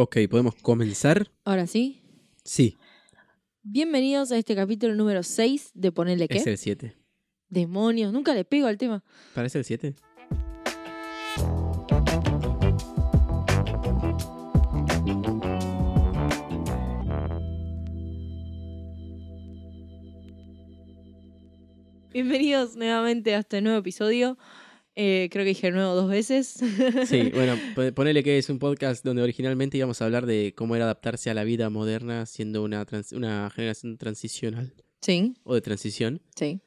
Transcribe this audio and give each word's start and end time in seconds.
Ok, 0.00 0.16
¿podemos 0.30 0.54
comenzar? 0.54 1.28
Ahora 1.44 1.66
sí. 1.66 2.00
Sí, 2.44 2.76
Bienvenidos 3.64 4.30
a 4.30 4.38
este 4.38 4.54
capítulo 4.54 4.94
número 4.94 5.24
6 5.24 5.72
de 5.74 5.90
Ponerle 5.90 6.28
qué. 6.28 6.38
es 6.38 6.46
el 6.46 6.56
7. 6.56 6.94
Demonios, 7.48 8.12
nunca 8.12 8.32
le 8.32 8.44
pego 8.44 8.68
al 8.68 8.78
tema. 8.78 9.02
¿Parece 9.34 9.58
el 9.58 9.64
7? 9.64 9.96
Bienvenidos 22.12 22.76
nuevamente 22.76 23.34
a 23.34 23.40
este 23.40 23.60
nuevo 23.60 23.78
episodio. 23.78 24.38
Eh, 25.00 25.28
creo 25.30 25.44
que 25.44 25.50
dije 25.50 25.70
nuevo 25.70 25.94
dos 25.94 26.10
veces. 26.10 26.58
Sí, 27.06 27.30
bueno, 27.34 27.56
po- 27.76 27.92
ponele 27.94 28.24
que 28.24 28.36
es 28.36 28.50
un 28.50 28.58
podcast 28.58 29.04
donde 29.04 29.22
originalmente 29.22 29.76
íbamos 29.78 30.02
a 30.02 30.06
hablar 30.06 30.26
de 30.26 30.54
cómo 30.56 30.74
era 30.74 30.86
adaptarse 30.86 31.30
a 31.30 31.34
la 31.34 31.44
vida 31.44 31.70
moderna 31.70 32.26
siendo 32.26 32.64
una, 32.64 32.84
trans- 32.84 33.12
una 33.12 33.48
generación 33.54 33.96
transicional 33.96 34.74
sí, 35.00 35.34
o 35.44 35.54
de 35.54 35.60
transición. 35.60 36.20
sí. 36.34 36.60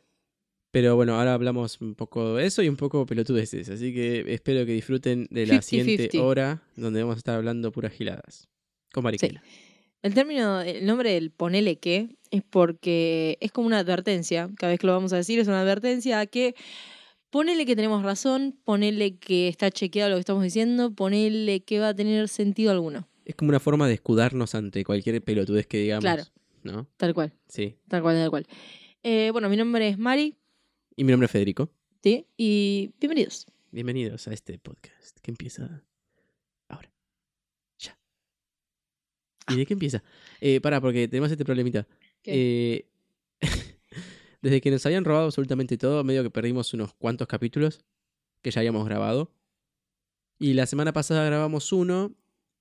Pero 0.73 0.95
bueno, 0.95 1.16
ahora 1.20 1.34
hablamos 1.34 1.81
un 1.81 1.95
poco 1.95 2.36
de 2.36 2.45
eso 2.45 2.63
y 2.63 2.70
un 2.70 2.77
poco 2.77 3.05
pelotudeces, 3.05 3.67
así 3.67 3.94
que 3.94 4.23
espero 4.34 4.66
que 4.66 4.72
disfruten 4.72 5.27
de 5.30 5.45
la 5.45 5.55
50-50. 5.55 5.61
siguiente 5.63 6.20
hora 6.20 6.63
donde 6.77 7.02
vamos 7.02 7.16
a 7.16 7.17
estar 7.17 7.36
hablando 7.36 7.73
puras 7.73 7.91
giladas. 7.91 8.48
Con 8.94 9.03
Mariquela. 9.03 9.44
El 10.02 10.13
término, 10.13 10.61
el 10.61 10.86
nombre 10.86 11.11
del 11.11 11.31
ponele 11.31 11.77
qué 11.80 12.16
es 12.31 12.41
porque 12.50 13.38
es 13.41 13.52
como 13.52 13.67
una 13.67 13.80
advertencia. 13.80 14.50
Cada 14.58 14.72
vez 14.72 14.80
que 14.80 14.88
lo 14.88 14.94
vamos 14.94 15.11
a 15.11 15.17
decir 15.17 15.39
es 15.39 15.50
una 15.50 15.59
advertencia 15.59 16.22
a 16.22 16.25
que 16.25 16.55
ponele 17.31 17.66
que 17.66 17.76
tenemos 17.76 18.03
razón, 18.03 18.59
ponele 18.63 19.17
que 19.17 19.48
está 19.48 19.72
chequeado 19.72 20.09
lo 20.12 20.17
que 20.17 20.20
estamos 20.22 20.44
diciendo, 20.44 20.94
ponele 20.94 21.62
que 21.63 21.80
va 21.80 21.89
a 21.89 21.95
tener 21.95 22.27
sentido 22.30 22.72
alguno. 22.72 23.08
Es 23.26 23.35
como 23.35 23.49
una 23.49 23.59
forma 23.59 23.88
de 23.88 23.95
escudarnos 23.95 24.53
ante 24.53 24.84
cualquier 24.84 25.23
pelotudez 25.23 25.66
que 25.66 25.78
digamos. 25.78 26.03
Claro. 26.03 26.23
¿No? 26.64 26.88
Tal 26.97 27.14
cual, 27.16 27.33
Sí. 27.47 27.78
tal 27.88 28.03
cual, 28.03 28.17
tal 28.17 28.30
cual. 28.30 28.47
Eh, 29.02 29.30
bueno, 29.31 29.50
mi 29.50 29.58
nombre 29.58 29.88
es 29.88 29.97
Mari, 29.97 30.36
Y 30.95 31.03
mi 31.03 31.11
nombre 31.11 31.25
es 31.25 31.31
Federico. 31.31 31.72
¿sí? 32.03 32.28
Y 32.38 32.91
bienvenidos. 33.00 33.47
Bienvenidos 33.72 34.28
a 34.28 34.34
este 34.34 34.59
podcast 34.59 35.17
que 35.22 35.31
empieza 35.31 35.84
ahora. 36.67 36.91
Ya. 37.80 37.97
¿Y 39.50 39.56
de 39.56 39.66
qué 39.66 39.73
empieza? 39.73 40.03
Eh, 40.41 40.59
pará, 40.61 40.81
porque 40.81 41.08
tenemos 41.08 41.31
este 41.31 41.45
problemita. 41.45 41.88
Eh, 42.25 42.86
desde 44.42 44.61
que 44.61 44.72
nos 44.72 44.86
habían 44.86 45.06
robado 45.06 45.25
absolutamente 45.25 45.78
todo, 45.78 46.03
medio 46.03 46.23
que 46.23 46.30
perdimos 46.30 46.73
unos 46.73 46.94
cuantos 46.94 47.28
capítulos 47.28 47.84
que 48.42 48.52
ya 48.52 48.59
habíamos 48.61 48.86
grabado. 48.86 49.31
Y 50.39 50.53
la 50.53 50.66
semana 50.66 50.94
pasada 50.94 51.23
grabamos 51.25 51.72
uno 51.72 52.11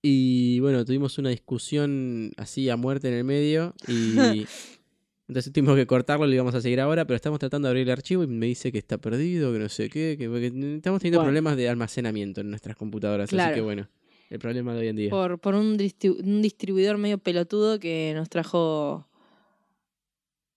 y 0.03 0.61
bueno, 0.61 0.85
tuvimos 0.85 1.17
una 1.19 1.31
discusión 1.31 2.33
así 2.37 2.69
a 2.69 2.77
muerte 2.77 3.09
en 3.09 3.15
el 3.15 3.25
medio 3.25 3.75
y 3.89 4.17
entonces 5.29 5.53
tuvimos 5.53 5.77
que 5.77 5.87
cortarlo, 5.87 6.27
lo 6.27 6.35
íbamos 6.35 6.55
a 6.55 6.61
seguir 6.61 6.81
ahora, 6.81 7.07
pero 7.07 7.17
estamos 7.17 7.39
tratando 7.39 7.69
de 7.69 7.71
abrir 7.71 7.87
el 7.89 7.93
archivo 7.93 8.23
y 8.23 8.27
me 8.27 8.47
dice 8.47 8.71
que 8.73 8.79
está 8.79 8.99
perdido, 8.99 9.53
que 9.53 9.59
no 9.59 9.69
sé 9.71 9.89
qué, 9.89 10.17
que, 10.19 10.29
que 10.29 10.47
estamos 10.77 11.01
teniendo 11.01 11.19
Bueno. 11.21 11.29
problemas 11.29 11.57
de 11.57 11.69
almacenamiento 11.71 12.43
en 12.43 12.51
nuestras 12.51 12.77
computadoras, 12.77 13.29
así 13.29 13.37
Claro. 13.37 13.55
que 13.55 13.61
bueno, 13.63 13.89
el 14.29 14.39
problema 14.39 14.75
de 14.75 14.81
hoy 14.81 14.89
en 14.89 14.97
día. 14.97 15.11
por, 15.11 15.39
por 15.39 15.55
un, 15.55 15.79
distribu- 15.79 16.23
un 16.23 16.43
distribuidor 16.43 16.99
medio 16.99 17.17
pelotudo 17.19 17.79
que 17.81 18.13
nos 18.15 18.29
trajo 18.29 19.07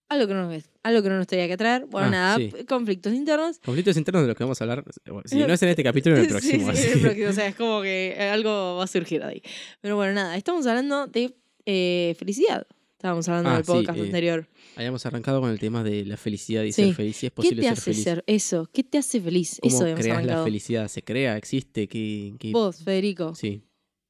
algo 0.09 0.27
que 0.27 0.33
no, 0.33 0.49
nos- 0.49 0.69
algo 0.83 1.01
que 1.01 1.09
no 1.09 1.17
nos 1.17 1.27
tenía 1.27 1.47
que 1.47 1.57
traer. 1.57 1.85
Bueno, 1.87 2.07
Ah, 2.07 2.11
nada, 2.11 2.37
sí. 2.37 2.51
conflictos 2.67 3.13
internos. 3.13 3.59
Conflictos 3.59 3.95
internos 3.97 4.23
de 4.23 4.27
los 4.27 4.37
que 4.37 4.43
vamos 4.43 4.59
a 4.59 4.63
hablar, 4.65 4.83
bueno, 5.07 5.21
si 5.25 5.35
no 5.47 5.53
es 5.53 5.63
en 5.63 5.69
este 5.69 5.83
capítulo, 5.83 6.15
en 6.17 6.23
el 6.23 6.27
próximo. 6.27 6.71
Sí, 6.73 6.77
sí, 6.77 6.87
en 6.87 6.93
el 6.93 6.99
próximo. 7.01 7.29
O 7.29 7.33
sea, 7.33 7.47
es 7.47 7.55
como 7.55 7.81
que 7.81 8.17
algo 8.31 8.75
va 8.77 8.83
a 8.83 8.87
surgir 8.87 9.21
de 9.21 9.27
ahí. 9.27 9.41
Pero 9.81 9.95
bueno, 9.95 10.13
nada, 10.13 10.35
estamos 10.37 10.65
hablando 10.67 11.07
de 11.07 11.33
eh, 11.65 12.15
felicidad. 12.19 12.67
Estábamos 12.97 13.27
hablando 13.27 13.49
Ah, 13.49 13.55
del 13.57 13.65
podcast 13.65 13.99
eh, 13.99 14.01
anterior. 14.01 14.47
Habíamos 14.77 15.05
arrancado 15.05 15.41
con 15.41 15.49
el 15.51 15.59
tema 15.59 15.83
de 15.83 16.05
la 16.05 16.15
felicidad 16.15 16.63
y 16.63 16.71
ser 16.71 16.93
feliz, 16.93 17.17
si 17.17 17.25
es 17.27 17.31
¿Qué 17.31 17.35
posible 17.35 17.61
te 17.61 17.67
ser 17.67 17.73
hace 17.73 17.81
feliz. 17.91 18.03
ser 18.03 18.23
eso? 18.27 18.69
¿Qué 18.71 18.83
te 18.83 18.97
hace 18.97 19.19
feliz? 19.19 19.59
¿Cómo 19.61 19.75
Eso 19.85 19.95
creas 20.01 20.25
la 20.25 20.43
felicidad? 20.45 20.87
¿Se 20.87 21.01
crea? 21.03 21.35
¿Existe? 21.35 21.87
¿Qué, 21.89 22.33
qué- 22.39 22.51
Vos, 22.51 22.81
Federico, 22.83 23.35
Sí. 23.35 23.61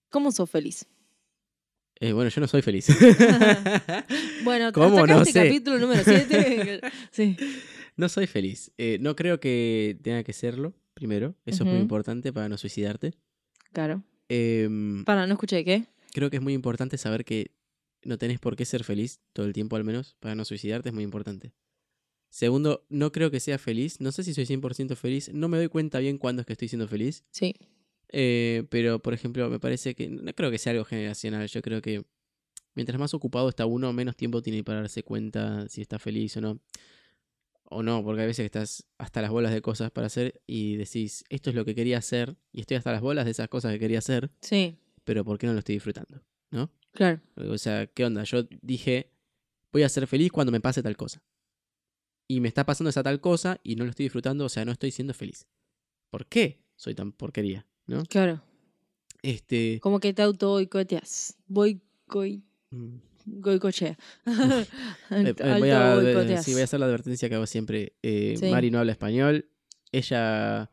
¿cómo 0.09 0.31
sos 0.31 0.47
feliz? 0.49 0.85
Eh, 2.03 2.11
bueno, 2.11 2.29
yo 2.29 2.41
no 2.41 2.47
soy 2.47 2.61
feliz. 2.61 2.87
Bueno, 4.43 4.73
¿Cómo? 4.73 5.07
No 5.07 5.23
sé. 5.23 5.31
capítulo 5.31 5.79
número 5.79 6.03
7. 6.03 6.81
sí. 7.11 7.37
no 7.95 8.09
soy 8.09 8.27
feliz. 8.27 8.73
Eh, 8.77 8.97
no 8.99 9.15
creo 9.15 9.39
que 9.39 9.97
tenga 10.03 10.21
que 10.23 10.33
serlo, 10.33 10.73
primero. 10.93 11.35
Eso 11.45 11.63
es 11.63 11.69
muy 11.69 11.79
importante 11.79 12.33
para 12.33 12.49
no 12.49 12.57
suicidarte. 12.57 13.13
Claro. 13.71 14.03
Em, 14.27 15.05
Para, 15.05 15.25
no 15.27 15.33
escuché 15.33 15.63
qué. 15.63 15.85
creo 16.11 16.29
que 16.29 16.37
es 16.37 16.43
muy 16.43 16.51
importante 16.51 16.97
saber 16.97 17.23
que 17.23 17.51
no 18.03 18.17
tenés 18.17 18.37
por 18.39 18.57
qué 18.57 18.65
ser 18.65 18.83
feliz 18.83 19.21
todo 19.31 19.45
el 19.45 19.53
tiempo 19.53 19.77
al 19.77 19.85
menos 19.85 20.17
para 20.19 20.35
no 20.35 20.43
suicidarte, 20.43 20.89
es 20.89 20.95
muy 20.95 21.05
importante. 21.05 21.53
Segundo, 22.29 22.85
no 22.89 23.13
creo 23.13 23.31
que 23.31 23.39
sea 23.39 23.57
feliz. 23.57 24.01
No 24.01 24.11
sé 24.11 24.23
si 24.25 24.33
soy 24.33 24.45
100% 24.45 24.97
feliz. 24.97 25.31
No 25.33 25.47
me 25.47 25.57
doy 25.57 25.69
cuenta 25.69 25.99
bien 25.99 26.17
cuándo 26.17 26.41
es 26.41 26.45
que 26.47 26.53
estoy 26.53 26.67
siendo 26.67 26.89
feliz. 26.89 27.23
Sí. 27.31 27.55
Eh, 28.15 28.63
pero, 28.69 28.99
por 28.99 29.13
ejemplo, 29.13 29.49
me 29.49 29.59
parece 29.59 29.95
que 29.95 30.07
no 30.07 30.33
creo 30.33 30.51
que 30.51 30.59
sea 30.59 30.71
algo 30.71 30.85
generacional. 30.85 31.47
Yo 31.47 31.61
creo 31.63 31.81
que 31.81 32.05
mientras 32.75 32.99
más 32.99 33.13
ocupado 33.13 33.49
está 33.49 33.65
uno, 33.65 33.91
menos 33.91 34.15
tiempo 34.15 34.41
tiene 34.41 34.63
para 34.63 34.81
darse 34.81 35.03
cuenta 35.03 35.67
si 35.67 35.81
está 35.81 35.97
feliz 35.97 36.37
o 36.37 36.41
no. 36.41 36.59
O 37.63 37.81
no, 37.81 38.03
porque 38.03 38.21
hay 38.21 38.27
veces 38.27 38.43
que 38.43 38.45
estás 38.45 38.85
hasta 38.99 39.21
las 39.21 39.31
bolas 39.31 39.51
de 39.51 39.61
cosas 39.61 39.89
para 39.89 40.07
hacer 40.07 40.41
y 40.45 40.75
decís, 40.75 41.23
esto 41.29 41.49
es 41.49 41.55
lo 41.55 41.65
que 41.65 41.73
quería 41.73 41.97
hacer 41.97 42.35
y 42.51 42.61
estoy 42.61 42.77
hasta 42.77 42.91
las 42.91 43.01
bolas 43.01 43.25
de 43.25 43.31
esas 43.31 43.47
cosas 43.49 43.73
que 43.73 43.79
quería 43.79 43.97
hacer, 43.97 44.29
Sí, 44.41 44.77
pero 45.03 45.25
¿por 45.25 45.39
qué 45.39 45.47
no 45.47 45.53
lo 45.53 45.59
estoy 45.59 45.75
disfrutando? 45.75 46.21
¿No? 46.51 46.69
claro. 46.91 47.19
O 47.35 47.57
sea, 47.57 47.87
¿qué 47.87 48.05
onda? 48.05 48.23
Yo 48.25 48.43
dije, 48.61 49.11
voy 49.71 49.81
a 49.81 49.89
ser 49.89 50.05
feliz 50.05 50.31
cuando 50.31 50.51
me 50.51 50.61
pase 50.61 50.83
tal 50.83 50.95
cosa. 50.95 51.23
Y 52.27 52.41
me 52.41 52.47
está 52.47 52.63
pasando 52.63 52.91
esa 52.91 53.01
tal 53.01 53.19
cosa 53.19 53.59
y 53.63 53.75
no 53.75 53.85
lo 53.85 53.89
estoy 53.89 54.05
disfrutando, 54.05 54.45
o 54.45 54.49
sea, 54.49 54.65
no 54.65 54.71
estoy 54.71 54.91
siendo 54.91 55.15
feliz. 55.15 55.47
¿Por 56.11 56.27
qué 56.27 56.61
soy 56.75 56.93
tan 56.93 57.11
porquería? 57.11 57.65
¿No? 57.87 58.03
Claro. 58.05 58.41
Este. 59.21 59.79
Como 59.81 59.99
que 59.99 60.13
te 60.13 60.21
auto 60.21 60.51
boicoteas. 60.51 61.37
Mm, 61.47 62.95
voy, 65.09 65.69
a, 65.69 66.41
sí, 66.41 66.51
voy 66.51 66.61
a 66.61 66.63
hacer 66.65 66.79
la 66.79 66.85
advertencia 66.87 67.29
que 67.29 67.35
hago 67.35 67.45
siempre. 67.47 67.93
Eh, 68.03 68.35
Sí. 68.39 68.49
Mari 68.49 68.71
no 68.71 68.79
habla 68.79 68.91
español. 68.91 69.49
Ella. 69.91 70.69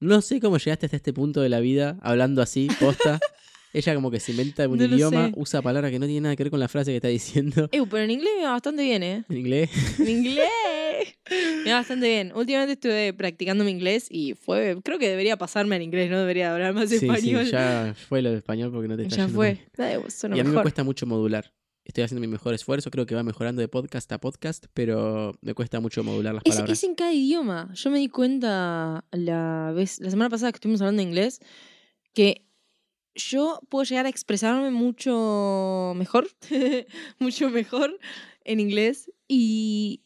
No 0.00 0.20
sé 0.20 0.40
cómo 0.40 0.58
llegaste 0.58 0.86
hasta 0.86 0.96
este 0.96 1.12
punto 1.12 1.40
de 1.40 1.48
la 1.48 1.58
vida 1.60 1.98
hablando 2.02 2.40
así, 2.42 2.68
posta. 2.78 3.18
Ella 3.72 3.94
como 3.94 4.10
que 4.10 4.18
se 4.20 4.32
inventa 4.32 4.66
un 4.66 4.78
No 4.78 4.84
idioma, 4.84 5.30
usa 5.36 5.60
palabras 5.62 5.90
que 5.90 5.98
no 5.98 6.06
tienen 6.06 6.22
nada 6.24 6.36
que 6.36 6.42
ver 6.44 6.50
con 6.50 6.58
la 6.60 6.68
frase 6.68 6.90
que 6.90 6.96
está 6.96 7.08
diciendo 7.08 7.68
Eh, 7.72 7.82
pero 7.90 8.02
en 8.04 8.10
inglés 8.10 8.32
me 8.38 8.44
va 8.44 8.52
bastante 8.52 8.82
bien, 8.82 9.02
¿eh? 9.02 9.24
en 9.28 9.36
inglés. 9.36 9.70
En 10.00 10.08
inglés. 10.18 10.48
Me 11.64 11.70
va 11.72 11.78
bastante 11.78 12.08
bien. 12.08 12.32
Últimamente 12.34 12.72
estuve 12.72 13.12
practicando 13.12 13.64
mi 13.64 13.70
inglés 13.70 14.06
y 14.10 14.34
fue. 14.34 14.78
Creo 14.82 14.98
que 14.98 15.08
debería 15.08 15.36
pasarme 15.36 15.76
al 15.76 15.82
inglés, 15.82 16.10
no 16.10 16.18
debería 16.18 16.52
hablar 16.52 16.72
más 16.74 16.88
Sí, 16.88 16.98
sí, 16.98 17.06
español. 17.06 17.44
ya 17.46 17.94
fue 18.08 18.22
lo 18.22 18.30
de 18.30 18.38
español 18.38 18.72
porque 18.72 18.88
no 18.88 18.96
te 18.96 19.02
está 19.02 19.16
Ya 19.16 19.22
yendo 19.26 19.36
fue. 19.36 19.58
Y 19.76 19.82
a 19.82 20.28
mí 20.28 20.36
me 20.36 20.44
mejor. 20.44 20.62
cuesta 20.62 20.82
mucho 20.84 21.06
modular. 21.06 21.52
Estoy 21.84 22.04
haciendo 22.04 22.20
mi 22.20 22.26
mejor 22.26 22.52
esfuerzo, 22.52 22.90
creo 22.90 23.06
que 23.06 23.14
va 23.14 23.22
mejorando 23.22 23.60
de 23.62 23.68
podcast 23.68 24.10
a 24.12 24.18
podcast, 24.18 24.66
pero 24.74 25.34
me 25.40 25.54
cuesta 25.54 25.80
mucho 25.80 26.04
modular 26.04 26.34
las 26.34 26.42
Es, 26.44 26.54
palabras. 26.56 26.78
es 26.78 26.84
en 26.84 26.94
cada 26.94 27.14
idioma. 27.14 27.70
Yo 27.74 27.90
me 27.90 27.98
di 27.98 28.08
cuenta 28.08 29.04
la 29.12 29.72
vez, 29.74 29.98
la 30.00 30.10
semana 30.10 30.28
pasada 30.28 30.52
que 30.52 30.56
estuvimos 30.56 30.82
hablando 30.82 31.02
de 31.02 31.08
inglés, 31.08 31.40
que 32.12 32.44
yo 33.18 33.60
puedo 33.68 33.84
llegar 33.84 34.06
a 34.06 34.08
expresarme 34.08 34.70
mucho 34.70 35.92
mejor, 35.96 36.28
mucho 37.18 37.50
mejor 37.50 37.98
en 38.44 38.60
inglés. 38.60 39.10
Y 39.28 40.00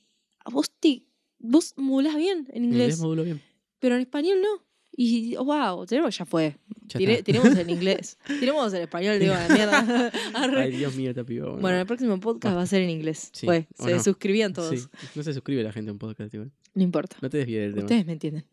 vos 0.50 0.70
te, 0.80 1.04
vos 1.38 1.74
modulás 1.76 2.16
bien 2.16 2.48
en 2.50 2.56
En 2.56 2.64
inglés, 2.64 2.80
inglés 2.94 3.00
modulo 3.00 3.22
bien. 3.24 3.40
pero 3.78 3.94
en 3.94 4.00
español 4.00 4.40
no. 4.42 4.64
Y 4.94 5.36
wow, 5.36 5.86
tenemos, 5.86 6.16
ya 6.18 6.26
fue. 6.26 6.56
Ya 6.88 6.98
Tire- 7.00 7.22
tiremos 7.22 7.56
el 7.56 7.70
inglés. 7.76 8.18
Tiremos 8.26 8.72
el 8.74 8.82
español, 8.82 9.18
digo, 9.18 9.32
la 9.32 9.48
mierda. 9.48 10.12
Ay, 10.60 10.72
Dios 10.72 10.94
mío, 10.96 11.14
te 11.14 11.24
pido. 11.24 11.56
Bueno, 11.56 11.78
el 11.78 11.86
próximo 11.86 12.20
podcast 12.20 12.56
va 12.56 12.62
a 12.62 12.66
ser 12.66 12.82
en 12.82 12.90
inglés. 12.90 13.30
Sí, 13.32 13.46
Fue, 13.46 13.66
se 13.74 13.92
no. 13.94 14.02
suscribían 14.02 14.52
todos. 14.52 14.78
Sí, 14.78 14.86
no 15.14 15.22
se 15.22 15.32
suscribe 15.32 15.62
la 15.62 15.72
gente 15.72 15.88
a 15.88 15.92
un 15.92 15.98
podcast 15.98 16.32
igual. 16.34 16.52
No 16.74 16.82
importa. 16.82 17.16
No 17.22 17.30
te 17.30 17.38
desvíes 17.38 17.62
del 17.62 17.72
tema. 17.74 17.84
Ustedes 17.84 18.06
me 18.06 18.12
entienden. 18.12 18.44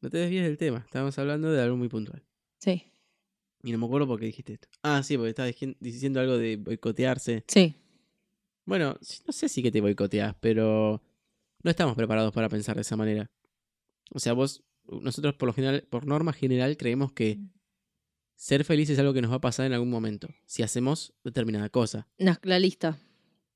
No 0.00 0.10
te 0.10 0.18
desvíes 0.18 0.44
del 0.44 0.58
tema. 0.58 0.78
Estábamos 0.84 1.18
hablando 1.18 1.50
de 1.50 1.60
algo 1.62 1.76
muy 1.76 1.88
puntual. 1.88 2.22
Sí. 2.58 2.84
Y 3.64 3.72
no 3.72 3.78
me 3.78 3.86
acuerdo 3.86 4.06
por 4.06 4.20
qué 4.20 4.26
dijiste 4.26 4.52
esto. 4.52 4.68
Ah, 4.82 5.02
sí, 5.02 5.16
porque 5.16 5.30
estabas 5.30 5.54
diciendo 5.80 6.20
algo 6.20 6.36
de 6.36 6.56
boicotearse. 6.56 7.44
Sí. 7.48 7.74
Bueno, 8.66 8.98
no 9.26 9.32
sé 9.32 9.48
si 9.48 9.62
que 9.62 9.70
te 9.70 9.80
boicoteas, 9.80 10.36
pero 10.38 11.02
no 11.62 11.70
estamos 11.70 11.96
preparados 11.96 12.32
para 12.32 12.50
pensar 12.50 12.76
de 12.76 12.82
esa 12.82 12.96
manera. 12.96 13.30
O 14.10 14.18
sea, 14.18 14.34
vos, 14.34 14.64
nosotros 14.86 15.34
por 15.34 15.46
lo 15.46 15.54
general, 15.54 15.86
por 15.88 16.06
norma 16.06 16.34
general, 16.34 16.76
creemos 16.76 17.12
que 17.12 17.40
ser 18.36 18.64
feliz 18.64 18.90
es 18.90 18.98
algo 18.98 19.14
que 19.14 19.22
nos 19.22 19.30
va 19.30 19.36
a 19.36 19.40
pasar 19.40 19.64
en 19.64 19.72
algún 19.72 19.90
momento, 19.90 20.28
si 20.44 20.62
hacemos 20.62 21.14
determinada 21.24 21.70
cosa. 21.70 22.06
No, 22.18 22.36
la 22.42 22.58
lista. 22.58 22.98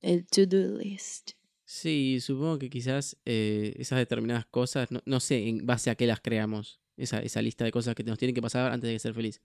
El 0.01 0.27
to-do 0.27 0.79
list. 0.79 1.33
Sí, 1.65 2.19
supongo 2.21 2.59
que 2.59 2.71
quizás 2.71 3.19
eh, 3.27 3.75
esas 3.77 3.99
determinadas 3.99 4.47
cosas, 4.47 4.91
no, 4.91 5.03
no 5.05 5.21
sé 5.21 5.49
en 5.49 5.67
base 5.67 5.91
a 5.91 5.97
qué 5.97 6.07
las 6.07 6.21
creamos, 6.21 6.81
esa, 6.97 7.21
esa 7.21 7.43
lista 7.43 7.65
de 7.65 7.73
cosas 7.73 7.95
que 7.95 8.05
nos 8.05 8.17
tienen 8.17 8.35
que 8.35 8.41
pasar 8.41 8.73
antes 8.73 8.91
de 8.91 8.99
ser 8.99 9.13
feliz. 9.13 9.43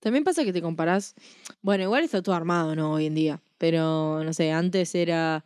También 0.00 0.24
pasa 0.24 0.44
que 0.44 0.52
te 0.52 0.62
comparás. 0.62 1.14
Bueno, 1.62 1.84
igual 1.84 2.04
está 2.04 2.22
todo 2.22 2.34
armado, 2.34 2.76
¿no? 2.76 2.92
Hoy 2.92 3.06
en 3.06 3.14
día. 3.14 3.42
Pero, 3.58 4.22
no 4.24 4.32
sé, 4.32 4.52
antes 4.52 4.94
era. 4.94 5.44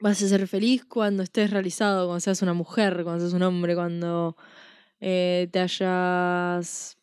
Vas 0.00 0.22
a 0.22 0.28
ser 0.28 0.46
feliz 0.46 0.84
cuando 0.84 1.22
estés 1.22 1.50
realizado, 1.50 2.06
cuando 2.06 2.20
seas 2.20 2.40
una 2.42 2.54
mujer, 2.54 3.02
cuando 3.04 3.20
seas 3.20 3.34
un 3.34 3.42
hombre, 3.42 3.74
cuando 3.74 4.34
eh, 5.00 5.48
te 5.52 5.58
hayas 5.58 6.96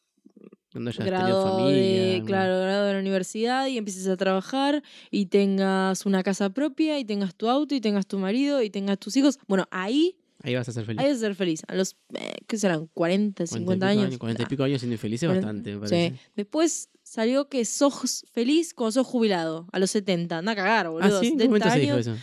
Cuando 0.72 0.90
hayas 0.90 1.06
tenido 1.06 1.44
familia. 1.44 1.74
de, 1.74 2.24
claro, 2.26 2.60
grado 2.60 2.86
de 2.86 2.94
la 2.94 3.00
universidad 3.00 3.68
y 3.68 3.78
empieces 3.78 4.08
a 4.08 4.18
trabajar 4.18 4.82
y 5.12 5.28
tengas 5.28 6.08
una 6.08 6.24
casa 6.24 6.50
propia 6.50 6.98
y 6.98 7.06
tengas 7.06 7.36
tu 7.36 7.50
auto 7.50 7.76
y 7.76 7.82
tengas 7.82 8.08
tu 8.08 8.18
marido 8.18 8.64
y 8.64 8.70
tengas 8.72 8.98
tus 8.98 9.16
hijos. 9.16 9.38
Bueno, 9.48 9.68
ahí, 9.70 10.16
Ahí 10.44 10.56
vas 10.56 10.70
a 10.70 10.72
ser 10.72 10.86
feliz. 10.86 11.00
ahí 11.02 11.08
vas 11.10 11.18
a 11.18 11.20
ser 11.22 11.36
feliz. 11.36 11.62
A 11.68 11.76
los, 11.76 11.96
eh, 12.14 12.36
¿qué 12.48 12.58
serán? 12.58 12.88
40, 12.94 13.44
40 13.44 13.44
y 13.44 13.48
50 13.48 13.90
pico 13.90 14.02
años. 14.02 14.18
40 14.18 14.44
y 14.44 14.46
pico 14.46 14.64
años 14.64 14.82
siendo 14.82 14.94
infeliz 14.96 15.24
es 15.24 15.30
bastante, 15.30 15.76
me 15.76 15.88
Sí. 15.88 15.94
parece. 15.96 16.20
Después 16.36 16.90
salió 17.04 17.50
que 17.50 17.66
sos 17.66 18.26
feliz 18.34 18.74
cuando 18.74 18.92
sos 18.92 19.08
jubilado, 19.08 19.68
a 19.72 19.80
los 19.80 19.90
70. 19.92 20.38
Anda 20.38 20.52
a 20.52 20.56
cagar, 20.56 20.90
boludo. 20.90 21.18
Ah, 21.18 21.20
sí, 21.22 21.28
en 21.28 21.34
un 21.34 21.40
70 21.40 21.46
momento 21.48 21.70
se 21.72 21.80
dijo 21.80 21.94
años. 21.94 22.08
eso. 22.08 22.18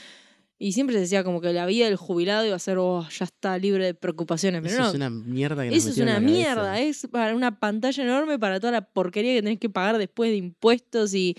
Y 0.56 0.72
siempre 0.72 0.94
se 0.94 1.00
decía 1.00 1.24
como 1.24 1.40
que 1.40 1.52
la 1.52 1.66
vida 1.66 1.86
del 1.86 1.96
jubilado 1.96 2.46
iba 2.46 2.54
a 2.54 2.60
ser, 2.60 2.78
oh, 2.78 3.06
ya 3.10 3.24
está 3.24 3.58
libre 3.58 3.84
de 3.84 3.92
preocupaciones. 3.94 4.62
Pero 4.62 4.74
Eso 4.74 4.82
no, 4.82 4.88
es 4.88 4.94
una 4.94 5.10
mierda 5.10 5.64
que 5.64 5.70
nos 5.70 5.76
eso 5.78 5.90
es 5.90 5.98
una 5.98 6.20
mierda, 6.20 6.80
es 6.80 7.08
para 7.10 7.34
una 7.34 7.58
pantalla 7.58 8.02
enorme 8.04 8.38
para 8.38 8.60
toda 8.60 8.72
la 8.72 8.86
porquería 8.86 9.34
que 9.34 9.42
tenés 9.42 9.58
que 9.58 9.68
pagar 9.68 9.98
después 9.98 10.30
de 10.30 10.36
impuestos 10.36 11.12
y 11.12 11.36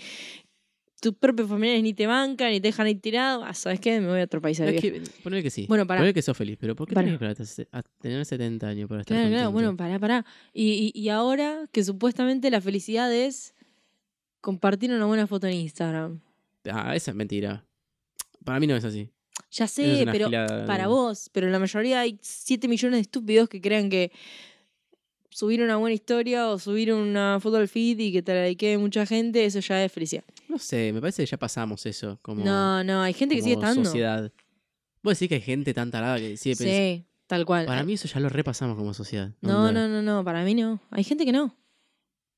tus 1.00 1.14
propios 1.14 1.48
familiares 1.48 1.82
ni 1.82 1.94
te 1.94 2.06
bancan 2.06 2.50
ni 2.50 2.60
te 2.60 2.68
dejan 2.68 2.86
ahí 2.86 2.94
tirado. 2.94 3.44
Ah, 3.44 3.54
¿sabes 3.54 3.80
qué? 3.80 4.00
Me 4.00 4.08
voy 4.08 4.20
a 4.20 4.24
otro 4.24 4.40
país 4.40 4.60
a 4.60 4.68
es 4.68 4.80
que, 4.80 5.02
ponele 5.22 5.42
que 5.42 5.50
sí. 5.50 5.66
Bueno, 5.68 5.86
pará. 5.86 6.00
Ponele 6.00 6.14
que 6.14 6.22
sos 6.22 6.36
feliz, 6.36 6.56
pero 6.58 6.74
¿por 6.74 6.88
qué 6.88 6.94
tenés 6.94 7.18
que 7.18 7.66
tener 8.00 8.24
70 8.24 8.66
años 8.66 8.88
para 8.88 9.02
estar 9.02 9.16
Claro, 9.16 9.30
claro, 9.30 9.52
bueno, 9.52 9.76
pará, 9.76 9.98
pará. 9.98 10.26
Y, 10.52 10.92
y, 10.94 11.00
y 11.00 11.08
ahora 11.10 11.68
que 11.72 11.84
supuestamente 11.84 12.50
la 12.50 12.60
felicidad 12.60 13.12
es 13.12 13.54
compartir 14.40 14.92
una 14.92 15.04
buena 15.06 15.26
foto 15.26 15.46
en 15.46 15.54
Instagram. 15.54 16.20
Ah, 16.70 16.94
esa 16.96 17.10
es 17.10 17.16
mentira. 17.16 17.64
Para 18.44 18.60
mí 18.60 18.66
no 18.66 18.76
es 18.76 18.84
así. 18.84 19.10
Ya 19.50 19.66
sé, 19.66 20.06
pero 20.10 20.26
gilada 20.26 20.66
para 20.66 20.86
vos, 20.86 21.30
pero 21.32 21.48
la 21.50 21.58
mayoría 21.58 22.00
hay 22.00 22.18
7 22.22 22.68
millones 22.68 22.98
de 22.98 23.02
estúpidos 23.02 23.48
que 23.48 23.60
crean 23.60 23.90
que 23.90 24.12
subir 25.36 25.60
una 25.60 25.76
buena 25.76 25.92
historia 25.92 26.48
o 26.48 26.58
subir 26.58 26.90
una 26.94 27.38
foto 27.40 27.58
al 27.58 27.68
feed 27.68 27.98
y 27.98 28.10
que 28.10 28.22
te 28.22 28.32
la 28.32 28.54
quede 28.54 28.78
mucha 28.78 29.04
gente, 29.04 29.44
eso 29.44 29.60
ya 29.60 29.84
es 29.84 29.92
felicidad. 29.92 30.24
No 30.48 30.58
sé, 30.58 30.94
me 30.94 31.00
parece 31.02 31.24
que 31.24 31.26
ya 31.26 31.36
pasamos 31.36 31.84
eso 31.84 32.18
como, 32.22 32.42
No, 32.42 32.82
no, 32.82 33.02
hay 33.02 33.12
gente 33.12 33.36
que 33.36 33.42
sigue 33.42 33.56
estando. 33.56 33.84
sociedad. 33.84 34.32
Vos 35.02 35.12
decís 35.18 35.28
que 35.28 35.34
hay 35.34 35.40
gente 35.42 35.74
tan 35.74 35.90
tarada 35.90 36.16
que 36.16 36.38
sigue 36.38 36.56
pensando. 36.56 36.78
Sí, 36.78 37.04
tal 37.26 37.44
cual. 37.44 37.66
Para 37.66 37.84
mí 37.84 37.92
eso 37.92 38.08
ya 38.08 38.18
lo 38.18 38.30
repasamos 38.30 38.78
como 38.78 38.94
sociedad. 38.94 39.34
no, 39.42 39.70
no, 39.72 39.86
no, 39.88 40.00
no, 40.00 40.24
para 40.24 40.42
mí 40.42 40.54
no. 40.54 40.80
Hay 40.90 41.04
gente 41.04 41.26
que 41.26 41.32
no. 41.32 41.54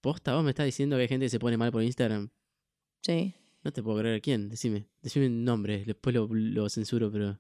Posta, 0.01 0.35
vos 0.35 0.43
me 0.43 0.51
estás 0.51 0.67
diciendo 0.67 0.97
que 0.97 1.03
hay 1.03 1.09
gente 1.09 1.27
que 1.27 1.31
se 1.31 1.39
pone 1.39 1.57
mal 1.57 1.71
por 1.71 1.85
Instagram. 1.85 2.31
Sí. 3.03 3.33
No 3.63 3.73
te 3.73 3.81
puedo 3.81 4.01
creer. 4.01 4.21
¿Quién? 4.21 4.49
Decime. 4.49 4.89
Decime 5.03 5.27
un 5.27 5.45
nombre. 5.45 5.85
Después 5.85 6.17
lo, 6.17 6.27
lo 6.33 6.69
censuro, 6.69 7.13
pero. 7.13 7.39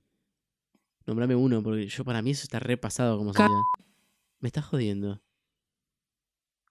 Nombrame 1.05 1.35
uno, 1.35 1.65
porque 1.65 1.89
yo 1.89 2.05
para 2.05 2.23
mí 2.23 2.31
eso 2.31 2.45
está 2.45 2.61
repasado 2.61 3.19
como 3.19 3.33
sociedad. 3.33 3.51
Me 4.39 4.47
estás 4.47 4.65
jodiendo. 4.65 5.21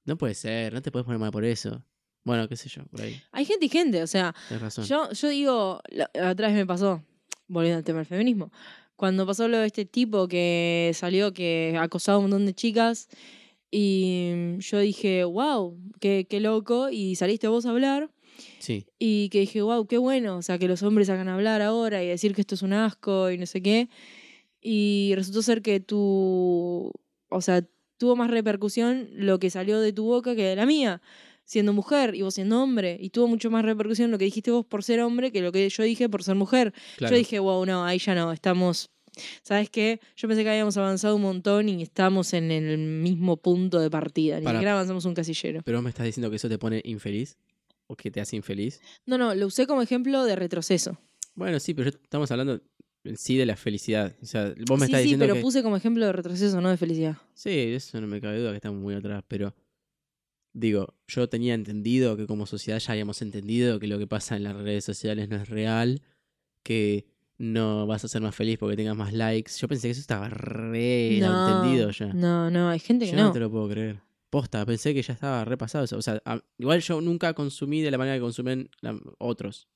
No 0.07 0.17
puede 0.17 0.33
ser, 0.33 0.73
no 0.73 0.81
te 0.81 0.89
puedes 0.91 1.05
poner 1.05 1.19
mal 1.19 1.31
por 1.31 1.45
eso. 1.45 1.83
Bueno, 2.23 2.47
qué 2.49 2.55
sé 2.57 2.67
yo, 2.69 2.83
por 2.87 3.01
ahí. 3.01 3.21
Hay 3.31 3.45
gente 3.45 3.67
y 3.67 3.69
gente, 3.69 4.01
o 4.01 4.07
sea, 4.07 4.33
Tienes 4.47 4.61
razón. 4.63 4.85
yo, 4.85 5.11
yo 5.11 5.29
digo, 5.29 5.81
vez 6.13 6.53
me 6.53 6.65
pasó, 6.65 7.03
volviendo 7.47 7.77
al 7.77 7.83
tema 7.83 7.99
del 7.99 8.05
feminismo, 8.07 8.51
cuando 8.95 9.25
pasó 9.27 9.47
lo 9.47 9.59
de 9.59 9.67
este 9.67 9.85
tipo 9.85 10.27
que 10.27 10.91
salió 10.95 11.31
que 11.33 11.77
acosaba 11.79 12.15
a 12.15 12.19
un 12.19 12.23
montón 12.25 12.45
de 12.47 12.53
chicas 12.55 13.07
y 13.71 14.55
yo 14.59 14.79
dije, 14.79 15.23
wow, 15.23 15.77
qué, 15.99 16.25
qué 16.29 16.39
loco, 16.39 16.89
y 16.89 17.15
saliste 17.15 17.47
vos 17.47 17.65
a 17.65 17.69
hablar 17.69 18.09
Sí. 18.59 18.85
y 18.99 19.29
que 19.29 19.39
dije, 19.41 19.61
wow, 19.61 19.85
qué 19.87 19.97
bueno, 19.97 20.37
o 20.37 20.41
sea, 20.41 20.57
que 20.57 20.67
los 20.67 20.83
hombres 20.83 21.09
hagan 21.09 21.27
hablar 21.27 21.61
ahora 21.61 22.03
y 22.03 22.07
decir 22.07 22.33
que 22.35 22.41
esto 22.41 22.55
es 22.55 22.61
un 22.61 22.73
asco 22.73 23.29
y 23.31 23.37
no 23.37 23.45
sé 23.45 23.61
qué. 23.61 23.89
Y 24.61 25.13
resultó 25.15 25.41
ser 25.41 25.61
que 25.61 25.79
tú, 25.79 26.91
o 27.29 27.41
sea, 27.41 27.63
tuvo 27.97 28.15
más 28.15 28.29
repercusión 28.31 29.09
lo 29.13 29.39
que 29.39 29.49
salió 29.49 29.79
de 29.79 29.93
tu 29.93 30.05
boca 30.05 30.35
que 30.35 30.43
de 30.43 30.55
la 30.55 30.65
mía, 30.65 31.01
siendo 31.45 31.73
mujer 31.73 32.15
y 32.15 32.21
vos 32.21 32.33
siendo 32.35 32.61
hombre. 32.61 32.97
Y 32.99 33.09
tuvo 33.09 33.27
mucho 33.27 33.49
más 33.49 33.63
repercusión 33.65 34.11
lo 34.11 34.17
que 34.17 34.25
dijiste 34.25 34.51
vos 34.51 34.65
por 34.65 34.83
ser 34.83 35.01
hombre 35.01 35.31
que 35.31 35.41
lo 35.41 35.51
que 35.51 35.67
yo 35.69 35.83
dije 35.83 36.09
por 36.09 36.23
ser 36.23 36.35
mujer. 36.35 36.73
Claro. 36.97 37.13
Yo 37.13 37.17
dije, 37.17 37.39
wow, 37.39 37.65
no, 37.65 37.85
ahí 37.85 37.99
ya 37.99 38.15
no, 38.15 38.31
estamos... 38.31 38.89
¿Sabes 39.41 39.71
qué? 39.71 39.99
Yo 40.15 40.27
pensé 40.27 40.43
que 40.43 40.49
habíamos 40.51 40.77
avanzado 40.77 41.15
un 41.15 41.23
montón 41.23 41.69
y 41.69 41.81
estamos 41.81 42.33
en 42.33 42.51
el 42.51 42.77
mismo 42.77 43.37
punto 43.37 43.79
de 43.79 43.89
partida. 43.89 44.37
Ni 44.37 44.43
Para- 44.43 44.59
siquiera 44.59 44.73
avanzamos 44.73 45.05
un 45.05 45.15
casillero. 45.15 45.61
Pero 45.65 45.79
vos 45.79 45.83
me 45.83 45.89
estás 45.89 46.05
diciendo 46.05 46.29
que 46.29 46.35
eso 46.35 46.47
te 46.47 46.59
pone 46.59 46.81
infeliz. 46.85 47.35
O 47.87 47.95
que 47.95 48.11
te 48.11 48.21
hace 48.21 48.35
infeliz. 48.35 48.79
No, 49.07 49.17
no, 49.17 49.33
lo 49.33 49.47
usé 49.47 49.65
como 49.65 49.81
ejemplo 49.81 50.23
de 50.25 50.35
retroceso. 50.35 50.99
Bueno, 51.33 51.59
sí, 51.59 51.73
pero 51.73 51.89
estamos 51.89 52.29
hablando 52.29 52.61
sí 53.15 53.37
de 53.37 53.45
la 53.45 53.55
felicidad. 53.55 54.15
O 54.21 54.25
sea, 54.25 54.53
vos 54.67 54.79
me 54.79 54.85
sí, 54.85 54.91
estás 54.91 54.99
sí, 54.99 55.03
diciendo 55.03 55.23
pero 55.23 55.35
que. 55.35 55.41
puse 55.41 55.63
como 55.63 55.77
ejemplo 55.77 56.05
de 56.05 56.11
retroceso, 56.11 56.59
no 56.61 56.69
de 56.69 56.77
felicidad. 56.77 57.17
Sí, 57.33 57.51
eso 57.51 58.01
no 58.01 58.07
me 58.07 58.19
cabe 58.19 58.39
duda 58.39 58.51
que 58.51 58.57
estamos 58.57 58.81
muy 58.81 58.95
atrás, 58.95 59.23
pero 59.27 59.53
digo, 60.53 60.95
yo 61.07 61.29
tenía 61.29 61.53
entendido 61.53 62.17
que 62.17 62.25
como 62.27 62.45
sociedad 62.45 62.79
ya 62.79 62.91
habíamos 62.91 63.21
entendido 63.21 63.79
que 63.79 63.87
lo 63.87 63.99
que 63.99 64.07
pasa 64.07 64.35
en 64.35 64.43
las 64.43 64.55
redes 64.55 64.83
sociales 64.83 65.29
no 65.29 65.37
es 65.37 65.49
real, 65.49 66.01
que 66.63 67.05
no 67.37 67.85
vas 67.85 68.03
a 68.03 68.07
ser 68.07 68.21
más 68.21 68.35
feliz 68.35 68.57
porque 68.57 68.75
tengas 68.75 68.95
más 68.95 69.13
likes. 69.13 69.51
Yo 69.59 69.67
pensé 69.67 69.87
que 69.87 69.91
eso 69.91 70.01
estaba 70.01 70.29
re 70.29 71.17
no, 71.21 71.61
entendido 71.61 71.91
ya. 71.91 72.13
No, 72.13 72.49
no, 72.49 72.69
hay 72.69 72.79
gente 72.79 73.05
que 73.05 73.11
yo 73.11 73.17
no. 73.17 73.25
no 73.25 73.31
te 73.31 73.39
lo 73.39 73.51
puedo 73.51 73.69
creer. 73.69 74.01
Posta, 74.29 74.65
pensé 74.65 74.93
que 74.93 75.01
ya 75.01 75.13
estaba 75.13 75.45
repasado 75.45 75.85
eso. 75.85 75.97
O 75.97 76.01
sea, 76.01 76.21
igual 76.57 76.81
yo 76.81 76.99
nunca 76.99 77.33
consumí 77.33 77.81
de 77.81 77.91
la 77.91 77.97
manera 77.97 78.17
que 78.17 78.21
consumen 78.21 78.69
otros. 79.19 79.67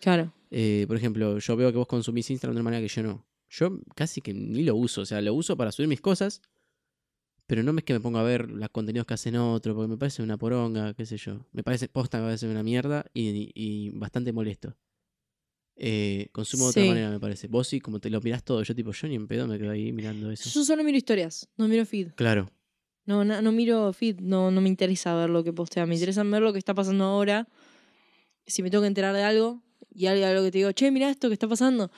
Claro. 0.00 0.32
Eh, 0.50 0.84
por 0.86 0.96
ejemplo, 0.96 1.38
yo 1.38 1.56
veo 1.56 1.70
que 1.72 1.78
vos 1.78 1.86
consumís 1.86 2.30
Instagram 2.30 2.54
de 2.54 2.60
una 2.60 2.64
manera 2.70 2.82
que 2.82 2.88
yo 2.88 3.02
no. 3.02 3.26
Yo 3.48 3.78
casi 3.94 4.20
que 4.20 4.34
ni 4.34 4.62
lo 4.62 4.76
uso. 4.76 5.02
O 5.02 5.06
sea, 5.06 5.20
lo 5.20 5.34
uso 5.34 5.56
para 5.56 5.72
subir 5.72 5.88
mis 5.88 6.00
cosas. 6.00 6.42
Pero 7.46 7.62
no 7.62 7.72
es 7.76 7.84
que 7.84 7.92
me 7.92 8.00
ponga 8.00 8.20
a 8.20 8.24
ver 8.24 8.50
los 8.50 8.68
contenidos 8.70 9.06
que 9.06 9.14
hacen 9.14 9.36
otros. 9.36 9.74
Porque 9.74 9.88
me 9.88 9.96
parece 9.96 10.22
una 10.22 10.36
poronga, 10.36 10.94
qué 10.94 11.06
sé 11.06 11.16
yo. 11.16 11.46
Me 11.52 11.62
parece 11.62 11.88
posta, 11.88 12.18
me 12.18 12.24
parece 12.24 12.48
una 12.48 12.62
mierda 12.62 13.06
y, 13.14 13.50
y 13.54 13.90
bastante 13.90 14.32
molesto. 14.32 14.76
Eh, 15.78 16.28
consumo 16.32 16.64
de 16.64 16.70
otra 16.70 16.84
manera, 16.86 17.10
me 17.10 17.20
parece. 17.20 17.48
Vos 17.48 17.68
sí, 17.68 17.80
como 17.80 18.00
te 18.00 18.10
lo 18.10 18.20
mirás 18.20 18.42
todo. 18.42 18.62
Yo, 18.62 18.74
tipo, 18.74 18.92
yo 18.92 19.08
ni 19.08 19.14
en 19.14 19.28
pedo 19.28 19.46
me 19.46 19.58
quedo 19.58 19.70
ahí 19.70 19.92
mirando 19.92 20.30
eso. 20.30 20.48
Yo 20.48 20.64
solo 20.64 20.82
miro 20.82 20.96
historias, 20.96 21.48
no 21.56 21.68
miro 21.68 21.84
feed. 21.84 22.12
Claro. 22.14 22.50
No, 23.04 23.24
no, 23.24 23.40
no 23.40 23.52
miro 23.52 23.92
feed, 23.92 24.18
no, 24.20 24.50
no 24.50 24.60
me 24.60 24.68
interesa 24.68 25.14
ver 25.14 25.30
lo 25.30 25.44
que 25.44 25.52
postea. 25.52 25.86
Me 25.86 25.94
interesa 25.94 26.24
ver 26.24 26.42
lo 26.42 26.52
que 26.52 26.58
está 26.58 26.74
pasando 26.74 27.04
ahora. 27.04 27.46
Si 28.46 28.62
me 28.62 28.70
tengo 28.70 28.82
que 28.82 28.88
enterar 28.88 29.14
de 29.14 29.22
algo 29.22 29.62
y 29.96 30.06
hay 30.06 30.22
algo 30.22 30.44
que 30.44 30.50
te 30.50 30.58
digo, 30.58 30.72
che, 30.72 30.90
mira 30.90 31.10
esto 31.10 31.28
que 31.28 31.34
está 31.34 31.48
pasando. 31.48 31.90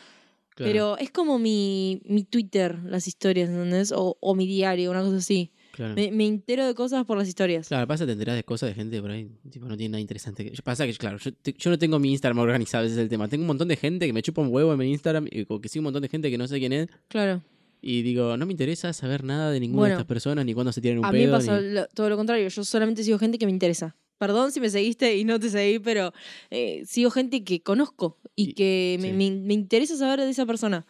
claro, 0.55 0.73
Pero 0.73 0.99
es 0.99 1.11
como 1.11 1.39
mi, 1.39 2.01
mi 2.05 2.25
Twitter, 2.25 2.79
las 2.85 3.07
historias, 3.09 3.49
¿entendés? 3.51 3.93
O, 3.93 4.17
o 4.21 4.35
mi 4.35 4.47
diario, 4.47 4.91
una 4.91 5.03
cosa 5.03 5.17
así. 5.19 5.51
claro. 5.73 5.95
Me, 5.95 6.11
me 6.11 6.27
entero 6.27 6.67
de 6.67 6.75
cosas 6.75 7.05
por 7.05 7.17
las 7.19 7.29
historias. 7.29 7.69
Claro, 7.69 7.87
pasa, 7.87 8.05
te 8.07 8.13
enterás 8.13 8.37
de 8.37 8.45
cosas 8.45 8.69
de 8.71 8.75
gente 8.75 9.01
por 9.01 9.11
ahí, 9.11 9.29
tipo, 9.51 9.67
no 9.67 9.77
tiene 9.77 9.93
nada 9.93 10.01
interesante. 10.01 10.51
que- 10.51 10.63
Pasa 10.63 10.87
que, 10.87 10.95
claro, 10.95 11.19
yo, 11.19 11.33
te- 11.33 11.55
yo 11.57 11.71
no 11.71 11.79
tengo 11.79 11.99
mi 11.99 12.11
Instagram 12.13 12.39
organizado, 12.39 12.85
ese 12.85 12.95
es 12.95 13.01
el 13.01 13.09
tema. 13.09 13.29
Tengo 13.29 13.43
un 13.43 13.49
montón 13.49 13.69
de 13.69 13.77
gente 13.77 14.07
que 14.07 14.13
me 14.13 14.23
chupa 14.23 14.43
un 14.43 14.49
huevo 14.53 14.73
en 14.73 14.79
mi 14.79 14.91
Instagram 14.91 15.29
como 15.47 15.61
que 15.61 15.69
sigo 15.69 15.81
un 15.83 15.85
montón 15.85 16.03
de 16.03 16.09
gente 16.09 16.31
que 16.31 16.39
no 16.39 16.49
sé 16.49 16.59
quién 16.59 16.73
es. 16.73 16.89
Claro. 17.09 17.43
Y 17.81 18.03
digo, 18.03 18.37
no 18.37 18.45
me 18.45 18.51
interesa 18.53 18.93
saber 18.93 19.23
nada 19.23 19.53
de 19.53 19.61
ninguna 19.61 19.79
Bueno, 19.83 19.95
de 19.95 20.01
estas 20.03 20.09
personas, 20.09 20.45
ni 20.45 20.53
cuándo 20.53 20.73
se 20.73 20.81
tiran 20.81 20.99
un 20.99 21.05
A 21.05 21.13
mí 21.13 21.19
me 21.21 21.25
pedo. 21.27 21.37
pasa 21.37 21.61
ni- 21.61 21.71
lo- 21.75 21.87
todo 21.89 22.09
lo 22.11 22.17
contrario. 22.17 22.49
Yo 22.49 22.65
solamente 22.65 23.05
sigo 23.05 23.21
gente 23.21 23.39
que 23.39 23.47
me 23.47 23.53
interesa. 23.53 23.95
Perdón 24.19 24.51
si 24.53 24.61
me 24.61 24.69
seguiste 24.71 25.17
y 25.17 25.25
no 25.25 25.39
te 25.41 25.49
seguí, 25.49 25.79
pero 25.79 26.13
eh, 26.51 26.83
sigo 26.87 27.11
gente 27.11 27.45
que 27.45 27.63
conozco 27.63 28.19
y, 28.37 28.51
Y- 28.51 28.53
que 28.55 28.97
me, 29.01 29.09
sí. 29.11 29.13
me- 29.17 29.31
me 29.47 29.55
interesa 29.55 29.97
saber 29.97 30.21
de 30.21 30.31
esa 30.31 30.45
persona. 30.45 30.87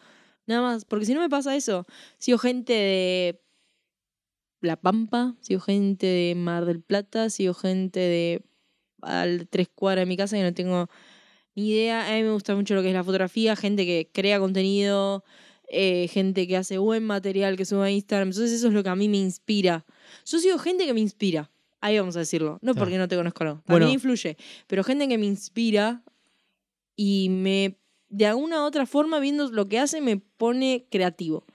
Nada 0.47 0.61
más. 0.61 0.85
Porque 0.85 1.05
si 1.05 1.13
no 1.13 1.21
me 1.21 1.29
pasa 1.29 1.55
eso, 1.55 1.85
sigo 2.17 2.39
gente 2.39 2.73
de 2.73 3.41
La 4.61 4.75
Pampa, 4.75 5.35
sigo 5.41 5.61
gente 5.61 6.05
de 6.07 6.35
Mar 6.35 6.65
del 6.65 6.81
Plata, 6.81 7.29
sigo 7.29 7.53
gente 7.53 7.99
de 7.99 8.41
al 9.01 9.47
tres 9.47 9.69
cuadras 9.73 10.01
de 10.01 10.07
mi 10.07 10.17
casa 10.17 10.37
y 10.37 10.41
no 10.41 10.53
tengo 10.53 10.89
ni 11.55 11.69
idea. 11.69 12.07
A 12.11 12.15
mí 12.17 12.23
me 12.23 12.31
gusta 12.31 12.55
mucho 12.55 12.75
lo 12.75 12.81
que 12.81 12.89
es 12.89 12.93
la 12.93 13.03
fotografía, 13.03 13.55
gente 13.55 13.85
que 13.85 14.09
crea 14.11 14.39
contenido, 14.39 15.23
eh, 15.69 16.07
gente 16.09 16.47
que 16.47 16.57
hace 16.57 16.77
buen 16.79 17.03
material 17.05 17.55
que 17.55 17.63
sube 17.65 17.85
a 17.85 17.91
Instagram. 17.91 18.29
Entonces 18.29 18.51
eso 18.51 18.67
es 18.67 18.73
lo 18.73 18.83
que 18.83 18.89
a 18.89 18.95
mí 18.95 19.07
me 19.07 19.17
inspira. 19.17 19.85
Yo 20.25 20.39
sigo 20.39 20.57
gente 20.57 20.85
que 20.85 20.93
me 20.93 20.99
inspira. 20.99 21.49
Ahí 21.81 21.97
vamos 21.97 22.15
a 22.15 22.19
decirlo. 22.19 22.59
No 22.61 22.73
Claro. 22.73 22.79
porque 22.79 22.97
no 22.97 23.07
te 23.07 23.15
conozco, 23.15 23.43
no. 23.43 23.63
Bueno. 23.67 23.85
También 23.85 23.91
influye. 23.91 24.37
Pero 24.67 24.83
gente 24.83 25.07
que 25.07 25.17
me 25.17 25.25
inspira 25.25 26.03
y 26.95 27.29
me, 27.29 27.77
de 28.09 28.25
alguna 28.25 28.61
u 28.63 28.65
otra 28.65 28.85
forma, 28.85 29.19
viendo 29.19 29.49
lo 29.49 29.67
que 29.67 29.79
hace, 29.79 30.01
me 30.01 30.17
pone 30.17 30.87
creativo. 30.91 31.45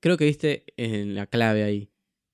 Creo 0.00 0.16
que 0.16 0.24
viste 0.24 0.64
en 0.76 1.14
la 1.14 1.26
clave 1.26 1.64
ahí. 1.64 1.90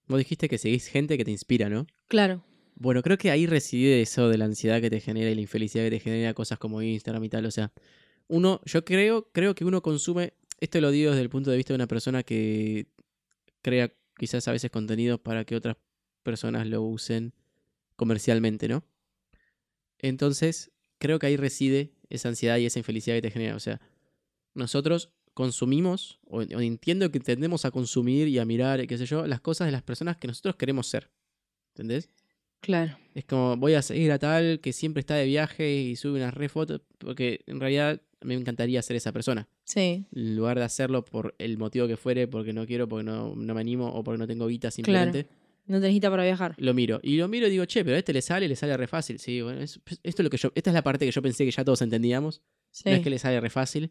Vos 0.07 0.19
dijiste 0.19 0.49
que 0.49 0.59
seguís 0.59 0.87
gente 0.87 1.17
que 1.17 1.25
te 1.25 1.31
inspira, 1.31 1.69
¿no? 1.69 1.87
Claro. 2.09 2.43
Bueno, 2.75 3.03
creo 3.03 3.19
que 3.19 3.31
ahí 3.31 3.47
reside 3.47 4.01
eso 4.01 4.29
de 4.29 4.39
la 4.39 4.47
ansiedad 4.47 4.81
que 4.81 4.91
te 4.91 5.01
genera 5.01 5.31
y 5.31 5.35
la 5.35 5.41
infelicidad 5.41 5.85
que 5.85 5.91
te 5.91 6.01
genera 6.01 6.35
cosas 6.35 6.59
como 6.59 6.81
Instagram 6.83 7.23
y 7.25 7.29
tal. 7.29 7.47
O 7.47 7.51
sea, 7.51 7.73
uno, 8.27 8.61
yo 8.65 8.85
creo, 8.85 9.29
creo 9.33 9.55
que 9.55 9.65
uno 9.65 9.83
consume, 9.83 10.33
esto 10.61 10.81
lo 10.81 10.91
digo 10.91 11.11
desde 11.11 11.23
el 11.23 11.31
punto 11.31 11.51
de 11.51 11.57
vista 11.57 11.73
de 11.73 11.77
una 11.77 11.87
persona 11.87 12.23
que 12.23 12.87
crea 13.63 13.93
quizás 14.17 14.47
a 14.49 14.53
veces 14.53 14.71
contenidos 14.71 15.21
para 15.21 15.45
que 15.45 15.57
otras 15.57 15.77
personas 16.23 16.67
lo 16.67 16.83
usen 16.83 17.33
comercialmente, 17.97 18.69
¿no? 18.69 18.85
Entonces, 19.99 20.73
creo 20.99 21.19
que 21.19 21.27
ahí 21.27 21.37
reside 21.37 21.93
esa 22.09 22.29
ansiedad 22.29 22.59
y 22.59 22.67
esa 22.67 22.79
infelicidad 22.79 23.17
que 23.17 23.23
te 23.23 23.31
genera. 23.31 23.57
O 23.57 23.61
sea, 23.61 23.81
nosotros 24.55 25.13
consumimos, 25.35 26.19
o, 26.27 26.43
entiendo 26.43 27.11
que 27.11 27.21
tendemos 27.21 27.65
a 27.65 27.71
consumir 27.71 28.29
y 28.29 28.39
a 28.39 28.45
mirar, 28.45 28.87
qué 28.87 28.99
sé 28.99 29.07
yo, 29.07 29.27
las 29.27 29.41
cosas 29.41 29.67
de 29.67 29.73
las 29.73 29.83
personas 29.83 30.17
que 30.17 30.29
nosotros 30.29 30.57
queremos 30.57 30.87
ser. 30.87 31.11
¿Entendés? 31.75 32.11
Claro. 32.61 32.99
Es 33.15 33.25
como, 33.25 33.57
voy 33.57 33.75
a 33.75 33.83
seguir 33.83 34.13
a 34.13 34.19
tal 34.19 34.61
que 34.61 34.73
siempre 34.73 35.01
está 35.01 35.15
de 35.15 35.27
viaje 35.27 35.73
y 35.73 35.97
sube 35.97 36.19
unas 36.19 36.35
re 36.35 36.49
fotos, 36.49 36.83
porque 36.99 37.43
en 37.47 37.61
realidad 37.61 38.03
a 38.21 38.27
mí 38.27 38.35
me 38.35 38.41
encantaría 38.41 38.83
ser 38.83 38.97
esa 38.97 39.13
persona. 39.13 39.49
Sí. 39.65 40.05
En 40.13 40.37
lugar 40.37 40.59
de 40.59 40.65
hacerlo 40.65 41.05
por 41.05 41.35
el 41.39 41.57
motivo 41.57 41.87
que 41.87 41.97
fuere, 41.97 42.29
porque 42.29 42.53
no 42.53 42.67
quiero, 42.67 42.89
porque 42.89 43.05
no, 43.05 43.35
no 43.35 43.55
me 43.55 43.61
animo 43.61 43.89
o 43.89 44.05
porque 44.05 44.19
no 44.19 44.27
tengo 44.27 44.47
guita 44.47 44.71
simplemente, 44.71 45.27
No 45.67 45.79
tenés 45.81 45.93
guita 45.95 46.11
para 46.11 46.25
viajar. 46.25 46.55
lo 46.59 46.75
miro. 46.75 46.99
Y 47.03 47.17
lo 47.17 47.29
miro 47.29 47.47
y 47.47 47.51
digo, 47.51 47.65
che, 47.65 47.85
pero 47.85 47.95
a 47.97 47.99
este 47.99 48.13
le 48.13 48.23
sale, 48.23 48.49
le 48.49 48.57
sale 48.57 48.77
re 48.77 48.87
fácil. 48.89 49.19
Sí, 49.19 49.41
bueno, 49.41 49.61
es- 49.61 49.81
esto 50.03 50.23
es 50.23 50.25
lo 50.25 50.31
que 50.31 50.37
yo, 50.37 50.51
esta 50.55 50.71
es 50.71 50.75
la 50.75 50.83
parte 50.83 51.05
que 51.07 51.13
yo 51.13 51.23
pensé 51.23 51.45
que 51.45 51.51
ya 51.51 51.65
todos 51.65 51.83
entendíamos. 51.83 52.43
Sí. 52.71 52.85
No 52.89 52.97
es 52.97 53.03
que 53.03 53.11
le 53.11 53.19
sale 53.19 53.41
re 53.41 53.51
fácil. 53.51 53.91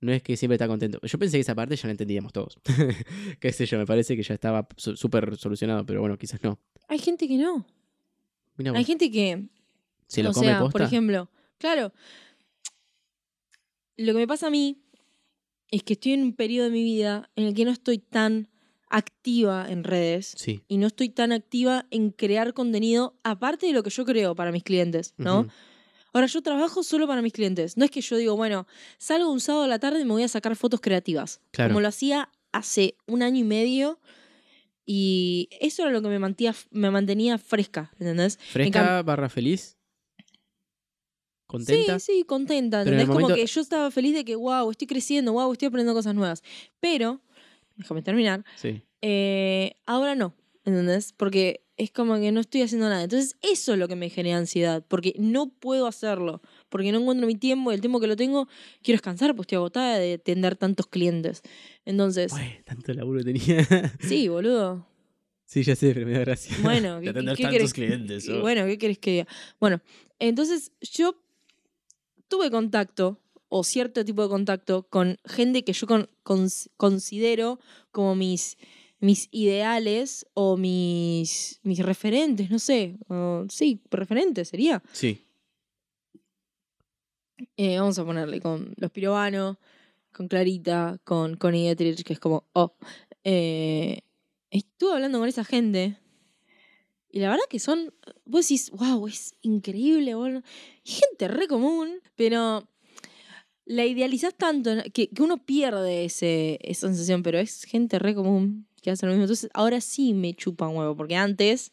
No 0.00 0.12
es 0.12 0.22
que 0.22 0.36
siempre 0.36 0.54
está 0.54 0.66
contento. 0.66 0.98
Yo 1.02 1.18
pensé 1.18 1.36
que 1.36 1.42
esa 1.42 1.54
parte 1.54 1.76
ya 1.76 1.86
la 1.86 1.90
entendíamos 1.92 2.32
todos. 2.32 2.58
Qué 3.40 3.52
sé 3.52 3.66
yo, 3.66 3.76
me 3.76 3.84
parece 3.86 4.16
que 4.16 4.22
ya 4.22 4.34
estaba 4.34 4.66
súper 4.76 5.36
solucionado, 5.36 5.84
pero 5.84 6.00
bueno, 6.00 6.16
quizás 6.16 6.42
no. 6.42 6.58
Hay 6.88 6.98
gente 6.98 7.28
que 7.28 7.36
no. 7.36 7.66
Hay 8.74 8.84
gente 8.84 9.10
que 9.10 9.48
¿se 10.06 10.22
lo 10.22 10.30
o 10.30 10.32
come 10.32 10.46
sea, 10.46 10.58
posta? 10.60 10.72
por 10.72 10.82
ejemplo, 10.82 11.30
claro, 11.58 11.92
lo 13.96 14.12
que 14.12 14.18
me 14.18 14.26
pasa 14.26 14.46
a 14.46 14.50
mí 14.50 14.82
es 15.70 15.82
que 15.82 15.94
estoy 15.94 16.12
en 16.12 16.22
un 16.22 16.32
periodo 16.34 16.66
de 16.66 16.72
mi 16.72 16.82
vida 16.82 17.30
en 17.36 17.44
el 17.46 17.54
que 17.54 17.64
no 17.64 17.70
estoy 17.70 17.98
tan 17.98 18.48
activa 18.90 19.66
en 19.70 19.84
redes 19.84 20.34
Sí. 20.36 20.62
y 20.68 20.76
no 20.76 20.88
estoy 20.88 21.08
tan 21.08 21.32
activa 21.32 21.86
en 21.90 22.10
crear 22.10 22.52
contenido 22.54 23.14
aparte 23.22 23.66
de 23.66 23.72
lo 23.72 23.82
que 23.82 23.90
yo 23.90 24.04
creo 24.04 24.34
para 24.34 24.52
mis 24.52 24.62
clientes, 24.64 25.14
¿no? 25.16 25.46
Ahora 26.12 26.26
yo 26.26 26.42
trabajo 26.42 26.82
solo 26.82 27.06
para 27.06 27.22
mis 27.22 27.32
clientes. 27.32 27.76
No 27.76 27.84
es 27.84 27.90
que 27.92 28.00
yo 28.00 28.16
digo, 28.16 28.36
bueno, 28.36 28.66
salgo 28.98 29.30
un 29.30 29.38
sábado 29.38 29.64
a 29.64 29.68
la 29.68 29.78
tarde 29.78 30.00
y 30.00 30.04
me 30.04 30.10
voy 30.10 30.24
a 30.24 30.28
sacar 30.28 30.56
fotos 30.56 30.80
creativas. 30.80 31.40
Claro. 31.52 31.70
Como 31.70 31.80
lo 31.80 31.86
hacía 31.88 32.28
hace 32.50 32.96
un 33.06 33.22
año 33.22 33.38
y 33.38 33.44
medio. 33.44 34.00
Y 34.84 35.48
eso 35.60 35.82
era 35.82 35.92
lo 35.92 36.02
que 36.02 36.08
me 36.08 36.18
mantenía, 36.18 36.52
me 36.72 36.90
mantenía 36.90 37.38
fresca, 37.38 37.92
¿entendés? 38.00 38.38
¿Fresca 38.50 39.02
barra 39.02 39.28
feliz? 39.28 39.76
¿Contenta? 41.46 41.98
Sí, 41.98 42.12
sí, 42.18 42.24
contenta. 42.24 42.82
¿Entendés? 42.82 43.08
Como 43.08 43.28
que 43.28 43.46
yo 43.46 43.60
estaba 43.60 43.90
feliz 43.90 44.14
de 44.14 44.24
que, 44.24 44.36
wow, 44.36 44.70
estoy 44.70 44.86
creciendo, 44.86 45.32
wow, 45.32 45.52
estoy 45.52 45.66
aprendiendo 45.66 45.94
cosas 45.96 46.14
nuevas. 46.14 46.42
Pero, 46.80 47.20
déjame 47.80 48.02
terminar, 48.02 48.44
Sí. 48.56 48.82
eh, 49.02 49.74
ahora 49.86 50.14
no, 50.14 50.34
¿entendés? 50.64 51.12
Porque 51.12 51.64
es 51.76 51.90
como 51.90 52.20
que 52.20 52.30
no 52.30 52.40
estoy 52.40 52.60
haciendo 52.62 52.88
nada. 52.90 53.02
Entonces, 53.04 53.36
eso 53.40 53.72
es 53.72 53.78
lo 53.78 53.88
que 53.88 53.96
me 53.96 54.10
genera 54.10 54.36
ansiedad, 54.36 54.84
porque 54.86 55.14
no 55.18 55.48
puedo 55.50 55.86
hacerlo, 55.86 56.42
porque 56.68 56.92
no 56.92 57.00
encuentro 57.00 57.26
mi 57.26 57.34
tiempo 57.36 57.72
y 57.72 57.74
el 57.74 57.80
tiempo 57.80 58.00
que 58.00 58.06
lo 58.06 58.16
tengo, 58.16 58.46
quiero 58.82 58.96
descansar, 58.96 59.34
pues 59.34 59.44
estoy 59.44 59.56
agotada 59.56 59.98
de 59.98 60.14
atender 60.14 60.56
tantos 60.56 60.86
clientes. 60.86 61.40
Entonces, 61.86 62.32
Ué, 62.34 62.62
tanto 62.66 62.92
laburo 62.92 63.24
tenía. 63.24 63.64
sí, 64.00 64.28
boludo. 64.28 64.86
sí, 65.46 65.62
ya 65.62 65.74
sé, 65.74 65.94
pero 65.94 66.04
me 66.06 66.12
da 66.12 66.18
gracia. 66.20 66.54
Bueno, 66.62 66.96
De 66.96 67.04
¿qué, 67.04 67.10
atender 67.10 67.36
qué 67.36 67.42
tantos 67.44 67.60
querés- 67.62 67.72
clientes. 67.74 68.28
oh. 68.28 68.40
Bueno, 68.42 68.66
¿qué 68.66 68.76
querés 68.76 68.98
que 68.98 69.10
diga? 69.12 69.26
Bueno, 69.58 69.80
entonces 70.18 70.72
yo 70.82 71.14
tuve 72.28 72.50
contacto, 72.50 73.18
o 73.50 73.62
cierto 73.64 74.04
tipo 74.04 74.22
de 74.22 74.28
contacto, 74.30 74.84
con 74.88 75.18
gente 75.26 75.64
que 75.64 75.72
yo 75.74 75.86
con- 75.86 76.08
cons- 76.24 76.70
considero 76.78 77.58
como 77.92 78.14
mis, 78.14 78.56
mis 79.00 79.28
ideales 79.32 80.24
o 80.34 80.56
mis, 80.56 81.58
mis 81.62 81.80
referentes, 81.80 82.48
no 82.50 82.58
sé. 82.58 82.96
sí, 83.50 83.82
referentes 83.90 84.48
sería. 84.48 84.82
Sí. 84.92 85.26
Eh, 87.56 87.78
vamos 87.78 87.98
a 87.98 88.04
ponerle 88.04 88.40
con 88.40 88.72
los 88.76 88.90
pirobanos, 88.90 89.56
con 90.12 90.28
Clarita, 90.28 91.00
con 91.04 91.36
Connie 91.36 91.74
Dietrich, 91.74 92.04
que 92.04 92.12
es 92.14 92.20
como, 92.20 92.44
oh. 92.52 92.74
Eh, 93.24 94.00
estuve 94.50 94.94
hablando 94.94 95.18
con 95.18 95.28
esa 95.28 95.44
gente 95.44 95.98
y 97.10 97.18
la 97.20 97.30
verdad 97.30 97.44
que 97.50 97.58
son, 97.58 97.92
vos 98.24 98.46
decís, 98.46 98.70
wow, 98.70 99.06
es 99.08 99.34
increíble, 99.42 100.14
boludo. 100.14 100.42
Gente 100.84 101.26
re 101.28 101.48
común, 101.48 102.00
pero 102.14 102.68
la 103.70 103.86
idealizás 103.86 104.34
tanto 104.34 104.70
que, 104.92 105.10
que 105.10 105.22
uno 105.22 105.36
pierde 105.38 106.04
ese, 106.04 106.58
esa 106.60 106.88
sensación, 106.88 107.22
pero 107.22 107.38
es 107.38 107.62
gente 107.62 108.00
re 108.00 108.16
común 108.16 108.66
que 108.82 108.90
hace 108.90 109.06
lo 109.06 109.12
mismo. 109.12 109.24
Entonces 109.24 109.48
ahora 109.54 109.80
sí 109.80 110.12
me 110.12 110.34
chupa 110.34 110.66
un 110.66 110.76
huevo, 110.76 110.96
porque 110.96 111.14
antes 111.14 111.72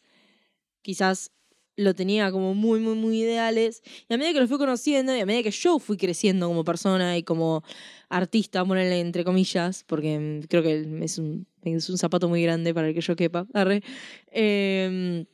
quizás 0.82 1.32
lo 1.74 1.94
tenía 1.94 2.30
como 2.30 2.54
muy, 2.54 2.78
muy, 2.78 2.94
muy 2.94 3.22
ideales. 3.22 3.82
Y 4.08 4.14
a 4.14 4.16
medida 4.16 4.32
que 4.32 4.40
lo 4.40 4.46
fui 4.46 4.58
conociendo 4.58 5.16
y 5.16 5.18
a 5.18 5.26
medida 5.26 5.42
que 5.42 5.50
yo 5.50 5.80
fui 5.80 5.96
creciendo 5.96 6.46
como 6.46 6.62
persona 6.62 7.18
y 7.18 7.24
como 7.24 7.64
artista, 8.08 8.64
ponerle 8.64 9.00
entre 9.00 9.24
comillas, 9.24 9.82
porque 9.84 10.20
mm, 10.20 10.46
creo 10.46 10.62
que 10.62 11.00
es 11.02 11.18
un, 11.18 11.48
es 11.62 11.90
un 11.90 11.98
zapato 11.98 12.28
muy 12.28 12.44
grande 12.44 12.72
para 12.74 12.86
el 12.86 12.94
que 12.94 13.00
yo 13.00 13.16
quepa. 13.16 13.48
Arre. 13.54 13.82
Em, 14.30 15.26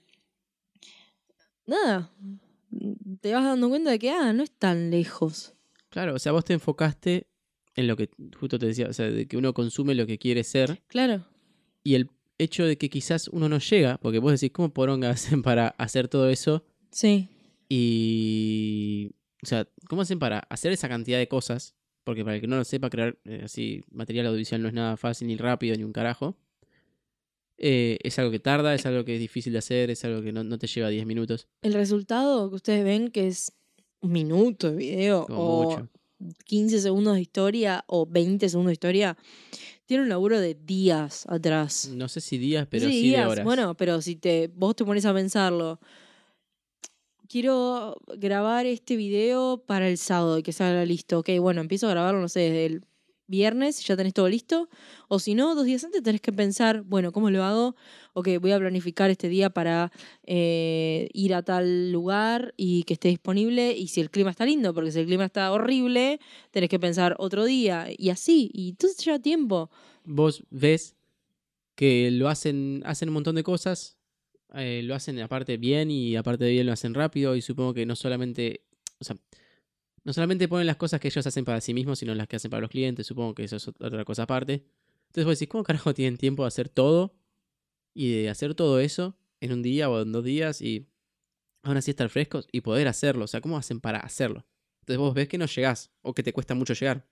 nada, 1.67 2.11
te 3.21 3.35
vas 3.35 3.45
dando 3.45 3.69
cuenta 3.69 3.91
de 3.91 3.99
que, 3.99 4.09
ah, 4.09 4.33
no 4.33 4.43
es 4.43 4.51
tan 4.51 4.91
lejos. 4.91 5.54
Claro, 5.95 6.17
o 6.17 6.19
sea, 6.19 6.33
vos 6.33 6.45
te 6.45 6.55
enfocaste 6.55 7.29
en 7.77 7.87
lo 7.87 7.97
que 7.97 8.11
justo 8.37 8.59
te 8.59 8.67
decía, 8.67 8.89
o 8.89 8.93
sea, 8.93 9.07
de 9.07 9.29
que 9.29 9.37
uno 9.37 9.55
consume 9.55 9.95
lo 9.95 10.09
que 10.09 10.19
quiere 10.19 10.43
ser 10.43 10.83
Claro, 10.89 11.25
y 11.85 11.95
el 11.95 12.11
hecho 12.37 12.65
de 12.65 12.77
que 12.77 12.91
quizás 12.91 13.29
uno 13.29 13.49
no 13.49 13.61
llega, 13.61 13.99
porque 13.99 14.19
vos 14.19 14.33
decís, 14.33 14.51
¿cómo 14.53 14.75
poronga 14.75 15.11
hacen 15.11 15.43
para 15.43 15.69
hacer 15.69 16.09
todo 16.09 16.29
eso? 16.31 16.65
sí, 16.91 17.29
Y. 17.69 19.13
O 19.41 19.47
sea, 19.47 19.69
¿cómo 19.89 20.03
hacen 20.03 20.19
para 20.19 20.41
hacer 20.49 20.73
esa 20.73 20.89
cantidad 20.89 21.19
de 21.19 21.29
cosas? 21.29 21.77
Porque 22.03 22.25
para 22.25 22.35
el 22.35 22.41
que 22.41 22.49
no 22.49 22.57
lo 22.57 22.65
sepa, 22.65 22.91
crear 22.91 23.17
eh, 23.25 23.43
así 23.45 23.85
material 23.93 24.27
audiovisual 24.27 24.63
no 24.63 24.67
es 24.67 24.75
nada 24.75 24.97
fácil, 24.97 25.29
ni 25.29 25.37
rápido, 25.37 25.77
ni 25.77 25.85
un 25.85 25.93
carajo. 25.93 26.37
Eh, 27.57 27.99
es 28.03 28.19
algo 28.19 28.33
que 28.33 28.41
tarda, 28.41 28.75
es 28.75 28.85
algo 28.85 29.05
que 29.05 29.15
es 29.15 29.21
difícil 29.21 29.53
de 29.53 29.61
hacer, 29.61 29.91
es 29.91 30.05
algo 30.05 30.23
que 30.23 30.33
no, 30.33 30.43
no 30.43 30.59
te 30.59 30.67
lleva 30.67 30.89
10 30.89 31.07
minutos, 31.07 31.47
el 31.63 31.75
resultado 31.75 32.51
que 32.51 32.57
ustedes 32.57 32.83
ven 32.83 33.13
que 33.13 33.29
es 33.29 33.53
un 34.05 34.13
minuto 34.13 34.71
de 34.71 34.77
video 34.77 35.27
como 35.27 35.61
o 35.61 35.65
mucho. 35.65 35.89
15 36.45 36.81
segundos 36.81 37.15
de 37.15 37.21
historia 37.21 37.85
o 37.87 38.07
20 38.07 38.49
segundos 38.49 38.71
de 38.71 38.75
historia, 38.75 39.17
tiene 39.87 40.05
un 40.05 40.09
laburo 40.09 40.41
de 40.41 40.55
días 40.55 41.27
atrás. 41.29 41.91
No 41.93 42.09
sé 42.09 42.21
si 42.21 42.39
días, 42.39 42.67
pero 42.71 42.87
Sí, 42.87 42.93
sí, 42.93 43.11
de 43.11 43.27
horas. 43.27 43.45
Bueno, 43.45 43.75
pero 43.75 44.01
si 44.01 44.17
te 44.17 44.51
vos 44.55 44.77
te 44.77 44.85
pones 44.85 45.05
a 45.05 45.13
pensarlo, 45.13 45.81
quiero 47.29 47.97
grabar 48.17 48.65
este 48.67 48.97
video 48.97 49.59
para 49.67 49.89
el 49.89 49.99
sábado 49.99 50.39
y 50.39 50.43
que 50.43 50.53
salga 50.53 50.85
listo. 50.85 51.19
Ok, 51.19 51.31
bueno, 51.41 51.61
empiezo 51.61 51.87
a 51.89 51.91
grabarlo, 51.91 52.21
no 52.21 52.29
sé, 52.29 52.41
desde 52.41 52.67
el 52.67 52.85
viernes, 53.27 53.85
ya 53.85 53.97
tenés 53.97 54.15
todo 54.15 54.29
listo. 54.29 54.69
O 55.09 55.19
si 55.19 55.35
no, 55.35 55.55
dos 55.55 55.65
días 55.65 55.85
antes 55.85 56.03
tenés 56.03 56.21
que 56.21 56.33
pensar, 56.33 56.83
bueno, 56.83 57.13
¿cómo 57.13 57.31
lo 57.31 57.45
hago? 57.45 57.77
Ok, 58.13 58.29
voy 58.41 58.53
a 58.53 58.59
planificar 58.59 59.11
este 59.11 59.29
día 59.29 59.51
para 59.51 59.93
eh, 60.25 61.09
ir 61.13 61.35
a 61.35 61.43
tal 61.43 61.93
lugar 61.93 62.55
y 62.57 62.85
que 62.85 62.95
esté 62.95 63.09
disponible. 63.09 63.73
Y 63.77 63.89
si 63.89 64.01
el 64.01 64.11
clima 64.11 64.31
está 64.31 64.45
lindo, 64.45 64.75
porque 64.75 64.93
si 64.93 65.01
el 65.01 65.07
clima 65.07 65.25
está 65.25 65.53
horrible, 65.53 66.21
tenés 66.51 66.71
que 66.71 66.79
pensar 66.79 67.17
otro 67.19 67.45
día. 67.45 67.87
Y 67.97 68.11
así, 68.11 68.51
y 68.53 68.71
entonces 68.71 69.05
lleva 69.05 69.19
tiempo. 69.19 69.71
Vos 70.05 70.43
ves 70.51 70.97
que 71.75 72.11
lo 72.11 72.29
hacen, 72.29 72.83
hacen 72.85 73.09
un 73.09 73.15
montón 73.15 73.35
de 73.35 73.43
cosas, 73.43 73.97
eh, 74.55 74.83
lo 74.85 74.95
hacen 74.95 75.19
aparte 75.21 75.57
bien 75.57 75.91
y 75.91 76.17
aparte 76.17 76.45
de 76.45 76.53
bien 76.53 76.67
lo 76.67 76.73
hacen 76.73 76.95
rápido 76.95 77.35
y 77.35 77.43
supongo 77.43 77.75
que 77.75 77.87
no 77.87 77.97
solamente, 77.97 78.63
no 80.05 80.13
solamente 80.13 80.49
ponen 80.49 80.67
las 80.67 80.77
cosas 80.77 81.01
que 81.01 81.09
ellos 81.09 81.27
hacen 81.27 81.45
para 81.45 81.61
sí 81.61 81.75
mismos, 81.75 81.99
sino 81.99 82.15
las 82.15 82.29
que 82.29 82.37
hacen 82.37 82.51
para 82.51 82.61
los 82.61 82.71
clientes, 82.71 83.07
supongo 83.07 83.35
que 83.35 83.45
eso 83.45 83.57
es 83.57 83.67
otra 83.67 84.05
cosa 84.05 84.25
aparte. 84.25 84.65
Entonces 85.07 85.25
vos 85.25 85.39
decís, 85.39 85.49
¿cómo 85.51 85.65
carajo 85.65 85.95
tienen 85.95 86.19
tiempo 86.19 86.45
de 86.45 86.49
hacer 86.49 86.69
todo? 86.69 87.15
Y 87.95 88.23
de 88.23 88.29
hacer 88.29 88.55
todo 88.55 88.81
eso 88.81 89.17
en 89.41 89.53
un 89.53 89.63
día 89.63 89.89
o 89.89 90.03
en 90.03 90.13
dos 90.13 90.25
días 90.25 90.61
y 90.61 90.89
aún 91.63 91.77
así 91.77 91.93
estar 91.93 92.09
frescos 92.09 92.49
y 92.51 92.61
poder 92.61 92.89
hacerlo. 92.89 93.25
O 93.25 93.29
sea, 93.29 93.41
¿cómo 93.41 93.57
hacen 93.57 93.81
para 93.81 94.01
hacerlo? 94.01 94.45
Entonces 94.81 94.99
vos 94.99 95.15
ves 95.15 95.29
que 95.29 95.39
no 95.39 95.47
llegás 95.47 95.93
o 96.03 96.13
que 96.13 96.23
te 96.23 96.33
cuesta 96.33 96.55
mucho 96.55 96.75
llegar. 96.75 97.07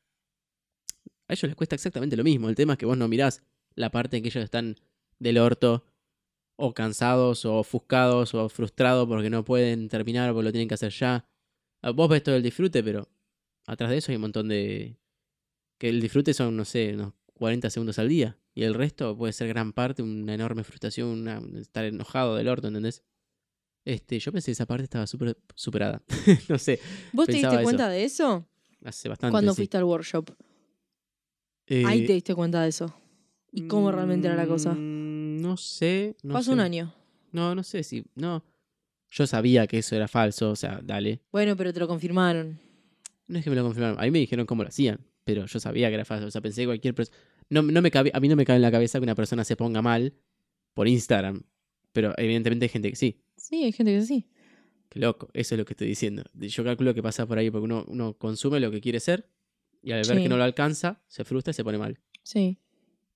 A 1.28 1.32
ellos 1.34 1.44
les 1.44 1.54
cuesta 1.54 1.76
exactamente 1.76 2.16
lo 2.16 2.24
mismo. 2.24 2.48
El 2.48 2.56
tema 2.56 2.74
es 2.74 2.78
que 2.78 2.86
vos 2.86 2.98
no 2.98 3.08
mirás 3.08 3.42
la 3.74 3.90
parte 3.90 4.16
en 4.16 4.22
que 4.22 4.28
ellos 4.28 4.44
están 4.44 4.76
del 5.18 5.38
orto 5.38 5.86
o 6.56 6.74
cansados 6.74 7.44
o 7.44 7.56
ofuscados 7.56 8.34
o 8.34 8.48
frustrados 8.48 9.08
porque 9.08 9.30
no 9.30 9.44
pueden 9.44 9.88
terminar 9.88 10.30
o 10.30 10.34
porque 10.34 10.44
lo 10.44 10.52
tienen 10.52 10.68
que 10.68 10.74
hacer 10.74 10.92
ya. 10.92 11.24
Ah, 11.82 11.90
Vos 11.90 12.08
ves 12.08 12.22
todo 12.22 12.36
el 12.36 12.42
disfrute, 12.42 12.82
pero 12.82 13.08
atrás 13.66 13.90
de 13.90 13.98
eso 13.98 14.12
hay 14.12 14.16
un 14.16 14.22
montón 14.22 14.48
de... 14.48 14.96
que 15.78 15.88
el 15.88 16.00
disfrute 16.00 16.32
son, 16.34 16.56
no 16.56 16.64
sé, 16.64 16.94
unos 16.94 17.12
40 17.34 17.68
segundos 17.70 17.98
al 17.98 18.08
día. 18.08 18.38
Y 18.54 18.62
el 18.64 18.74
resto 18.74 19.16
puede 19.16 19.32
ser 19.32 19.48
gran 19.48 19.72
parte 19.72 20.02
una 20.02 20.34
enorme 20.34 20.62
frustración, 20.64 21.08
una- 21.08 21.42
estar 21.60 21.84
enojado 21.84 22.36
del 22.36 22.48
orto, 22.48 22.68
¿entendés? 22.68 23.02
Este, 23.84 24.18
yo 24.20 24.30
pensé 24.30 24.46
que 24.46 24.52
esa 24.52 24.66
parte 24.66 24.84
estaba 24.84 25.06
súper 25.06 25.36
superada. 25.56 26.02
no 26.48 26.58
sé, 26.58 26.78
¿Vos 27.12 27.26
te 27.26 27.32
diste 27.32 27.48
eso. 27.54 27.62
cuenta 27.62 27.88
de 27.88 28.04
eso? 28.04 28.46
hace 28.84 29.08
bastante. 29.08 29.32
Cuando 29.32 29.52
sí. 29.52 29.56
fuiste 29.56 29.76
al 29.76 29.84
workshop. 29.84 30.30
Eh, 31.66 31.84
Ahí 31.86 32.06
te 32.06 32.12
diste 32.12 32.34
cuenta 32.34 32.62
de 32.62 32.68
eso. 32.68 32.94
¿Y 33.50 33.66
cómo 33.66 33.90
realmente 33.92 34.26
era 34.28 34.36
la 34.36 34.46
cosa? 34.46 34.72
mm, 34.72 35.40
No 35.40 35.56
sé. 35.56 36.16
No 36.22 36.34
Pasó 36.34 36.52
un 36.52 36.60
año. 36.60 36.94
No, 37.32 37.54
no 37.54 37.62
sé 37.62 37.82
si. 37.82 38.04
No. 38.14 38.44
Yo 39.14 39.26
sabía 39.26 39.66
que 39.66 39.78
eso 39.78 39.94
era 39.94 40.08
falso, 40.08 40.50
o 40.50 40.56
sea, 40.56 40.80
dale. 40.82 41.20
Bueno, 41.30 41.54
pero 41.54 41.70
te 41.72 41.78
lo 41.80 41.86
confirmaron. 41.86 42.58
No 43.26 43.38
es 43.38 43.44
que 43.44 43.50
me 43.50 43.56
lo 43.56 43.62
confirmaron, 43.62 43.98
a 44.00 44.02
mí 44.04 44.10
me 44.10 44.18
dijeron 44.20 44.46
cómo 44.46 44.62
lo 44.62 44.70
hacían, 44.70 45.00
pero 45.24 45.44
yo 45.44 45.60
sabía 45.60 45.88
que 45.88 45.94
era 45.94 46.04
falso. 46.06 46.26
O 46.26 46.30
sea, 46.30 46.40
pensé 46.40 46.62
que 46.62 46.66
cualquier 46.68 46.94
persona. 46.94 47.16
No, 47.50 47.60
no 47.60 47.82
me 47.82 47.90
cabe, 47.90 48.10
a 48.14 48.20
mí 48.20 48.28
no 48.28 48.36
me 48.36 48.46
cabe 48.46 48.56
en 48.56 48.62
la 48.62 48.70
cabeza 48.70 48.98
que 48.98 49.02
una 49.02 49.14
persona 49.14 49.44
se 49.44 49.54
ponga 49.54 49.82
mal 49.82 50.14
por 50.72 50.88
Instagram. 50.88 51.42
Pero 51.92 52.14
evidentemente 52.16 52.64
hay 52.64 52.68
gente 52.70 52.88
que 52.88 52.96
sí. 52.96 53.20
Sí, 53.36 53.64
hay 53.64 53.72
gente 53.72 53.92
que 53.94 54.02
sí. 54.02 54.26
Qué 54.88 54.98
loco, 54.98 55.28
eso 55.34 55.54
es 55.54 55.58
lo 55.58 55.66
que 55.66 55.74
estoy 55.74 55.88
diciendo. 55.88 56.24
Yo 56.32 56.64
calculo 56.64 56.94
que 56.94 57.02
pasa 57.02 57.26
por 57.26 57.36
ahí 57.36 57.50
porque 57.50 57.64
uno, 57.64 57.84
uno 57.88 58.14
consume 58.16 58.60
lo 58.60 58.70
que 58.70 58.80
quiere 58.80 58.98
ser 58.98 59.28
y 59.82 59.92
al 59.92 59.98
ver 59.98 60.16
Sí. 60.16 60.22
que 60.22 60.28
no 60.30 60.38
lo 60.38 60.44
alcanza, 60.44 61.02
se 61.06 61.24
frustra 61.24 61.50
y 61.50 61.54
se 61.54 61.64
pone 61.64 61.76
mal. 61.76 61.98
Sí. 62.22 62.58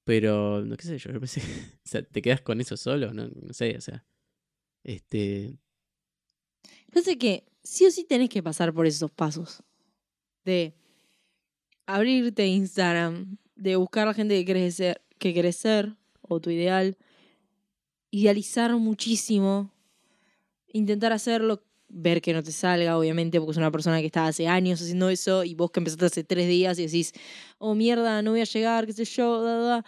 Pero, 0.04 0.62
no 0.62 0.76
qué 0.76 0.84
sé 0.84 0.98
yo, 0.98 1.10
yo 1.12 1.20
pensé, 1.20 1.40
o 1.84 1.88
sea, 1.88 2.02
te 2.02 2.20
quedas 2.20 2.42
con 2.42 2.60
eso 2.60 2.76
solo, 2.76 3.14
no, 3.14 3.28
no 3.28 3.52
sé, 3.54 3.76
o 3.76 3.80
sea, 3.80 4.04
este, 4.84 5.58
Parece 6.92 7.18
que 7.18 7.44
sí 7.62 7.84
o 7.86 7.90
sí 7.90 8.04
tenés 8.04 8.28
que 8.28 8.42
pasar 8.42 8.72
por 8.72 8.86
esos 8.86 9.10
pasos. 9.10 9.62
De 10.44 10.74
abrirte 11.86 12.46
Instagram, 12.46 13.36
de 13.54 13.76
buscar 13.76 14.04
a 14.04 14.06
la 14.06 14.14
gente 14.14 14.34
que 14.34 14.44
querés 14.44 14.74
ser, 14.76 15.02
que 15.18 15.34
querés 15.34 15.56
ser, 15.56 15.96
o 16.22 16.40
tu 16.40 16.50
ideal, 16.50 16.96
idealizar 18.10 18.74
muchísimo, 18.76 19.72
intentar 20.72 21.12
hacerlo, 21.12 21.62
ver 21.88 22.20
que 22.20 22.32
no 22.32 22.42
te 22.42 22.52
salga, 22.52 22.98
obviamente, 22.98 23.38
porque 23.38 23.52
es 23.52 23.56
una 23.56 23.70
persona 23.70 24.00
que 24.00 24.06
está 24.06 24.26
hace 24.26 24.48
años 24.48 24.80
haciendo 24.80 25.08
eso, 25.08 25.44
y 25.44 25.54
vos 25.54 25.70
que 25.70 25.80
empezaste 25.80 26.06
hace 26.06 26.24
tres 26.24 26.48
días 26.48 26.78
y 26.78 26.86
decís, 26.86 27.12
oh 27.58 27.74
mierda, 27.74 28.22
no 28.22 28.32
voy 28.32 28.40
a 28.40 28.44
llegar, 28.44 28.86
qué 28.86 28.92
sé 28.92 29.04
yo, 29.04 29.42
da, 29.42 29.58
da. 29.58 29.84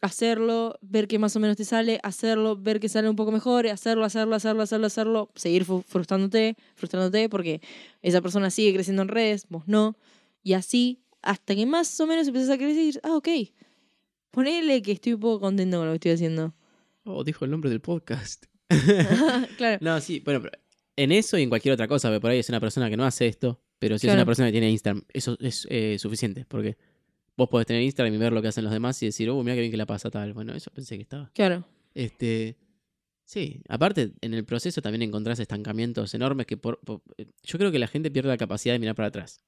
Hacerlo, 0.00 0.78
ver 0.80 1.08
que 1.08 1.18
más 1.18 1.34
o 1.36 1.40
menos 1.40 1.56
te 1.56 1.64
sale, 1.64 1.98
hacerlo, 2.02 2.56
ver 2.56 2.80
que 2.80 2.88
sale 2.88 3.08
un 3.08 3.16
poco 3.16 3.32
mejor, 3.32 3.66
hacerlo, 3.66 4.04
hacerlo, 4.04 4.36
hacerlo, 4.36 4.62
hacerlo, 4.62 4.86
hacerlo, 4.86 5.30
seguir 5.34 5.64
frustrándote, 5.64 6.56
frustrándote 6.76 7.28
porque 7.28 7.60
esa 8.02 8.20
persona 8.20 8.50
sigue 8.50 8.74
creciendo 8.74 9.02
en 9.02 9.08
redes, 9.08 9.46
vos 9.48 9.64
no, 9.66 9.96
y 10.42 10.52
así 10.52 11.02
hasta 11.22 11.54
que 11.54 11.66
más 11.66 11.98
o 12.00 12.06
menos 12.06 12.28
empezás 12.28 12.50
a 12.50 12.58
crecer 12.58 13.00
ah, 13.02 13.16
ok, 13.16 13.28
ponele 14.30 14.82
que 14.82 14.92
estoy 14.92 15.14
un 15.14 15.20
poco 15.20 15.40
contento 15.40 15.78
con 15.78 15.86
lo 15.86 15.92
que 15.92 15.96
estoy 15.96 16.12
haciendo. 16.12 16.54
oh, 17.04 17.24
dijo 17.24 17.44
el 17.44 17.50
nombre 17.50 17.70
del 17.70 17.80
podcast. 17.80 18.46
claro, 19.56 19.78
No, 19.80 20.00
sí, 20.00 20.20
bueno, 20.20 20.42
pero 20.42 20.58
en 20.96 21.12
eso 21.12 21.38
y 21.38 21.42
en 21.42 21.48
cualquier 21.48 21.74
otra 21.74 21.88
cosa, 21.88 22.08
porque 22.08 22.20
por 22.20 22.30
ahí 22.30 22.38
es 22.38 22.48
una 22.48 22.60
persona 22.60 22.90
que 22.90 22.96
no 22.96 23.04
hace 23.04 23.26
esto, 23.26 23.60
pero 23.78 23.98
si 23.98 24.08
es 24.08 24.14
una 24.14 24.26
persona 24.26 24.48
que 24.48 24.52
tiene 24.52 24.70
Instagram, 24.70 25.04
eso 25.12 25.36
es 25.40 25.66
eh, 25.70 25.96
suficiente, 25.98 26.44
porque 26.46 26.76
vos 27.38 27.48
podés 27.48 27.66
tener 27.66 27.82
Instagram 27.82 28.12
y 28.14 28.18
ver 28.18 28.32
lo 28.34 28.42
que 28.42 28.48
hacen 28.48 28.64
los 28.64 28.72
demás 28.72 29.02
y 29.02 29.06
decir, 29.06 29.30
oh, 29.30 29.42
mira 29.42 29.54
qué 29.54 29.60
bien 29.60 29.70
que 29.70 29.76
la 29.78 29.86
pasa 29.86 30.10
tal. 30.10 30.34
Bueno, 30.34 30.52
eso 30.54 30.70
pensé 30.72 30.96
que 30.96 31.02
estaba. 31.02 31.30
claro, 31.32 31.64
Este, 31.94 32.56
sí, 33.24 33.62
aparte 33.68 34.12
en 34.20 34.34
el 34.34 34.44
proceso 34.44 34.82
también 34.82 35.02
encontrás 35.02 35.38
estancamientos 35.40 36.12
enormes 36.14 36.44
que 36.46 36.56
por, 36.56 36.80
por- 36.80 37.00
eh, 37.16 37.26
yo 37.44 37.58
creo 37.58 37.70
que 37.72 37.78
la 37.78 37.86
gente 37.88 38.10
pierde 38.10 38.28
la 38.28 38.36
capacidad 38.36 38.74
de 38.74 38.78
mirar 38.80 38.94
para 38.96 39.08
atrás. 39.08 39.40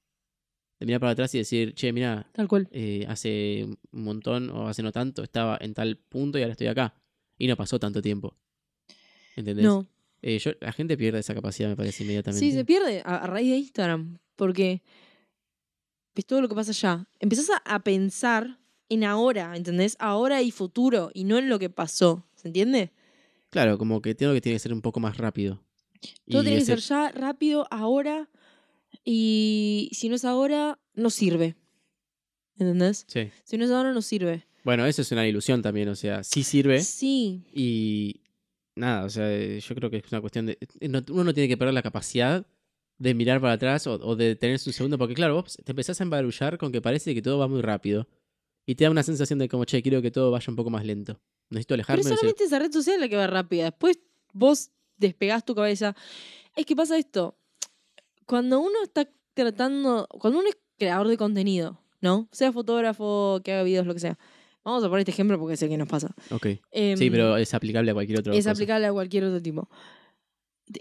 De 0.79 0.85
mirar 0.87 0.99
para 0.99 1.11
atrás 1.11 1.35
y 1.35 1.37
decir, 1.37 1.75
che, 1.75 1.93
mira, 1.93 2.27
tal 2.33 2.47
cual. 2.47 2.67
eh, 2.71 3.05
hace 3.07 3.67
un 3.91 4.03
montón 4.03 4.49
o 4.49 4.67
hace 4.67 4.81
no 4.81 4.91
tanto 4.91 5.21
estaba 5.21 5.57
en 5.61 5.73
tal 5.75 5.97
punto 5.97 6.39
y 6.39 6.41
ahora 6.41 6.53
estoy 6.53 6.67
acá. 6.67 6.95
Y 7.37 7.45
no 7.47 7.55
pasó 7.55 7.77
tanto 7.79 8.01
tiempo. 8.01 8.35
¿Entendés? 9.35 9.65
No, 9.65 9.85
Eh, 10.23 10.37
yo- 10.39 10.51
la 10.61 10.71
gente 10.71 10.95
pierde 10.97 11.19
esa 11.19 11.33
capacidad, 11.33 11.67
me 11.67 11.75
parece, 11.75 12.03
inmediatamente. 12.03 12.45
sí, 12.45 12.51
se 12.51 12.63
pierde 12.63 13.01
a, 13.03 13.17
a 13.23 13.27
raíz 13.27 13.49
de 13.49 13.57
Instagram, 13.57 14.19
porque 14.35 14.81
ves 16.15 16.25
todo 16.25 16.41
lo 16.41 16.49
que 16.49 16.55
pasa 16.55 16.71
allá. 16.71 17.07
Empezás 17.19 17.49
a, 17.49 17.57
a 17.75 17.79
pensar 17.83 18.59
en 18.89 19.03
ahora, 19.03 19.55
¿entendés? 19.55 19.95
Ahora 19.99 20.41
y 20.41 20.51
futuro, 20.51 21.11
y 21.13 21.23
no 21.23 21.37
en 21.37 21.49
lo 21.49 21.59
que 21.59 21.69
pasó, 21.69 22.25
¿se 22.35 22.47
entiende? 22.49 22.91
Claro, 23.49 23.77
como 23.77 24.01
que 24.01 24.15
tengo 24.15 24.33
que 24.33 24.41
tiene 24.41 24.55
que 24.55 24.59
ser 24.59 24.73
un 24.73 24.81
poco 24.81 24.99
más 24.99 25.17
rápido. 25.17 25.61
Todo 26.29 26.41
Y 26.41 26.45
tiene 26.45 26.59
que 26.59 26.65
ser 26.65 26.79
ya, 26.79 27.11
rápido, 27.11 27.67
ahora, 27.69 28.29
y 29.03 29.89
si 29.93 30.09
no 30.09 30.15
es 30.15 30.25
ahora, 30.25 30.79
no 30.93 31.09
sirve. 31.09 31.55
¿Entendés? 32.57 33.05
Sí. 33.07 33.29
Si 33.43 33.57
no 33.57 33.65
es 33.65 33.71
ahora, 33.71 33.93
no 33.93 34.01
sirve. 34.01 34.45
Bueno, 34.63 34.85
eso 34.85 35.01
es 35.01 35.11
una 35.11 35.27
ilusión 35.27 35.61
también, 35.61 35.89
o 35.89 35.95
sea, 35.95 36.23
sí 36.23 36.43
sirve. 36.43 36.81
Sí, 36.81 37.43
Y 37.53 38.21
nada, 38.75 39.05
o 39.05 39.09
sea, 39.09 39.31
eh, 39.31 39.59
yo 39.59 39.75
creo 39.75 39.89
que 39.89 39.97
es 39.97 40.11
una 40.11 40.21
cuestión 40.21 40.45
de... 40.45 40.57
eh, 40.79 40.87
no- 40.87 41.01
uno 41.09 41.23
no 41.23 41.33
tiene 41.33 41.47
que 41.47 41.57
perder 41.57 41.73
la 41.73 41.81
capacidad 41.81 42.45
de 43.01 43.13
mirar 43.15 43.41
para 43.41 43.53
atrás 43.53 43.87
o, 43.87 43.93
o 43.95 44.15
de 44.15 44.25
detenerse 44.27 44.69
un 44.69 44.73
segundo, 44.73 44.97
porque 44.97 45.15
claro, 45.15 45.35
vos 45.35 45.57
te 45.63 45.71
empezás 45.71 45.99
a 45.99 46.03
embarullar 46.03 46.57
con 46.57 46.71
que 46.71 46.81
parece 46.81 47.13
que 47.15 47.21
todo 47.21 47.39
va 47.39 47.47
muy 47.47 47.61
rápido. 47.61 48.07
Y 48.65 48.75
te 48.75 48.83
da 48.83 48.91
una 48.91 49.01
sensación 49.01 49.39
de 49.39 49.49
como, 49.49 49.65
che, 49.65 49.81
quiero 49.81 50.01
que 50.03 50.11
todo 50.11 50.29
vaya 50.29 50.45
un 50.49 50.55
poco 50.55 50.69
más 50.69 50.85
lento. 50.85 51.19
Necesito 51.49 51.73
pero 51.73 51.75
alejarme. 51.77 52.01
es 52.01 52.05
ese- 52.07 52.15
solamente 52.15 52.43
esa 52.43 52.59
red 52.59 52.71
social 52.71 52.99
la 52.99 53.09
que 53.09 53.15
va 53.17 53.25
rápida. 53.27 53.63
Después 53.65 53.99
vos 54.33 54.69
despegás 54.97 55.43
tu 55.43 55.55
cabeza. 55.55 55.95
Es 56.55 56.65
que 56.67 56.75
pasa 56.75 56.95
esto. 56.97 57.35
Cuando 58.27 58.59
uno 58.59 58.83
está 58.83 59.09
tratando, 59.33 60.07
cuando 60.11 60.39
uno 60.39 60.49
es 60.49 60.57
creador 60.77 61.07
de 61.07 61.17
contenido, 61.17 61.81
¿no? 62.01 62.29
Sea 62.31 62.51
fotógrafo, 62.51 63.41
que 63.43 63.51
haga 63.53 63.63
videos, 63.63 63.87
lo 63.87 63.93
que 63.95 63.99
sea. 63.99 64.17
Vamos 64.63 64.83
a 64.83 64.87
poner 64.89 64.99
este 65.01 65.11
ejemplo 65.11 65.39
porque 65.39 65.55
es 65.55 65.61
el 65.63 65.69
que 65.69 65.77
nos 65.77 65.87
pasa. 65.87 66.13
Ok. 66.29 66.43
Sí, 66.45 66.59
Em, 66.71 67.11
pero 67.11 67.35
es 67.37 67.51
aplicable 67.55 67.89
a 67.89 67.93
cualquier 67.95 68.19
otro. 68.19 68.31
es 68.33 68.39
cosa. 68.45 68.51
aplicable 68.51 68.85
a 68.85 68.93
cualquier 68.93 69.23
otro 69.23 69.41
tipo. 69.41 69.67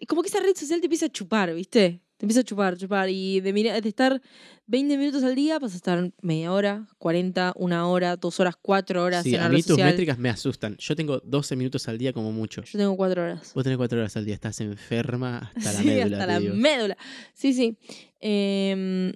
Como 0.06 0.22
que 0.22 0.28
esa 0.28 0.40
red 0.40 0.54
social 0.54 0.80
te 0.80 0.86
empieza 0.86 1.06
a 1.06 1.08
chupar, 1.08 1.52
¿viste? 1.54 2.02
Te 2.20 2.26
empieza 2.26 2.40
a 2.42 2.44
chupar, 2.44 2.76
chupar. 2.76 3.08
Y 3.08 3.40
de, 3.40 3.80
estar 3.88 4.20
20 4.66 4.98
minutos 4.98 5.24
al 5.24 5.34
día, 5.34 5.58
vas 5.58 5.72
a 5.72 5.76
estar 5.76 6.12
media 6.20 6.52
hora, 6.52 6.86
40, 6.98 7.54
una 7.56 7.88
hora, 7.88 8.16
dos 8.16 8.38
horas, 8.40 8.56
cuatro 8.60 9.02
horas 9.02 9.22
Sí, 9.22 9.34
en 9.36 9.40
a 9.40 9.48
mí 9.48 9.56
tus 9.62 9.68
social. 9.68 9.88
métricas 9.88 10.18
me 10.18 10.28
asustan. 10.28 10.76
Yo 10.76 10.94
tengo 10.94 11.20
12 11.20 11.56
minutos 11.56 11.88
al 11.88 11.96
día 11.96 12.12
como 12.12 12.30
mucho. 12.30 12.62
Yo 12.62 12.78
tengo 12.78 12.94
cuatro 12.94 13.22
horas. 13.22 13.52
Vos 13.54 13.64
tenés 13.64 13.78
4 13.78 13.98
horas 13.98 14.14
al 14.18 14.26
día, 14.26 14.34
estás 14.34 14.60
enferma 14.60 15.50
hasta 15.56 15.72
la 15.72 15.78
Sí, 15.80 15.86
médula. 15.86 16.16
hasta 16.18 16.26
la 16.26 16.40
digo. 16.40 16.54
médula. 16.56 16.98
Sí, 17.32 17.54
sí. 17.54 17.78
Em, 18.20 19.14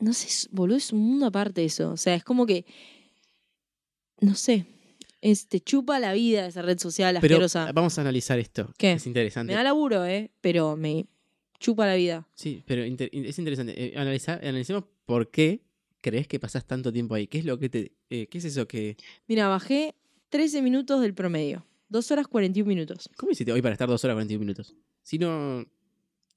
no 0.00 0.14
sé, 0.14 0.48
boludo, 0.50 0.78
es 0.78 0.90
un 0.94 1.00
mundo 1.00 1.26
aparte 1.26 1.62
eso. 1.62 1.90
O 1.90 1.98
sea, 1.98 2.14
es 2.14 2.24
como 2.24 2.46
que. 2.46 2.64
No 4.22 4.34
sé. 4.34 4.64
Es, 5.20 5.46
te 5.46 5.60
chupa 5.60 5.98
la 6.00 6.14
vida 6.14 6.46
esa 6.46 6.62
red 6.62 6.78
social 6.78 7.18
Pero 7.20 7.34
asquerosa. 7.34 7.70
vamos 7.72 7.98
a 7.98 8.00
analizar 8.00 8.38
esto. 8.38 8.72
¿Qué? 8.78 8.92
Es 8.92 9.06
interesante. 9.06 9.52
Me 9.52 9.56
da 9.58 9.62
laburo, 9.62 10.06
¿eh? 10.06 10.30
Pero 10.40 10.74
me 10.74 11.06
chupa 11.58 11.86
la 11.86 11.94
vida. 11.94 12.26
Sí, 12.34 12.62
pero 12.66 12.84
inter- 12.84 13.10
es 13.12 13.38
interesante. 13.38 13.74
Eh, 13.76 13.94
analiza- 13.96 14.38
analicemos 14.42 14.84
por 15.06 15.30
qué 15.30 15.60
crees 16.00 16.26
que 16.28 16.38
pasás 16.38 16.64
tanto 16.66 16.92
tiempo 16.92 17.14
ahí. 17.14 17.26
¿Qué 17.26 17.38
es 17.38 17.44
lo 17.44 17.58
que 17.58 17.68
te. 17.68 17.92
eh, 18.10 18.26
¿Qué 18.28 18.38
es 18.38 18.44
eso 18.44 18.66
que. 18.68 18.96
Mira, 19.26 19.48
bajé 19.48 19.94
13 20.28 20.62
minutos 20.62 21.00
del 21.00 21.14
promedio. 21.14 21.64
2 21.88 22.10
horas 22.10 22.28
41 22.28 22.68
minutos. 22.68 23.08
¿Cómo 23.16 23.32
hiciste 23.32 23.52
hoy 23.52 23.62
para 23.62 23.72
estar 23.72 23.88
2 23.88 24.04
horas 24.04 24.14
41 24.14 24.40
minutos? 24.40 24.74
Si 25.02 25.18
no. 25.18 25.66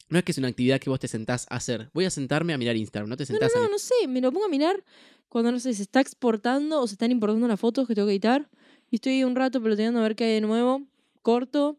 No 0.09 0.17
es 0.17 0.23
que 0.25 0.31
es 0.33 0.37
una 0.37 0.49
actividad 0.49 0.79
que 0.79 0.89
vos 0.89 0.99
te 0.99 1.07
sentás 1.07 1.45
a 1.49 1.55
hacer. 1.55 1.89
Voy 1.93 2.03
a 2.05 2.09
sentarme 2.09 2.53
a 2.53 2.57
mirar 2.57 2.75
Instagram. 2.75 3.09
No 3.09 3.15
te 3.15 3.23
No, 3.23 3.27
sentás 3.27 3.51
no, 3.55 3.61
no, 3.61 3.65
mi- 3.67 3.71
no 3.71 3.79
sé. 3.79 3.93
Me 4.09 4.19
lo 4.19 4.31
pongo 4.33 4.45
a 4.45 4.49
mirar 4.49 4.83
cuando, 5.29 5.51
no 5.53 5.59
sé, 5.59 5.73
se 5.73 5.83
está 5.83 6.01
exportando 6.01 6.81
o 6.81 6.87
se 6.87 6.95
están 6.95 7.11
importando 7.11 7.47
las 7.47 7.59
fotos 7.59 7.87
que 7.87 7.95
tengo 7.95 8.07
que 8.07 8.13
editar. 8.13 8.49
Y 8.89 8.95
estoy 8.95 9.13
ahí 9.13 9.23
un 9.23 9.35
rato 9.37 9.61
peloteando 9.61 9.99
a 9.99 10.03
ver 10.03 10.15
qué 10.17 10.25
hay 10.25 10.33
de 10.33 10.41
nuevo. 10.41 10.83
Corto. 11.21 11.77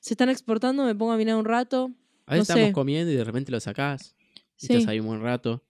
Se 0.00 0.12
están 0.14 0.28
exportando, 0.28 0.84
me 0.84 0.94
pongo 0.94 1.12
a 1.12 1.16
mirar 1.16 1.36
un 1.36 1.44
rato. 1.46 1.90
A 2.30 2.34
veces 2.34 2.48
no 2.48 2.54
estamos 2.54 2.68
sé. 2.68 2.72
comiendo 2.72 3.12
y 3.12 3.16
de 3.16 3.24
repente 3.24 3.52
lo 3.52 3.60
sacás. 3.60 4.14
Y 4.58 4.66
Sí. 4.66 4.72
estás 4.74 4.88
ahí 4.88 5.00
un 5.00 5.06
buen 5.06 5.20
rato. 5.22 5.64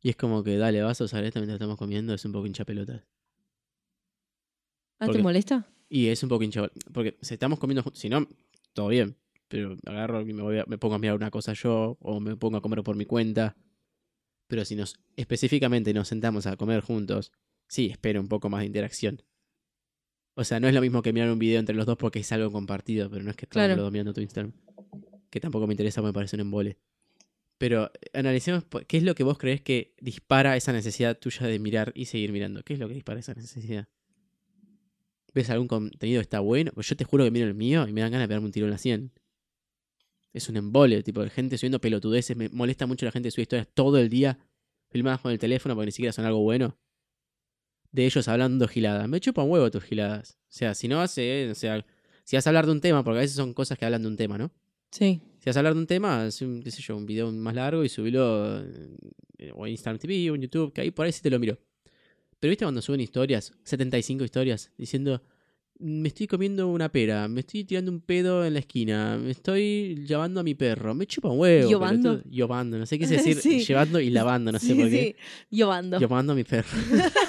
Y 0.00 0.10
es 0.10 0.16
como 0.16 0.42
que, 0.44 0.56
dale, 0.56 0.80
vas 0.82 1.00
a 1.00 1.04
usar 1.04 1.24
esto 1.24 1.40
mientras 1.40 1.56
estamos 1.56 1.76
comiendo. 1.76 2.14
Es 2.14 2.24
un 2.24 2.32
poco 2.32 2.46
hincha 2.46 2.64
pelotas. 2.64 3.02
¿Ah, 5.00 5.06
¿Por 5.06 5.16
te 5.16 5.22
molesta? 5.22 5.66
Y 5.88 6.08
es 6.08 6.22
un 6.22 6.28
poco 6.28 6.42
hincha. 6.44 6.70
Porque 6.92 7.18
si 7.22 7.34
estamos 7.34 7.58
comiendo 7.58 7.82
juntos. 7.82 8.00
Si 8.00 8.08
no, 8.08 8.26
todo 8.72 8.88
bien. 8.88 9.16
Pero 9.48 9.76
agarro 9.86 10.20
y 10.22 10.32
me, 10.32 10.42
voy 10.42 10.58
a- 10.58 10.64
me 10.66 10.78
pongo 10.78 10.94
a 10.96 10.98
mirar 10.98 11.16
una 11.16 11.30
cosa 11.30 11.52
yo. 11.54 11.96
O 12.00 12.20
me 12.20 12.36
pongo 12.36 12.58
a 12.58 12.62
comer 12.62 12.82
por 12.82 12.96
mi 12.96 13.04
cuenta. 13.06 13.56
Pero 14.48 14.64
si 14.64 14.76
nos 14.76 14.98
específicamente 15.16 15.92
nos 15.94 16.08
sentamos 16.08 16.46
a 16.46 16.56
comer 16.56 16.80
juntos. 16.80 17.32
Sí, 17.68 17.86
espero 17.86 18.20
un 18.20 18.28
poco 18.28 18.48
más 18.48 18.60
de 18.60 18.66
interacción. 18.66 19.22
O 20.34 20.44
sea, 20.44 20.60
no 20.60 20.68
es 20.68 20.74
lo 20.74 20.80
mismo 20.80 21.02
que 21.02 21.12
mirar 21.12 21.30
un 21.30 21.38
video 21.38 21.58
entre 21.58 21.74
los 21.74 21.84
dos 21.86 21.96
porque 21.98 22.20
es 22.20 22.32
algo 22.32 22.50
compartido. 22.52 23.10
Pero 23.10 23.22
no 23.24 23.30
es 23.30 23.36
que 23.36 23.44
estamos 23.46 23.66
Claro. 23.66 23.76
los 23.76 23.84
dos 23.86 23.92
mirando 23.92 24.12
tu 24.14 24.20
Instagram. 24.20 24.52
Que 25.30 25.40
tampoco 25.40 25.66
me 25.66 25.74
interesa, 25.74 26.02
me 26.02 26.12
parece 26.12 26.36
un 26.36 26.40
embole. 26.40 26.78
Pero 27.58 27.90
eh, 28.00 28.18
analicemos 28.18 28.64
qué 28.86 28.96
es 28.96 29.02
lo 29.02 29.14
que 29.14 29.24
vos 29.24 29.36
crees 29.36 29.60
que 29.60 29.94
dispara 30.00 30.56
esa 30.56 30.72
necesidad 30.72 31.18
tuya 31.18 31.46
de 31.46 31.58
mirar 31.58 31.92
y 31.94 32.06
seguir 32.06 32.32
mirando. 32.32 32.62
¿Qué 32.62 32.74
es 32.74 32.78
lo 32.78 32.88
que 32.88 32.94
dispara 32.94 33.20
esa 33.20 33.34
necesidad? 33.34 33.88
¿Ves 35.34 35.50
algún 35.50 35.68
contenido 35.68 36.20
que 36.20 36.22
está 36.22 36.40
bueno? 36.40 36.70
Pues 36.74 36.88
yo 36.88 36.96
te 36.96 37.04
juro 37.04 37.24
que 37.24 37.30
miro 37.30 37.46
el 37.46 37.54
mío 37.54 37.86
y 37.86 37.92
me 37.92 38.00
dan 38.00 38.12
ganas 38.12 38.24
de 38.24 38.28
pegarme 38.28 38.46
un 38.46 38.52
tiro 38.52 38.66
en 38.66 38.72
la 38.72 38.78
100. 38.78 39.12
Es 40.32 40.48
un 40.48 40.56
embole, 40.56 41.02
tipo, 41.02 41.22
de 41.22 41.30
gente 41.30 41.58
subiendo 41.58 41.80
pelotudeces. 41.80 42.36
Me 42.36 42.48
molesta 42.48 42.86
mucho 42.86 43.04
la 43.04 43.12
gente 43.12 43.26
que 43.26 43.30
sube 43.32 43.42
historias 43.42 43.68
todo 43.74 43.98
el 43.98 44.08
día 44.08 44.38
filmadas 44.88 45.20
con 45.20 45.32
el 45.32 45.38
teléfono 45.38 45.74
porque 45.74 45.86
ni 45.86 45.92
siquiera 45.92 46.12
son 46.12 46.24
algo 46.24 46.40
bueno. 46.40 46.78
De 47.90 48.06
ellos 48.06 48.28
hablando 48.28 48.68
giladas. 48.68 49.08
Me 49.08 49.20
chupan 49.20 49.48
huevo 49.50 49.70
tus 49.70 49.84
giladas. 49.84 50.38
O 50.44 50.52
sea, 50.52 50.74
si 50.74 50.88
no 50.88 51.00
hace, 51.00 51.50
o 51.50 51.54
sea, 51.54 51.84
si 52.24 52.36
vas 52.36 52.46
a 52.46 52.50
hablar 52.50 52.66
de 52.66 52.72
un 52.72 52.80
tema, 52.80 53.02
porque 53.02 53.18
a 53.18 53.22
veces 53.22 53.36
son 53.36 53.54
cosas 53.54 53.78
que 53.78 53.84
hablan 53.84 54.02
de 54.02 54.08
un 54.08 54.16
tema, 54.16 54.38
¿no? 54.38 54.52
Sí. 54.90 55.20
Si 55.38 55.44
vas 55.46 55.56
a 55.56 55.60
hablar 55.60 55.74
de 55.74 55.80
un 55.80 55.86
tema, 55.86 56.24
haz 56.24 56.42
un, 56.42 56.62
qué 56.62 56.70
sé 56.70 56.82
yo, 56.82 56.96
un 56.96 57.06
video 57.06 57.30
más 57.32 57.54
largo 57.54 57.84
y 57.84 57.88
subilo 57.88 58.60
eh, 59.38 59.52
o 59.54 59.66
en 59.66 59.72
Instagram 59.72 59.98
TV 59.98 60.30
o 60.30 60.34
en 60.34 60.42
YouTube, 60.42 60.72
que 60.72 60.80
ahí 60.80 60.90
por 60.90 61.06
ahí 61.06 61.12
sí 61.12 61.22
te 61.22 61.30
lo 61.30 61.38
miro. 61.38 61.58
Pero 62.40 62.50
viste 62.50 62.64
cuando 62.64 62.80
suben 62.82 63.00
historias, 63.00 63.52
75 63.64 64.24
historias, 64.24 64.70
diciendo, 64.76 65.22
Me 65.80 66.08
estoy 66.08 66.26
comiendo 66.26 66.68
una 66.68 66.88
pera, 66.90 67.28
me 67.28 67.40
estoy 67.40 67.64
tirando 67.64 67.90
un 67.92 68.00
pedo 68.00 68.44
en 68.44 68.52
la 68.54 68.58
esquina, 68.60 69.16
me 69.16 69.30
estoy 69.30 70.04
llevando 70.06 70.40
a 70.40 70.42
mi 70.42 70.54
perro, 70.54 70.94
me 70.94 71.06
chupa 71.06 71.28
un 71.28 71.38
huevo. 71.38 71.68
¿Llevando? 71.68 72.22
Llevando, 72.24 72.78
no 72.78 72.86
sé 72.86 72.98
qué 72.98 73.04
es 73.06 73.10
decir, 73.10 73.36
Sí. 73.36 73.60
llevando 73.64 74.00
y 74.00 74.10
lavando, 74.10 74.50
no 74.52 74.58
sé 74.58 74.66
Sí, 74.68 74.74
por 74.74 74.90
qué. 74.90 75.16
sí. 75.50 75.56
Llevando. 75.56 75.98
Llevando 75.98 76.32
a 76.32 76.36
mi 76.36 76.44
perro. 76.44 76.68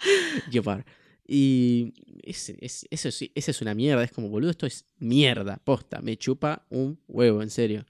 Llevar. 0.50 0.84
Y 1.32 1.94
es- 2.24 2.52
eso, 2.90 3.10
sí, 3.12 3.30
eso 3.36 3.50
es 3.52 3.62
una 3.62 3.72
mierda. 3.72 4.02
Es 4.02 4.10
como, 4.10 4.28
boludo, 4.28 4.50
esto 4.50 4.66
es 4.66 4.84
mierda, 4.98 5.60
posta. 5.62 6.00
Me 6.00 6.16
chupa 6.16 6.66
un 6.70 6.98
huevo, 7.06 7.40
en 7.40 7.50
serio. 7.50 7.86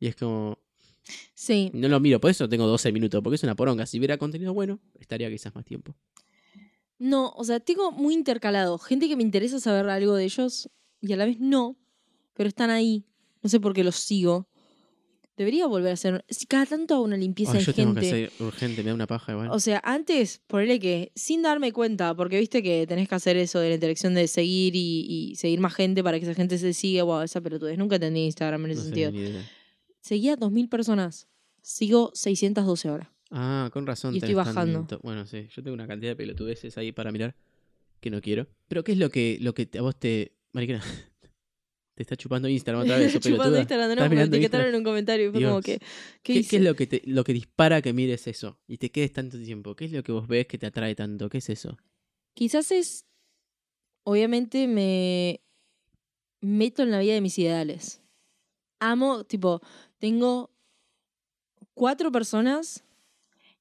Y 0.00 0.06
es 0.06 0.16
como, 0.16 0.58
Sí. 1.34 1.70
no 1.74 1.86
lo 1.88 2.00
miro, 2.00 2.18
por 2.18 2.30
eso 2.30 2.48
tengo 2.48 2.66
12 2.66 2.90
minutos, 2.90 3.20
porque 3.22 3.34
es 3.34 3.42
una 3.42 3.54
poronga. 3.54 3.84
Si 3.84 3.98
hubiera 3.98 4.16
contenido 4.16 4.54
bueno, 4.54 4.80
estaría 4.98 5.28
quizás 5.30 5.54
más 5.54 5.66
tiempo. 5.66 5.94
No, 6.98 7.30
o 7.36 7.44
sea, 7.44 7.60
tengo 7.60 7.92
muy 7.92 8.14
intercalado. 8.14 8.78
Gente 8.78 9.06
que 9.06 9.16
me 9.16 9.22
interesa 9.22 9.60
saber 9.60 9.86
algo 9.90 10.14
de 10.14 10.24
ellos 10.24 10.70
y 11.00 11.12
a 11.12 11.16
la 11.16 11.26
vez 11.26 11.40
no, 11.40 11.76
pero 12.32 12.48
están 12.48 12.70
ahí. 12.70 13.04
No 13.42 13.50
sé 13.50 13.60
por 13.60 13.74
qué 13.74 13.84
los 13.84 13.96
sigo. 13.96 14.48
Debería 15.36 15.66
volver 15.66 15.90
a 15.90 15.94
hacer. 15.94 16.24
Si 16.28 16.46
cada 16.46 16.66
tanto 16.66 16.94
hago 16.94 17.04
una 17.04 17.16
limpieza 17.16 17.52
Ay, 17.52 17.58
de 17.60 17.64
yo 17.64 17.72
tengo 17.74 17.94
gente. 17.94 18.00
que 18.10 18.24
hacer 18.26 18.42
urgente, 18.46 18.82
me 18.82 18.88
da 18.90 18.94
una 18.94 19.06
paja 19.06 19.32
igual. 19.32 19.48
O 19.50 19.58
sea, 19.60 19.80
antes, 19.82 20.42
ponerle 20.46 20.78
que, 20.78 21.10
sin 21.14 21.40
darme 21.42 21.72
cuenta, 21.72 22.14
porque 22.14 22.38
viste 22.38 22.62
que 22.62 22.86
tenés 22.86 23.08
que 23.08 23.14
hacer 23.14 23.36
eso 23.38 23.58
de 23.58 23.70
la 23.70 23.74
interacción 23.76 24.12
de 24.14 24.28
seguir 24.28 24.76
y, 24.76 25.06
y 25.32 25.36
seguir 25.36 25.58
más 25.60 25.74
gente 25.74 26.02
para 26.04 26.18
que 26.18 26.26
esa 26.26 26.34
gente 26.34 26.58
se 26.58 26.74
siga. 26.74 27.02
Wow, 27.04 27.22
esa 27.22 27.40
pelotudez. 27.40 27.78
Nunca 27.78 27.96
entendí 27.96 28.20
Instagram 28.26 28.60
en 28.62 28.66
no 28.68 28.72
ese 28.74 28.82
sé, 28.82 28.86
sentido. 28.88 29.10
ni 29.12 29.18
idea. 29.20 29.50
Seguía 30.00 30.36
2.000 30.36 30.68
personas. 30.68 31.28
Sigo 31.62 32.10
612 32.14 32.88
ahora. 32.88 33.12
Ah, 33.30 33.70
con 33.72 33.86
razón. 33.86 34.14
Y 34.14 34.18
estoy 34.18 34.34
bajando. 34.34 34.80
tanto- 34.80 35.00
Bueno, 35.02 35.24
sí, 35.26 35.46
yo 35.54 35.62
tengo 35.62 35.72
una 35.74 35.86
cantidad 35.86 36.10
de 36.10 36.16
pelotudeces 36.16 36.76
ahí 36.76 36.92
para 36.92 37.10
mirar 37.10 37.34
que 38.00 38.10
no 38.10 38.20
quiero. 38.20 38.48
Pero 38.68 38.84
¿qué 38.84 38.92
es 38.92 38.98
lo 38.98 39.08
que, 39.10 39.38
lo 39.40 39.54
que 39.54 39.68
a 39.78 39.80
vos 39.82 39.96
te... 39.98 40.32
Mariquena, 40.52 40.82
te 41.94 42.02
está 42.02 42.16
chupando 42.16 42.48
Instagram 42.48 42.84
otra 42.84 42.98
vez, 42.98 43.12
Chupando? 43.20 43.58
Instagram 43.58 43.88
de 43.88 43.94
¿Estás 43.94 44.08
nuevo, 44.10 44.14
me 44.14 44.22
etiquetaron 44.22 44.42
Instagram? 44.42 44.68
en 44.68 44.74
un 44.76 44.84
comentario 44.84 45.28
y 45.28 45.32
fue 45.32 45.42
como 45.42 45.60
que. 45.60 45.78
¿Qué, 45.78 45.86
¿Qué, 46.22 46.32
qué 46.32 46.38
hice? 46.38 46.56
es 46.56 46.62
lo 46.62 46.74
que, 46.74 46.86
te, 46.86 47.02
lo 47.04 47.24
que 47.24 47.32
dispara 47.32 47.82
que 47.82 47.92
mires 47.92 48.26
eso 48.26 48.58
y 48.66 48.78
te 48.78 48.90
quedes 48.90 49.12
tanto 49.12 49.38
tiempo? 49.38 49.76
¿Qué 49.76 49.86
es 49.86 49.92
lo 49.92 50.02
que 50.02 50.12
vos 50.12 50.26
ves 50.26 50.46
que 50.46 50.58
te 50.58 50.66
atrae 50.66 50.94
tanto? 50.94 51.28
¿Qué 51.28 51.38
es 51.38 51.50
eso? 51.50 51.76
Quizás 52.34 52.70
es. 52.72 53.06
Obviamente 54.04 54.66
me 54.66 55.42
meto 56.40 56.82
en 56.82 56.90
la 56.90 56.98
vida 56.98 57.14
de 57.14 57.20
mis 57.20 57.38
ideales. 57.38 58.02
Amo, 58.80 59.24
tipo, 59.24 59.60
tengo 59.98 60.50
cuatro 61.74 62.10
personas 62.10 62.84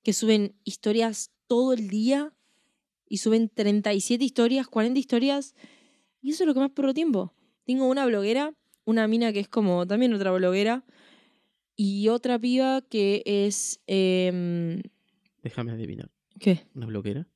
que 0.03 0.13
suben 0.13 0.55
historias 0.63 1.31
todo 1.47 1.73
el 1.73 1.89
día 1.89 2.33
y 3.07 3.17
suben 3.17 3.49
37 3.49 4.23
historias, 4.23 4.67
40 4.67 4.99
historias. 4.99 5.53
Y 6.21 6.31
eso 6.31 6.43
es 6.43 6.47
lo 6.47 6.53
que 6.53 6.61
más 6.61 6.71
perro 6.71 6.93
tiempo. 6.93 7.33
Tengo 7.65 7.87
una 7.87 8.05
bloguera, 8.05 8.53
una 8.85 9.07
mina 9.07 9.31
que 9.33 9.39
es 9.39 9.47
como 9.47 9.85
también 9.87 10.13
otra 10.13 10.31
bloguera, 10.31 10.83
y 11.75 12.09
otra 12.09 12.37
piba 12.39 12.81
que 12.81 13.23
es. 13.25 13.79
em, 13.87 14.81
Déjame 15.43 15.71
adivinar. 15.71 16.09
¿Qué? 16.39 16.65
¿Una 16.75 16.85
bloquera? 16.87 17.27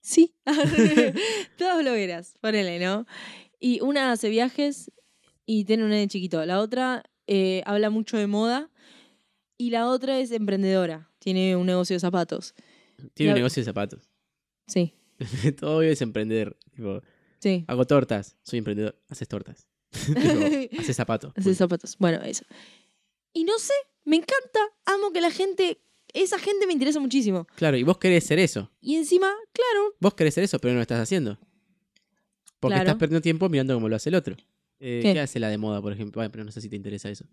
Sí, 0.00 0.34
todas 1.56 1.78
blogueras, 1.82 2.36
ponele, 2.40 2.78
¿no? 2.78 3.06
Y 3.58 3.80
una 3.80 4.12
hace 4.12 4.28
viajes 4.28 4.90
y 5.46 5.64
tiene 5.64 5.84
un 5.84 5.90
nene 5.90 6.06
chiquito. 6.08 6.44
La 6.44 6.60
otra 6.60 7.02
eh, 7.26 7.62
habla 7.66 7.90
mucho 7.90 8.16
de 8.16 8.26
moda 8.26 8.70
y 9.58 9.70
la 9.70 9.88
otra 9.88 10.18
es 10.18 10.30
emprendedora. 10.30 11.10
Tiene 11.18 11.56
un 11.56 11.66
negocio 11.66 11.94
de 11.96 12.00
zapatos. 12.00 12.54
Tiene 13.14 13.32
un 13.32 13.36
negocio 13.36 13.60
de 13.60 13.64
zapatos. 13.64 14.08
Sí, 14.66 14.94
Todo 15.58 15.82
es 15.82 16.02
emprender. 16.02 16.56
Tipo, 16.74 17.02
sí. 17.46 17.64
hago 17.68 17.86
tortas, 17.86 18.36
soy 18.42 18.58
emprendedor. 18.58 19.00
Haces 19.08 19.28
tortas. 19.28 19.66
Haces 20.78 20.96
zapatos. 20.96 21.30
Hace 21.36 21.42
punto. 21.42 21.54
zapatos. 21.58 21.96
Bueno, 21.98 22.22
eso. 22.24 22.44
Y 23.32 23.44
no 23.44 23.58
sé, 23.58 23.74
me 24.04 24.16
encanta. 24.16 24.60
Amo 24.84 25.12
que 25.12 25.20
la 25.20 25.30
gente. 25.30 25.80
Esa 26.12 26.38
gente 26.38 26.66
me 26.66 26.72
interesa 26.72 26.98
muchísimo. 27.00 27.46
Claro, 27.56 27.76
y 27.76 27.82
vos 27.82 27.98
querés 27.98 28.24
ser 28.24 28.38
eso. 28.38 28.70
Y 28.80 28.96
encima, 28.96 29.30
claro, 29.52 29.94
Vos 30.00 30.14
querés 30.14 30.34
ser 30.34 30.44
eso, 30.44 30.58
pero 30.58 30.72
no 30.72 30.78
lo 30.78 30.82
estás 30.82 31.00
haciendo. 31.00 31.38
Porque 32.58 32.74
Claro. 32.74 32.88
estás 32.88 32.98
perdiendo 32.98 33.20
tiempo 33.22 33.48
mirando 33.50 33.74
cómo 33.74 33.88
lo 33.88 33.96
hace 33.96 34.08
el 34.08 34.14
otro. 34.14 34.34
Eh, 34.80 35.00
¿Qué? 35.02 35.12
¿Qué? 35.12 35.20
hace 35.20 35.38
la 35.38 35.48
de 35.48 35.58
moda, 35.58 35.82
por 35.82 35.92
ejemplo? 35.92 36.22
Ay, 36.22 36.30
pero 36.30 36.42
no 36.44 36.50
sé 36.52 36.60
si 36.62 36.68
te 36.70 36.76
interesa 36.76 37.10
eso. 37.10 37.26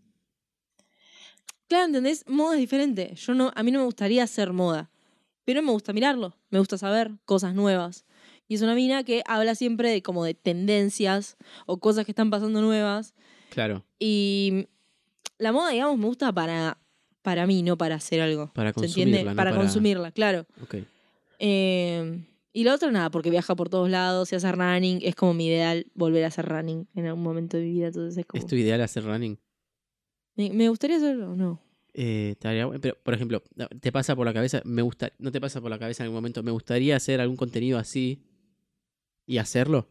Claro, 1.67 1.85
¿entendés? 1.85 2.25
Moda 2.27 2.55
es 2.55 2.59
diferente. 2.59 3.13
Yo 3.15 3.33
no, 3.33 3.51
a 3.55 3.63
mí 3.63 3.71
no 3.71 3.79
me 3.79 3.85
gustaría 3.85 4.23
hacer 4.23 4.51
moda, 4.53 4.91
pero 5.45 5.61
me 5.61 5.71
gusta 5.71 5.93
mirarlo, 5.93 6.35
me 6.49 6.59
gusta 6.59 6.77
saber 6.77 7.11
cosas 7.25 7.55
nuevas. 7.55 8.05
Y 8.47 8.55
es 8.55 8.61
una 8.61 8.75
mina 8.75 9.03
que 9.03 9.23
habla 9.25 9.55
siempre 9.55 9.89
de 9.89 10.01
como 10.01 10.23
de 10.25 10.33
tendencias 10.33 11.37
o 11.65 11.79
cosas 11.79 12.05
que 12.05 12.11
están 12.11 12.29
pasando 12.29 12.61
nuevas. 12.61 13.13
Claro, 13.49 13.85
Y 13.99 14.67
la 15.37 15.51
moda, 15.51 15.69
digamos, 15.71 15.97
me 15.97 16.05
gusta 16.05 16.31
para, 16.33 16.77
para 17.21 17.45
mí, 17.47 17.63
no 17.63 17.77
para 17.77 17.95
hacer 17.95 18.21
algo. 18.21 18.51
para 18.53 18.73
¿Se 18.73 18.85
entiende? 18.85 19.17
consumirla, 19.17 19.31
no 19.31 19.35
para, 19.37 19.55
consumirla, 19.55 20.11
claro. 20.11 20.45
Ok. 20.61 20.75
Eh, 21.39 22.23
y 22.51 22.63
la 22.63 22.75
otra 22.75 22.91
nada, 22.91 23.09
porque 23.11 23.29
viaja 23.29 23.55
por 23.55 23.69
todos 23.69 23.89
lados, 23.89 24.29
se 24.29 24.35
hace 24.35 24.51
running, 24.51 24.99
es 25.03 25.15
como 25.15 25.33
mi 25.33 25.47
ideal 25.47 25.87
volver 25.95 26.23
a 26.23 26.27
hacer 26.27 26.45
running 26.47 26.87
en 26.95 27.07
algún 27.07 27.23
momento 27.23 27.57
de 27.57 27.63
mi 27.63 27.71
vida. 27.73 27.87
Entonces 27.87 28.17
es 28.17 28.25
como... 28.25 28.41
¿Es 28.41 28.47
tu 28.47 28.55
ideal 28.55 28.81
hacer 28.81 29.03
running? 29.03 29.39
¿Me, 30.35 30.51
me 30.51 30.69
gustaría 30.69 30.97
hacerlo 30.97 31.31
o 31.31 31.35
no? 31.35 31.61
Eh. 31.93 32.35
Pero, 32.81 32.97
por 33.03 33.13
ejemplo, 33.13 33.43
¿te 33.79 33.91
pasa 33.91 34.15
por 34.15 34.25
la 34.25 34.33
cabeza? 34.33 34.61
Me 34.65 34.81
gusta, 34.81 35.11
¿No 35.19 35.31
te 35.31 35.39
pasa 35.39 35.61
por 35.61 35.69
la 35.69 35.79
cabeza 35.79 36.03
en 36.03 36.05
algún 36.05 36.17
momento? 36.17 36.41
¿Me 36.43 36.51
gustaría 36.51 36.95
hacer 36.95 37.21
algún 37.21 37.37
contenido 37.37 37.77
así 37.77 38.23
y 39.25 39.37
hacerlo? 39.37 39.89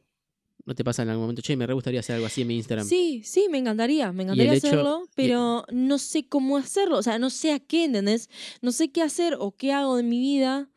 ¿No 0.65 0.75
te 0.77 0.85
pasa 0.85 1.03
en 1.03 1.09
algún 1.09 1.25
momento? 1.25 1.43
Che, 1.43 1.57
me 1.57 1.67
re 1.67 1.75
gustaría 1.75 2.01
hacer 2.01 2.15
algo 2.15 2.27
así 2.27 2.43
en 2.43 2.49
mi 2.49 2.57
Instagram. 2.57 2.87
Sí, 2.87 3.23
sí, 3.25 3.47
me 3.51 3.59
encantaría, 3.59 4.13
me 4.13 4.23
encantaría 4.23 4.53
hecho- 4.53 4.69
hacerlo, 4.69 5.09
pero 5.17 5.65
no 5.73 5.99
sé 5.99 6.29
cómo 6.29 6.57
hacerlo, 6.57 6.99
o 6.99 7.03
sea, 7.03 7.19
no 7.19 7.31
sé 7.31 7.53
a 7.53 7.59
qué, 7.59 7.85
¿entendés? 7.85 8.31
No 8.61 8.71
sé 8.71 8.93
qué 8.93 9.03
hacer 9.03 9.37
o 9.39 9.57
qué 9.57 9.73
hago 9.73 9.97
de 9.97 10.05
mi 10.05 10.21
vida 10.21 10.69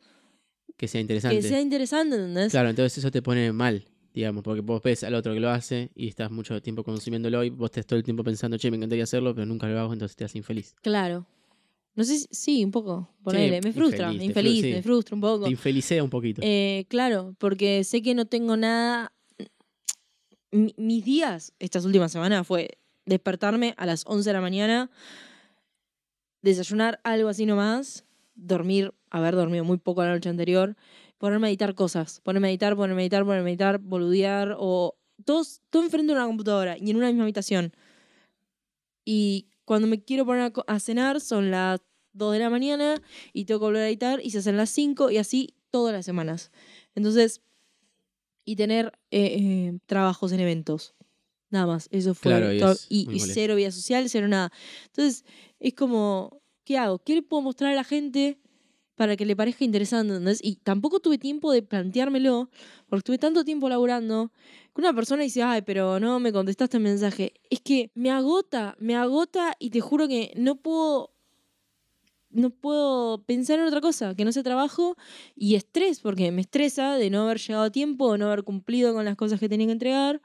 Que 0.76 0.88
sea 0.88 1.00
interesante. 1.00 1.36
que 1.40 1.48
sea 1.48 1.60
interesante, 1.60 2.16
¿entendés? 2.16 2.50
Claro, 2.50 2.68
entonces 2.70 2.98
eso 2.98 3.10
te 3.12 3.22
pone 3.22 3.52
mal, 3.52 3.84
digamos, 4.12 4.42
porque 4.42 4.60
vos 4.60 4.82
ves 4.82 5.04
al 5.04 5.14
otro 5.14 5.32
que 5.34 5.40
lo 5.40 5.50
hace 5.50 5.90
y 5.94 6.08
estás 6.08 6.32
mucho 6.32 6.60
tiempo 6.60 6.82
consumiéndolo 6.82 7.44
y 7.44 7.50
vos 7.50 7.66
estás 7.70 7.86
todo 7.86 7.96
el 7.98 8.04
tiempo 8.04 8.24
pensando, 8.24 8.58
che, 8.58 8.70
me 8.72 8.76
encantaría 8.78 9.04
hacerlo, 9.04 9.34
pero 9.36 9.46
nunca 9.46 9.68
lo 9.68 9.78
hago, 9.78 9.92
entonces 9.92 10.16
te 10.16 10.24
hace 10.24 10.38
infeliz. 10.38 10.74
Claro. 10.82 11.26
No 11.96 12.04
sé 12.04 12.18
si, 12.18 12.26
sí, 12.30 12.64
un 12.64 12.70
poco, 12.70 13.08
ponele, 13.22 13.60
me 13.62 13.72
frustra, 13.72 14.12
infeliz, 14.12 14.28
infeliz, 14.28 14.60
sí. 14.62 14.70
me 14.72 14.82
frustra 14.82 15.14
un 15.14 15.20
poco. 15.22 15.44
Te 15.44 15.50
infelicea 15.50 16.04
un 16.04 16.10
poquito. 16.10 16.42
Eh, 16.44 16.84
claro, 16.88 17.34
porque 17.38 17.82
sé 17.84 18.02
que 18.02 18.14
no 18.14 18.26
tengo 18.26 18.56
nada. 18.56 19.12
Mi- 20.52 20.74
mis 20.76 21.04
días 21.04 21.52
estas 21.58 21.84
últimas 21.86 22.12
semanas 22.12 22.46
fue 22.46 22.78
despertarme 23.06 23.74
a 23.78 23.86
las 23.86 24.04
11 24.06 24.28
de 24.28 24.34
la 24.34 24.40
mañana, 24.42 24.90
desayunar 26.42 27.00
algo 27.02 27.28
así 27.28 27.46
nomás, 27.46 28.04
dormir, 28.34 28.92
haber 29.10 29.34
dormido 29.34 29.64
muy 29.64 29.78
poco 29.78 30.02
la 30.04 30.10
noche 30.12 30.28
anterior, 30.28 30.76
ponerme 31.18 31.46
a 31.46 31.50
editar 31.50 31.74
cosas, 31.74 32.20
ponerme 32.20 32.48
a 32.48 32.50
editar, 32.50 32.76
ponerme 32.76 33.02
a 33.02 33.04
editar, 33.04 33.24
ponerme 33.24 33.50
a 33.50 33.52
editar, 33.52 33.78
boludear 33.78 34.54
o 34.58 34.96
todos, 35.24 35.62
todo 35.70 35.82
enfrente 35.82 36.12
de 36.12 36.18
una 36.18 36.26
computadora 36.26 36.76
y 36.78 36.90
en 36.90 36.96
una 36.96 37.06
misma 37.08 37.22
habitación. 37.22 37.72
Y 39.04 39.48
cuando 39.66 39.86
me 39.86 40.02
quiero 40.02 40.24
poner 40.24 40.52
a, 40.66 40.74
a 40.74 40.80
cenar 40.80 41.20
son 41.20 41.50
las 41.50 41.80
2 42.14 42.32
de 42.32 42.38
la 42.38 42.48
mañana 42.48 43.02
y 43.34 43.44
tengo 43.44 43.60
que 43.60 43.66
volver 43.66 43.82
a 43.82 43.88
editar 43.88 44.20
y 44.24 44.30
se 44.30 44.38
hacen 44.38 44.56
las 44.56 44.70
5 44.70 45.10
y 45.10 45.18
así 45.18 45.54
todas 45.70 45.92
las 45.92 46.06
semanas. 46.06 46.50
Entonces, 46.94 47.42
y 48.46 48.56
tener 48.56 48.98
eh, 49.10 49.36
eh, 49.38 49.78
trabajos 49.84 50.32
en 50.32 50.40
eventos. 50.40 50.94
Nada 51.50 51.66
más, 51.66 51.88
eso 51.92 52.14
fue 52.14 52.32
Claro, 52.32 52.52
y 52.52 52.60
es 52.62 52.86
y, 52.88 53.08
y 53.12 53.20
cero 53.20 53.54
vida 53.56 53.70
social, 53.70 54.08
cero 54.08 54.28
nada. 54.28 54.50
Entonces, 54.86 55.24
es 55.60 55.74
como, 55.74 56.40
¿qué 56.64 56.78
hago? 56.78 56.98
¿Qué 56.98 57.14
le 57.16 57.22
puedo 57.22 57.42
mostrar 57.42 57.72
a 57.72 57.74
la 57.74 57.84
gente 57.84 58.38
para 58.96 59.16
que 59.16 59.24
le 59.26 59.36
parezca 59.36 59.64
interesante? 59.64 60.12
¿entendés? 60.14 60.40
Y 60.42 60.56
tampoco 60.56 60.98
tuve 61.00 61.18
tiempo 61.18 61.52
de 61.52 61.62
planteármelo, 61.62 62.50
porque 62.88 62.98
estuve 63.00 63.18
tanto 63.18 63.44
tiempo 63.44 63.68
laburando, 63.68 64.32
que 64.74 64.80
una 64.80 64.92
persona 64.92 65.22
dice, 65.22 65.42
ay, 65.42 65.62
pero 65.62 66.00
no 66.00 66.18
me 66.18 66.32
contestaste 66.32 66.78
el 66.78 66.82
mensaje. 66.82 67.34
Es 67.50 67.60
que 67.60 67.90
me 67.94 68.10
agota, 68.10 68.74
me 68.80 68.96
agota 68.96 69.54
y 69.58 69.70
te 69.70 69.80
juro 69.80 70.08
que 70.08 70.32
no 70.36 70.56
puedo 70.56 71.12
no 72.28 72.50
puedo 72.50 73.22
pensar 73.24 73.58
en 73.60 73.64
otra 73.66 73.80
cosa 73.80 74.14
que 74.14 74.24
no 74.24 74.32
sea 74.32 74.42
trabajo 74.42 74.96
y 75.34 75.54
estrés, 75.54 76.00
porque 76.00 76.30
me 76.32 76.42
estresa 76.42 76.96
de 76.96 77.08
no 77.08 77.22
haber 77.22 77.38
llegado 77.38 77.64
a 77.64 77.70
tiempo, 77.70 78.12
de 78.12 78.18
no 78.18 78.26
haber 78.26 78.42
cumplido 78.42 78.92
con 78.92 79.04
las 79.06 79.16
cosas 79.16 79.40
que 79.40 79.48
tenía 79.48 79.66
que 79.68 79.72
entregar. 79.72 80.20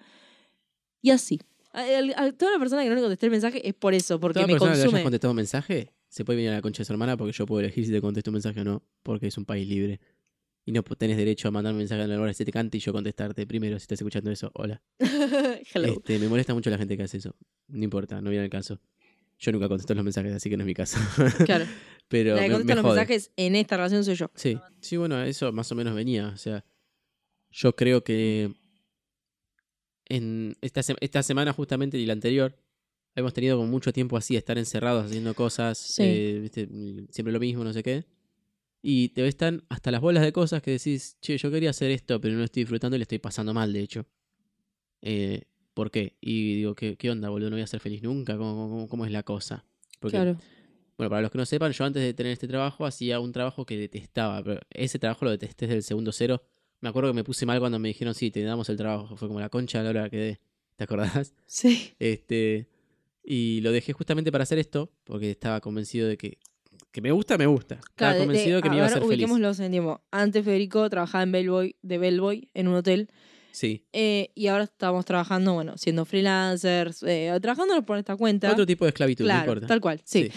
Y 1.02 1.12
así. 1.12 1.40
A, 1.72 1.82
a- 1.84 2.24
a 2.26 2.32
toda 2.34 2.52
la 2.52 2.60
persona 2.60 2.84
que 2.84 2.90
no 2.90 2.96
le 2.96 3.02
contesté 3.02 3.28
el 3.28 3.32
mensaje 3.32 3.66
es 3.66 3.74
por 3.76 3.94
eso, 3.94 4.20
porque 4.20 4.40
Toda 4.40 4.48
me 4.48 4.54
persona 4.54 4.72
que 4.72 4.76
hayas 4.80 4.86
consume. 4.88 5.04
contestado 5.04 5.32
un 5.32 5.38
mensaje 5.38 5.94
se 6.12 6.26
puede 6.26 6.36
venir 6.38 6.52
a 6.52 6.56
la 6.56 6.62
concha 6.62 6.82
de 6.82 6.86
su 6.86 6.91
hermana 6.91 7.15
porque 7.15 7.32
yo 7.32 7.45
puedo 7.45 7.62
elegir 7.62 7.86
si 7.86 7.91
te 7.91 8.02
contesto 8.02 8.32
un 8.32 8.34
mensaje 8.34 8.60
o 8.60 8.63
no, 8.65 8.84
porque 9.02 9.28
es 9.28 9.38
un 9.38 9.45
país 9.45 9.65
libre. 9.67 10.02
Y 10.65 10.74
no 10.74 10.84
tenés 10.84 11.15
derecho 11.15 11.47
a 11.47 11.52
mandar 11.52 11.71
un 11.71 11.80
mensaje 11.80 12.02
a 12.02 12.08
la 12.08 12.19
hora 12.19 12.32
que 12.32 12.36
se 12.36 12.43
te 12.45 12.52
cante 12.52 12.78
y 12.78 12.82
yo 12.82 12.91
contestarte 12.91 13.47
primero 13.47 13.80
si 13.80 13.84
estás 13.84 14.00
escuchando 14.02 14.30
eso. 14.30 14.52
Hola. 14.54 14.82
Hello. 15.74 15.88
Este, 15.93 16.19
me 16.19 16.28
molesta 16.28 16.54
mucho 16.54 16.69
la 16.69 16.78
gente 16.78 16.97
que 16.97 17.04
hace 17.04 17.17
eso. 17.17 17.34
No 17.69 17.84
importa, 17.84 18.21
no 18.21 18.30
viene 18.30 18.43
el 18.45 18.52
caso. 18.52 18.80
Yo 19.39 19.52
nunca 19.54 19.69
contesto 19.69 19.95
los 19.95 20.04
mensajes, 20.04 20.34
así 20.34 20.50
que 20.50 20.58
no 20.58 20.63
es 20.63 20.67
mi 20.67 20.74
caso. 20.74 21.00
Claro. 21.45 21.65
Pero 22.10 22.36
la 22.36 22.41
que 22.41 22.50
me, 22.50 22.54
contesta 22.56 22.76
los 22.76 22.84
jode. 22.84 22.95
mensajes 22.95 23.32
en 23.38 23.56
esta 23.56 23.78
relación 23.78 24.04
soy 24.04 24.15
yo. 24.15 24.30
Sí, 24.36 24.58
sí, 24.82 24.97
bueno, 24.97 25.24
eso 25.24 25.52
más 25.54 25.71
o 25.71 25.76
menos 25.76 25.95
venía. 25.95 26.28
O 26.28 26.38
sea, 26.38 26.65
yo 27.52 27.74
creo 27.74 28.04
que 28.04 28.52
en 30.10 30.58
esta, 30.62 30.84
se- 30.84 30.95
esta 31.00 31.24
semana 31.24 31.54
justamente 31.54 31.97
y 31.97 32.06
la 32.06 32.13
anterior, 32.13 32.56
hemos 33.15 33.34
tenido 33.34 33.58
como 33.58 33.69
mucho 33.69 33.91
tiempo 33.93 34.17
así, 34.17 34.36
estar 34.36 34.58
encerrados 34.58 35.06
haciendo 35.06 35.34
cosas, 35.34 35.78
Sí. 35.78 36.04
eh, 36.06 36.39
¿viste? 36.41 36.67
Mm, 36.67 37.08
siempre 37.10 37.32
lo 37.34 37.39
mismo, 37.39 37.63
no 37.63 37.74
sé 37.74 37.84
qué. 37.84 38.06
Y 38.82 39.10
te 39.10 39.28
están 39.28 39.63
hasta 39.69 39.91
las 39.91 40.02
bolas 40.02 40.24
de 40.24 40.32
cosas 40.34 40.62
que 40.63 40.71
decís, 40.71 41.17
che, 41.21 41.38
yo 41.38 41.52
quería 41.52 41.69
hacer 41.69 41.91
esto, 41.91 42.19
pero 42.19 42.34
no 42.34 42.39
lo 42.39 42.45
estoy 42.45 42.63
disfrutando 42.63 42.95
y 42.95 43.00
le 43.00 43.04
estoy 43.04 43.19
pasando 43.19 43.54
mal, 43.54 43.71
de 43.74 43.80
hecho. 43.82 44.06
Eh, 45.02 45.43
¿Por 45.74 45.89
qué? 45.91 46.17
Y 46.19 46.56
digo, 46.56 46.76
¿qué, 46.76 46.97
qué 46.97 47.10
onda, 47.12 47.30
boludo? 47.30 47.50
No 47.50 47.56
voy 47.56 47.63
a 47.63 47.67
ser 47.67 47.80
feliz 47.80 48.04
nunca. 48.04 48.38
¿Cómo, 48.38 48.56
cómo, 48.69 48.88
cómo 48.88 49.06
es 49.06 49.12
la 49.12 49.24
cosa? 49.24 49.65
Porque, 50.00 50.17
Claro. 50.17 50.38
bueno, 50.97 51.10
para 51.10 51.21
los 51.21 51.32
que 51.32 51.38
no 51.38 51.45
sepan, 51.45 51.71
yo 51.71 51.86
antes 51.86 52.02
de 52.04 52.13
tener 52.13 52.34
este 52.34 52.47
trabajo 52.47 52.86
hacía 52.86 53.19
un 53.19 53.32
trabajo 53.32 53.65
que 53.65 53.78
detestaba, 53.78 54.43
pero 54.43 54.60
ese 54.71 55.00
trabajo 55.00 55.26
lo 55.26 55.32
detesté 55.32 55.67
desde 55.67 55.78
el 55.78 55.84
segundo 55.84 56.12
cero. 56.12 56.43
Me 56.82 56.89
acuerdo 56.89 57.10
que 57.12 57.15
me 57.15 57.24
puse 57.24 57.45
mal 57.45 57.60
cuando 57.60 57.78
me 57.80 57.88
dijeron, 57.89 58.13
sí, 58.15 58.32
te 58.32 58.41
damos 58.41 58.67
el 58.69 58.78
trabajo. 58.78 59.15
Fue 59.15 59.28
como 59.28 59.39
la 59.39 59.50
concha 59.50 59.80
a 59.80 59.84
la 59.84 59.89
hora 59.91 60.04
que 60.06 60.17
quedé. 60.17 60.39
¿Te 60.76 60.84
acordás? 60.84 61.34
Sí. 61.45 61.93
Este, 62.00 62.67
y 63.24 63.62
lo 63.62 63.72
dejé 63.72 63.94
justamente 63.94 64.32
para 64.32 64.44
hacer 64.44 64.60
esto, 64.60 64.92
porque 65.04 65.32
estaba 65.32 65.62
convencido 65.62 66.08
de 66.08 66.18
que, 66.18 66.38
que 66.92 67.02
me 67.02 67.12
gusta, 67.12 67.38
me 67.38 67.46
gusta. 67.46 67.76
Estaba 67.76 67.96
Claro, 67.96 68.20
convencido 68.20 68.56
de 68.58 68.62
que 68.64 68.70
me 68.70 68.76
iba 68.78 68.86
a 68.86 68.88
hacer 68.88 69.04
feliz. 69.04 69.60
en 69.60 69.72
tiempo. 69.72 70.02
Antes 70.12 70.44
Federico 70.44 70.90
trabajaba 70.90 71.24
en 71.24 71.32
Bellboy, 71.32 71.76
de 71.82 71.98
Bellboy 71.98 72.50
en 72.54 72.68
un 72.68 72.76
hotel. 72.76 73.10
Sí. 73.54 73.86
eh, 73.92 74.32
y 74.34 74.48
ahora 74.48 74.64
estamos 74.64 75.04
trabajando, 75.04 75.54
bueno, 75.54 75.78
siendo 75.78 76.06
freelancers, 76.06 77.04
eh, 77.04 77.38
trabajando 77.42 77.86
por 77.86 77.98
esta 77.98 78.16
cuenta. 78.16 78.50
Otro 78.50 78.66
tipo 78.66 78.86
de 78.86 78.90
esclavitud, 78.90 79.26
no 79.26 79.28
claro, 79.30 79.42
importa. 79.52 79.68
tal 79.68 79.82
cual, 79.82 80.02
sí. 80.06 80.30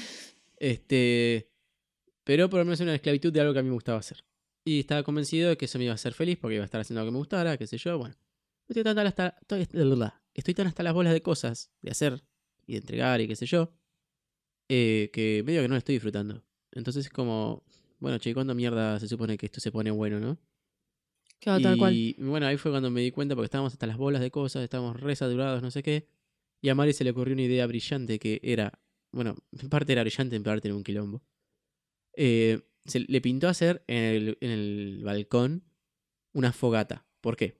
Este, 0.56 1.48
pero 2.24 2.48
por 2.50 2.58
lo 2.58 2.64
menos 2.64 2.80
era 2.80 2.90
una 2.90 2.96
esclavitud 2.96 3.32
de 3.32 3.40
algo 3.40 3.52
que 3.52 3.60
a 3.60 3.62
mí 3.62 3.68
me 3.68 3.74
gustaba 3.74 3.98
hacer. 3.98 4.24
Y 4.64 4.80
estaba 4.80 5.02
convencido 5.02 5.50
de 5.50 5.56
que 5.56 5.66
eso 5.66 5.78
me 5.78 5.84
iba 5.84 5.92
a 5.92 5.94
hacer 5.94 6.14
feliz 6.14 6.38
porque 6.40 6.54
iba 6.56 6.64
a 6.64 6.66
estar 6.66 6.80
haciendo 6.80 7.00
algo 7.00 7.10
que 7.10 7.12
me 7.12 7.18
gustara, 7.18 7.56
qué 7.56 7.66
sé 7.66 7.76
yo, 7.78 7.98
bueno. 7.98 8.16
Estoy 8.68 8.82
tan 8.82 8.98
hasta, 8.98 9.36
estoy, 9.40 9.68
estoy 10.34 10.54
tan 10.54 10.66
hasta 10.66 10.82
las 10.82 10.94
bolas 10.94 11.12
de 11.12 11.20
cosas 11.20 11.70
de 11.82 11.90
hacer 11.90 12.24
y 12.66 12.72
de 12.72 12.78
entregar 12.78 13.20
y 13.20 13.28
qué 13.28 13.36
sé 13.36 13.46
yo, 13.46 13.72
eh, 14.68 15.10
que 15.12 15.42
medio 15.44 15.62
que 15.62 15.68
no 15.68 15.74
lo 15.74 15.78
estoy 15.78 15.96
disfrutando. 15.96 16.44
Entonces 16.72 17.06
es 17.06 17.12
como, 17.12 17.64
bueno, 17.98 18.18
che, 18.18 18.34
¿cuándo 18.34 18.54
mierda 18.54 18.98
se 18.98 19.08
supone 19.08 19.36
que 19.36 19.46
esto 19.46 19.60
se 19.60 19.70
pone 19.70 19.90
bueno, 19.90 20.20
no? 20.20 20.38
Claro, 21.40 21.62
tal 21.62 21.76
cual. 21.76 21.94
Y 21.94 22.14
bueno, 22.18 22.46
ahí 22.46 22.56
fue 22.56 22.70
cuando 22.70 22.90
me 22.90 23.02
di 23.02 23.10
cuenta 23.10 23.34
porque 23.34 23.46
estábamos 23.46 23.72
hasta 23.72 23.86
las 23.86 23.98
bolas 23.98 24.22
de 24.22 24.30
cosas, 24.30 24.64
estábamos 24.64 24.98
re 24.98 25.14
saturados, 25.14 25.62
no 25.62 25.70
sé 25.70 25.82
qué. 25.82 26.08
Y 26.62 26.70
a 26.70 26.74
Mari 26.74 26.94
se 26.94 27.04
le 27.04 27.10
ocurrió 27.10 27.34
una 27.34 27.42
idea 27.42 27.66
brillante 27.66 28.18
que 28.18 28.40
era, 28.42 28.80
bueno, 29.12 29.36
en 29.52 29.68
parte 29.68 29.92
era 29.92 30.02
brillante, 30.02 30.36
en 30.36 30.42
parte 30.42 30.68
era 30.68 30.74
un 30.74 30.82
quilombo. 30.82 31.22
Eh, 32.16 32.62
se 32.86 33.00
le 33.00 33.20
pintó 33.20 33.48
hacer 33.48 33.84
en 33.86 34.04
el, 34.04 34.38
en 34.40 34.50
el 34.50 35.02
balcón 35.04 35.64
una 36.32 36.52
fogata. 36.52 37.06
¿Por 37.20 37.36
qué? 37.36 37.58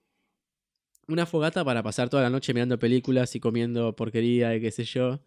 Una 1.09 1.27
fogata 1.27 1.64
para 1.64 1.83
pasar 1.83 2.09
toda 2.09 2.23
la 2.23 2.31
noche 2.31 2.55
mirando 2.55 2.79
películas 2.79 3.35
y 3.37 3.40
comiendo 3.40 3.95
porquería 3.95 4.55
y 4.57 4.61
qué 4.61 4.71
sé 4.71 4.85
yo. 4.85 5.21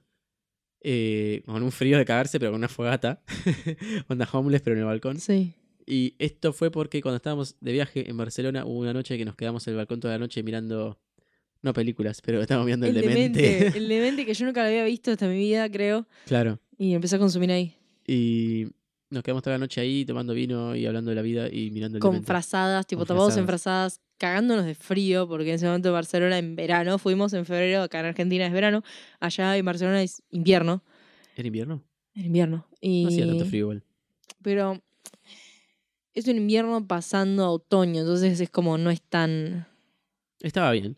Eh, 0.82 1.42
con 1.46 1.62
un 1.64 1.72
frío 1.72 1.98
de 1.98 2.06
cagarse, 2.06 2.40
pero 2.40 2.52
con 2.52 2.60
una 2.60 2.68
fogata. 2.68 3.22
Onda 4.08 4.28
homeless, 4.32 4.62
pero 4.62 4.76
en 4.76 4.80
el 4.82 4.86
balcón. 4.86 5.20
Sí. 5.20 5.54
Y 5.86 6.16
esto 6.20 6.54
fue 6.54 6.70
porque 6.72 7.02
cuando 7.02 7.18
estábamos 7.18 7.56
de 7.62 7.72
viaje 7.72 8.10
en 8.10 8.18
Barcelona 8.18 8.66
hubo 8.66 8.80
una 8.80 8.94
noche 8.94 9.18
que 9.18 9.26
nos 9.26 9.36
quedamos 9.36 9.66
en 9.68 9.72
el 9.74 9.78
balcón 9.78 10.00
toda 10.00 10.14
la 10.16 10.20
noche 10.20 10.44
mirando, 10.44 11.00
no 11.62 11.74
películas, 11.74 12.22
pero 12.22 12.42
estábamos 12.42 12.68
viendo 12.68 12.86
el, 12.88 12.96
El 12.98 13.02
demente. 13.04 13.42
demente. 13.42 13.78
El 13.80 13.88
demente 13.88 14.26
que 14.26 14.34
yo 14.34 14.46
nunca 14.46 14.62
lo 14.64 14.68
había 14.68 14.84
visto 14.84 15.12
hasta 15.12 15.28
mi 15.28 15.38
vida, 15.38 15.70
creo. 15.72 16.08
claro. 16.26 16.60
Y 16.78 16.94
empecé 16.94 17.16
a 17.16 17.20
consumir 17.20 17.52
ahí. 17.52 17.76
Y 18.06 18.68
nos 19.10 19.24
quedamos 19.24 19.44
toda 19.44 19.56
la 19.56 19.60
noche 19.60 19.82
ahí 19.82 20.06
tomando 20.06 20.34
vino 20.34 20.76
y 20.76 20.86
hablando 20.86 21.10
de 21.10 21.16
la 21.16 21.22
vida 21.22 21.48
y 21.50 21.72
mirando 21.72 21.98
el 21.98 22.02
Con 22.02 22.12
demente. 22.12 22.28
frazadas, 22.28 22.86
tipo 22.88 23.00
Con 23.02 23.08
tapados 23.08 23.38
en 23.38 23.46
frazadas. 23.46 24.02
cagándonos 24.18 24.66
de 24.66 24.74
frío, 24.76 25.28
porque 25.28 25.50
en 25.50 25.56
ese 25.56 25.66
momento 25.68 25.90
en 25.90 25.94
Barcelona 25.94 26.38
en 26.40 26.56
verano, 26.56 26.98
fuimos 26.98 27.34
en 27.34 27.46
febrero, 27.46 27.84
acá 27.84 28.00
en 28.00 28.08
Argentina 28.08 28.46
es 28.48 28.52
verano, 28.54 28.84
allá 29.20 29.56
en 29.56 29.64
Barcelona 29.66 30.02
es 30.02 30.24
invierno. 30.32 30.84
¿Era 31.36 31.48
invierno? 31.48 31.84
En 32.16 32.26
invierno. 32.26 32.68
Y... 32.82 33.04
No 33.04 33.10
hacía 33.10 33.28
tanto 33.28 33.46
frío 33.46 33.60
igual. 33.62 33.84
Pero 34.42 34.82
es 36.14 36.28
un 36.28 36.38
invierno 36.38 36.86
pasando 36.88 37.44
a 37.46 37.52
otoño, 37.52 38.02
entonces 38.02 38.40
es 38.40 38.50
como 38.50 38.78
no 38.78 38.90
es 38.90 39.02
tan. 39.04 39.68
Estaba 40.42 40.72
bien. 40.72 40.98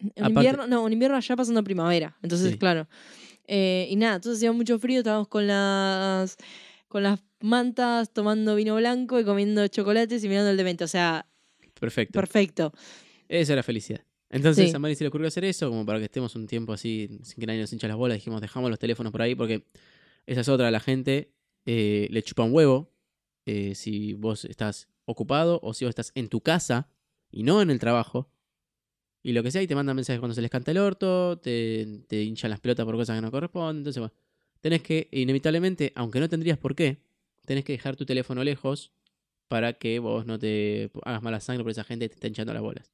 Un 0.00 0.10
Aparte- 0.16 0.30
invierno, 0.30 0.66
no, 0.66 0.82
un 0.82 0.92
invierno 0.92 1.16
allá 1.16 1.36
pasando 1.36 1.60
a 1.60 1.62
primavera. 1.62 2.16
Entonces, 2.22 2.52
Sí. 2.52 2.58
claro. 2.58 2.88
Eh, 3.46 3.86
y 3.90 3.96
nada, 3.96 4.16
entonces 4.16 4.38
hacía 4.38 4.52
mucho 4.52 4.78
frío, 4.78 4.98
estábamos 5.00 5.28
con 5.28 5.46
las 5.46 6.36
con 6.90 7.04
las 7.04 7.20
mantas, 7.40 8.12
tomando 8.12 8.54
vino 8.56 8.76
blanco 8.76 9.18
y 9.20 9.24
comiendo 9.24 9.66
chocolates 9.68 10.22
y 10.24 10.28
mirando 10.28 10.50
el 10.50 10.56
demente. 10.56 10.84
O 10.84 10.88
sea, 10.88 11.26
Perfecto. 11.78 12.12
perfecto. 12.18 12.72
Esa 13.28 13.52
era 13.54 13.62
felicidad. 13.62 14.04
Entonces 14.28 14.70
Sí. 14.70 14.76
a 14.76 14.78
Mari 14.78 14.94
se 14.96 15.04
le 15.04 15.08
ocurrió 15.08 15.28
hacer 15.28 15.44
eso, 15.44 15.70
como 15.70 15.86
para 15.86 15.98
que 16.00 16.04
estemos 16.06 16.34
un 16.36 16.46
tiempo 16.46 16.72
así, 16.72 17.08
sin 17.22 17.40
que 17.40 17.46
nadie 17.46 17.60
nos 17.60 17.72
hincha 17.72 17.88
las 17.88 17.96
bolas. 17.96 18.16
Dijimos, 18.18 18.40
dejamos 18.40 18.68
los 18.70 18.78
teléfonos 18.78 19.12
por 19.12 19.22
ahí, 19.22 19.34
porque 19.34 19.64
esa 20.26 20.40
es 20.42 20.48
otra. 20.48 20.70
La 20.70 20.80
gente 20.80 21.32
eh, 21.64 22.08
le 22.10 22.22
chupa 22.22 22.42
un 22.42 22.52
huevo 22.52 22.92
eh, 23.46 23.74
si 23.74 24.12
vos 24.14 24.44
estás 24.44 24.88
ocupado 25.04 25.60
o 25.62 25.72
si 25.74 25.84
vos 25.84 25.90
estás 25.90 26.12
en 26.14 26.28
tu 26.28 26.40
casa 26.42 26.88
y 27.30 27.44
no 27.44 27.62
en 27.62 27.70
el 27.70 27.78
trabajo. 27.78 28.30
Y 29.22 29.32
lo 29.32 29.42
que 29.42 29.50
sea, 29.50 29.62
y 29.62 29.66
te 29.66 29.74
mandan 29.74 29.94
mensajes 29.96 30.18
cuando 30.18 30.34
se 30.34 30.42
les 30.42 30.50
canta 30.50 30.70
el 30.72 30.78
orto, 30.78 31.38
te, 31.38 32.02
te 32.08 32.22
hinchan 32.22 32.50
las 32.50 32.58
pelotas 32.60 32.84
por 32.86 32.96
cosas 32.96 33.16
que 33.16 33.22
no 33.22 33.30
corresponden. 33.30 33.78
Entonces, 33.78 34.00
bueno, 34.00 34.14
tenés 34.60 34.82
que, 34.82 35.08
inevitablemente, 35.12 35.92
aunque 35.94 36.20
no 36.20 36.28
tendrías 36.28 36.58
por 36.58 36.74
qué, 36.74 36.98
tenés 37.46 37.64
que 37.64 37.72
dejar 37.72 37.96
tu 37.96 38.04
teléfono 38.06 38.44
lejos 38.44 38.92
para 39.48 39.72
que 39.72 39.98
vos 39.98 40.26
no 40.26 40.38
te 40.38 40.90
hagas 41.04 41.22
mala 41.22 41.40
sangre 41.40 41.64
por 41.64 41.70
esa 41.72 41.84
gente 41.84 42.04
que 42.04 42.10
te 42.10 42.14
está 42.14 42.26
hinchando 42.28 42.52
las 42.54 42.62
bolas. 42.62 42.92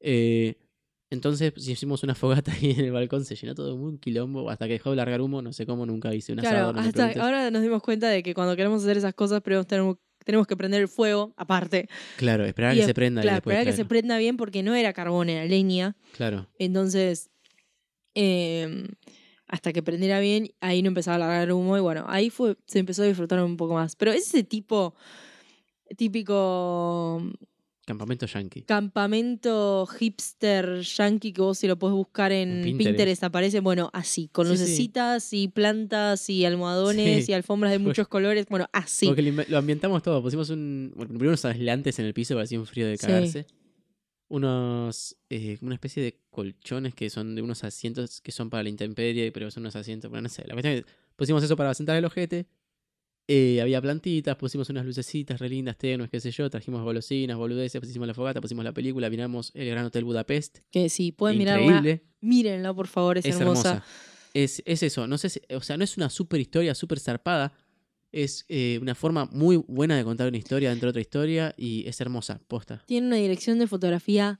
Eh, 0.00 0.56
entonces 1.10 1.52
pues, 1.52 1.68
hicimos 1.68 2.02
una 2.02 2.14
fogata 2.14 2.52
ahí 2.60 2.70
en 2.72 2.80
el 2.86 2.92
balcón, 2.92 3.24
se 3.24 3.36
llenó 3.36 3.54
todo 3.54 3.74
un 3.74 3.98
quilombo, 3.98 4.50
hasta 4.50 4.66
que 4.66 4.74
dejó 4.74 4.90
de 4.90 4.96
largar 4.96 5.20
humo, 5.20 5.42
no 5.42 5.52
sé 5.52 5.66
cómo, 5.66 5.86
nunca 5.86 6.14
hice 6.14 6.32
un 6.32 6.38
Claro, 6.38 6.72
no 6.72 6.80
hasta 6.80 7.12
ahora 7.22 7.50
nos 7.50 7.62
dimos 7.62 7.82
cuenta 7.82 8.08
de 8.08 8.22
que 8.22 8.34
cuando 8.34 8.56
queremos 8.56 8.82
hacer 8.82 8.96
esas 8.96 9.14
cosas, 9.14 9.42
tenemos, 9.66 9.96
tenemos 10.24 10.46
que 10.46 10.56
prender 10.56 10.80
el 10.80 10.88
fuego, 10.88 11.32
aparte. 11.36 11.88
Claro, 12.16 12.44
esperar 12.44 12.72
a 12.72 12.74
Y 12.74 12.76
que 12.78 12.80
es- 12.80 12.86
se 12.86 12.94
prenda 12.94 13.20
y 13.20 13.24
Claro, 13.24 13.36
después 13.36 13.54
esperar 13.58 13.72
que 13.72 13.76
se 13.76 13.84
prenda 13.84 14.18
bien 14.18 14.36
porque 14.36 14.62
no 14.62 14.74
era 14.74 14.92
carbón, 14.92 15.28
era 15.28 15.44
leña. 15.44 15.96
Claro, 16.12 16.48
Entonces, 16.58 17.30
eh, 18.14 18.86
hasta 19.46 19.72
que 19.72 19.82
prendiera 19.82 20.20
bien, 20.20 20.50
ahí 20.60 20.82
no 20.82 20.88
empezaba 20.88 21.16
a 21.16 21.18
largar 21.18 21.52
humo 21.52 21.76
y 21.76 21.80
bueno, 21.80 22.04
ahí 22.08 22.30
fue, 22.30 22.56
se 22.66 22.78
empezó 22.78 23.02
a 23.02 23.06
disfrutar 23.06 23.42
un 23.42 23.56
poco 23.56 23.74
más. 23.74 23.94
Pero 23.96 24.10
es 24.12 24.26
ese 24.28 24.42
tipo, 24.44 24.94
típico 25.96 27.22
campamento 27.86 28.24
yankee. 28.26 28.62
campamento 28.62 29.86
hipster 29.86 30.80
yankee 30.80 31.32
que 31.32 31.42
vos 31.42 31.58
si 31.58 31.66
lo 31.66 31.78
podés 31.78 31.94
buscar 31.94 32.32
en 32.32 32.62
Pinterest, 32.62 32.88
Pinterest. 32.88 33.24
aparece, 33.24 33.60
bueno, 33.60 33.90
así, 33.92 34.28
con 34.28 34.46
Sí, 34.46 34.56
sí. 34.56 34.62
lucecitas 34.62 35.32
y 35.32 35.48
plantas 35.48 36.30
y 36.30 36.44
almohadones 36.46 37.26
Sí. 37.26 37.32
y 37.32 37.34
alfombras 37.34 37.72
de 37.72 37.78
Porque- 37.78 37.88
muchos 37.88 38.08
colores, 38.08 38.46
bueno, 38.48 38.66
así. 38.72 39.06
Porque 39.06 39.22
lo 39.48 39.58
ambientamos 39.58 40.02
todo. 40.02 40.22
Pusimos 40.22 40.48
un. 40.50 40.92
Bueno, 40.96 41.10
primero 41.10 41.30
unos 41.30 41.44
aislantes 41.44 41.98
en 41.98 42.06
el 42.06 42.14
piso 42.14 42.34
para 42.34 42.44
hacía 42.44 42.58
un 42.58 42.66
frío 42.66 42.86
de 42.86 42.96
Sí. 42.96 43.06
cagarse. 43.06 43.46
Unos. 44.28 45.16
eh, 45.30 45.58
una 45.62 45.74
especie 45.74 46.02
de 46.02 46.20
colchones 46.30 46.94
que 46.94 47.10
son 47.10 47.34
de 47.34 47.42
unos 47.42 47.62
asientos 47.64 48.20
que 48.20 48.32
son 48.32 48.50
para 48.50 48.62
la 48.62 48.68
intemperie, 48.68 49.30
pero 49.32 49.50
son 49.50 49.62
unos 49.62 49.76
asientos. 49.76 50.10
Bueno, 50.10 50.22
no 50.22 50.28
sé. 50.28 50.44
La 50.46 50.54
cuestión 50.54 50.74
es 50.74 50.84
que 50.84 50.90
pusimos 51.16 51.42
eso 51.44 51.56
para 51.56 51.72
sentar 51.74 51.96
el 51.96 52.04
ojete. 52.04 52.46
Eh, 53.26 53.60
había 53.62 53.80
plantitas, 53.80 54.36
pusimos 54.36 54.68
unas 54.68 54.84
lucecitas 54.84 55.40
re 55.40 55.48
lindas, 55.48 55.78
tenues, 55.78 56.10
qué 56.10 56.20
sé 56.20 56.30
yo. 56.30 56.50
Trajimos 56.50 56.82
golosinas, 56.82 57.36
boludeces, 57.38 57.80
pusimos 57.80 58.06
la 58.06 58.12
fogata, 58.14 58.40
pusimos 58.40 58.64
la 58.64 58.72
película, 58.72 59.08
miramos 59.08 59.50
el 59.54 59.68
Gran 59.70 59.86
Hotel 59.86 60.04
Budapest. 60.04 60.58
Que 60.70 60.88
si 60.90 61.10
pueden 61.12 61.38
mirarla, 61.38 62.00
mírenla 62.20 62.74
por 62.74 62.86
favor, 62.86 63.16
es, 63.18 63.24
Es 63.24 63.40
hermosa. 63.40 63.68
hermosa. 63.70 63.86
Es, 64.34 64.62
es 64.66 64.82
eso, 64.82 65.06
no 65.06 65.16
sé 65.16 65.30
si- 65.30 65.40
o 65.54 65.60
sea, 65.60 65.76
no 65.76 65.84
es 65.84 65.96
una 65.96 66.10
super 66.10 66.40
historia, 66.40 66.74
súper 66.74 66.98
zarpada. 66.98 67.52
Es 68.16 68.44
eh, 68.48 68.78
una 68.80 68.94
forma 68.94 69.24
muy 69.32 69.56
buena 69.56 69.96
de 69.96 70.04
contar 70.04 70.28
una 70.28 70.36
historia 70.36 70.70
dentro 70.70 70.86
de 70.86 70.90
otra 70.90 71.00
historia 71.00 71.54
y 71.56 71.84
es 71.88 72.00
hermosa, 72.00 72.40
posta. 72.46 72.82
Tiene 72.86 73.08
una 73.08 73.16
dirección 73.16 73.58
de 73.58 73.66
fotografía 73.66 74.38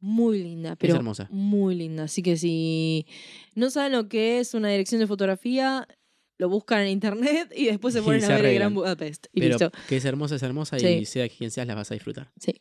muy 0.00 0.42
linda, 0.42 0.76
pero 0.76 0.96
hermosa. 0.96 1.26
muy 1.30 1.74
linda. 1.74 2.04
Así 2.04 2.22
que 2.22 2.36
si 2.36 3.06
no 3.54 3.70
saben 3.70 3.92
lo 3.92 4.08
que 4.08 4.40
es 4.40 4.52
una 4.54 4.68
dirección 4.68 5.00
de 5.00 5.06
fotografía, 5.06 5.88
lo 6.36 6.48
buscan 6.48 6.82
en 6.82 6.88
internet 6.88 7.52
y 7.56 7.64
después 7.66 7.94
se 7.94 8.02
ponen 8.02 8.20
se 8.20 8.32
a 8.32 8.36
ver 8.36 8.44
el. 8.46 8.54
Gran 8.56 8.74
Budapest. 8.74 9.26
Y 9.32 9.40
Pero 9.40 9.58
listo. 9.58 9.72
que 9.88 9.96
es 9.96 10.04
hermosa, 10.04 10.36
es 10.36 10.42
hermosa 10.42 10.78
Sí. 10.78 10.86
y 10.86 11.04
sea 11.06 11.28
quien 11.28 11.50
seas, 11.50 11.66
la 11.66 11.74
vas 11.74 11.90
a 11.90 11.94
disfrutar. 11.94 12.30
Sí. 12.38 12.54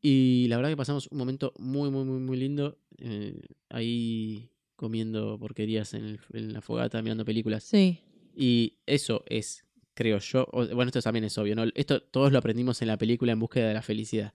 Y 0.00 0.46
la 0.48 0.56
verdad 0.56 0.70
que 0.70 0.76
pasamos 0.76 1.08
un 1.10 1.18
momento 1.18 1.52
muy, 1.58 1.90
muy, 1.90 2.04
muy, 2.04 2.18
muy 2.20 2.36
lindo. 2.36 2.78
eh, 2.98 3.40
ahí 3.70 4.48
comiendo 4.76 5.38
porquerías 5.38 5.94
en, 5.94 6.04
el- 6.04 6.20
en 6.32 6.52
la 6.52 6.60
fogata, 6.60 7.02
mirando 7.02 7.24
películas. 7.24 7.64
Sí. 7.64 8.00
Y 8.36 8.78
eso 8.86 9.24
es, 9.28 9.63
creo 9.94 10.18
yo, 10.18 10.46
bueno, 10.52 10.84
esto 10.84 11.00
también 11.02 11.24
es 11.24 11.36
obvio, 11.38 11.54
¿no? 11.56 11.64
Esto 11.74 12.00
todos 12.02 12.32
lo 12.32 12.38
aprendimos 12.38 12.80
en 12.82 12.88
la 12.88 12.96
película 12.98 13.32
en 13.32 13.38
búsqueda 13.40 13.68
de 13.68 13.74
la 13.74 13.82
felicidad. 13.82 14.34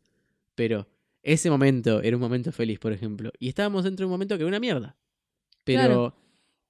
Pero 0.56 0.88
ese 1.24 1.50
momento 1.50 2.02
era 2.02 2.16
un 2.16 2.22
momento 2.22 2.52
feliz, 2.52 2.80
por 2.80 2.92
ejemplo. 2.94 3.32
Y 3.40 3.50
estábamos 3.50 3.84
dentro 3.84 4.04
de 4.04 4.08
un 4.08 4.12
momento 4.12 4.36
que 4.38 4.44
era 4.44 4.48
una 4.48 4.60
mierda. 4.60 4.98
Pero 5.66 5.80
Claro. 5.82 6.16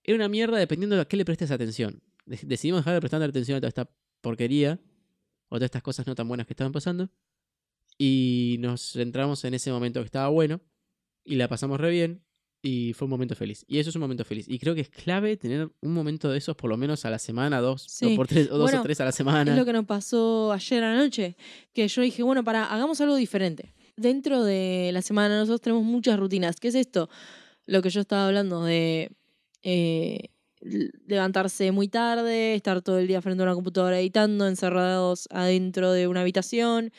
era 0.03 0.15
una 0.15 0.27
mierda 0.29 0.57
dependiendo 0.57 0.95
de 0.95 1.03
a 1.03 1.05
qué 1.05 1.17
le 1.17 1.25
prestes 1.25 1.51
atención. 1.51 2.01
De- 2.25 2.39
Decidimos 2.43 2.81
dejar 2.81 2.95
de 2.95 2.99
prestar 3.01 3.21
atención 3.23 3.57
a 3.57 3.61
toda 3.61 3.69
esta 3.69 3.89
porquería 4.21 4.79
o 5.49 5.55
todas 5.57 5.65
estas 5.65 5.83
cosas 5.83 6.05
no 6.07 6.15
tan 6.15 6.27
buenas 6.27 6.45
que 6.47 6.53
estaban 6.53 6.71
pasando. 6.73 7.09
Y 7.97 8.57
nos 8.59 8.93
centramos 8.93 9.43
en 9.45 9.53
ese 9.53 9.71
momento 9.71 9.99
que 10.01 10.05
estaba 10.05 10.27
bueno. 10.29 10.61
y 11.25 11.35
la 11.35 11.47
pasamos 11.47 11.79
re 11.79 11.91
bien 11.91 12.23
y 12.61 12.93
fue 12.93 13.05
un 13.05 13.11
momento 13.11 13.35
feliz. 13.35 13.63
Y 13.67 13.79
eso 13.79 13.89
es 13.89 13.95
un 13.95 14.01
momento 14.01 14.25
feliz. 14.25 14.45
Y 14.49 14.59
creo 14.59 14.75
que 14.75 14.81
es 14.81 14.89
clave 14.89 15.37
tener 15.37 15.69
un 15.81 15.93
momento 15.93 16.29
de 16.29 16.37
esos 16.37 16.55
por 16.55 16.69
lo 16.69 16.77
menos 16.77 17.05
a 17.05 17.09
la 17.09 17.19
semana, 17.19 17.61
dos, 17.61 17.83
Sí. 17.83 18.13
o, 18.13 18.15
por 18.15 18.27
tres, 18.27 18.47
o 18.51 18.57
dos 18.57 18.63
Bueno, 18.69 18.81
o 18.81 18.83
tres 18.83 18.99
a 18.99 19.03
la 19.05 19.09
Es 19.11 19.15
semana. 19.15 19.55
lo 19.55 19.65
que 19.65 19.73
nos 19.73 19.85
pasó 19.85 20.51
ayer 20.51 20.83
anoche, 20.83 21.37
que 21.73 21.87
yo 21.87 22.01
dije, 22.01 22.21
bueno, 22.23 22.43
para, 22.43 22.65
hagamos 22.65 22.99
algo 23.01 23.15
diferente. 23.15 23.73
Dentro 23.95 24.43
de 24.43 24.91
la 24.93 25.01
semana 25.01 25.37
nosotros 25.39 25.61
tenemos 25.61 25.83
muchas 25.83 26.19
rutinas. 26.19 26.59
¿Qué 26.59 26.67
es 26.69 26.75
esto? 26.75 27.09
Lo 27.65 27.81
que 27.81 27.89
yo 27.89 28.01
estaba 28.01 28.27
hablando 28.27 28.63
de 28.63 29.11
eh, 29.63 30.29
levantarse 30.61 31.71
muy 31.71 31.87
tarde, 31.87 32.55
estar 32.55 32.81
todo 32.81 32.99
el 32.99 33.07
día 33.07 33.21
frente 33.21 33.41
a 33.43 33.45
una 33.45 33.55
computadora 33.55 33.99
editando, 33.99 34.47
encerrados 34.47 35.27
adentro 35.31 35.91
de 35.91 36.07
una 36.07 36.21
habitación, 36.21 36.91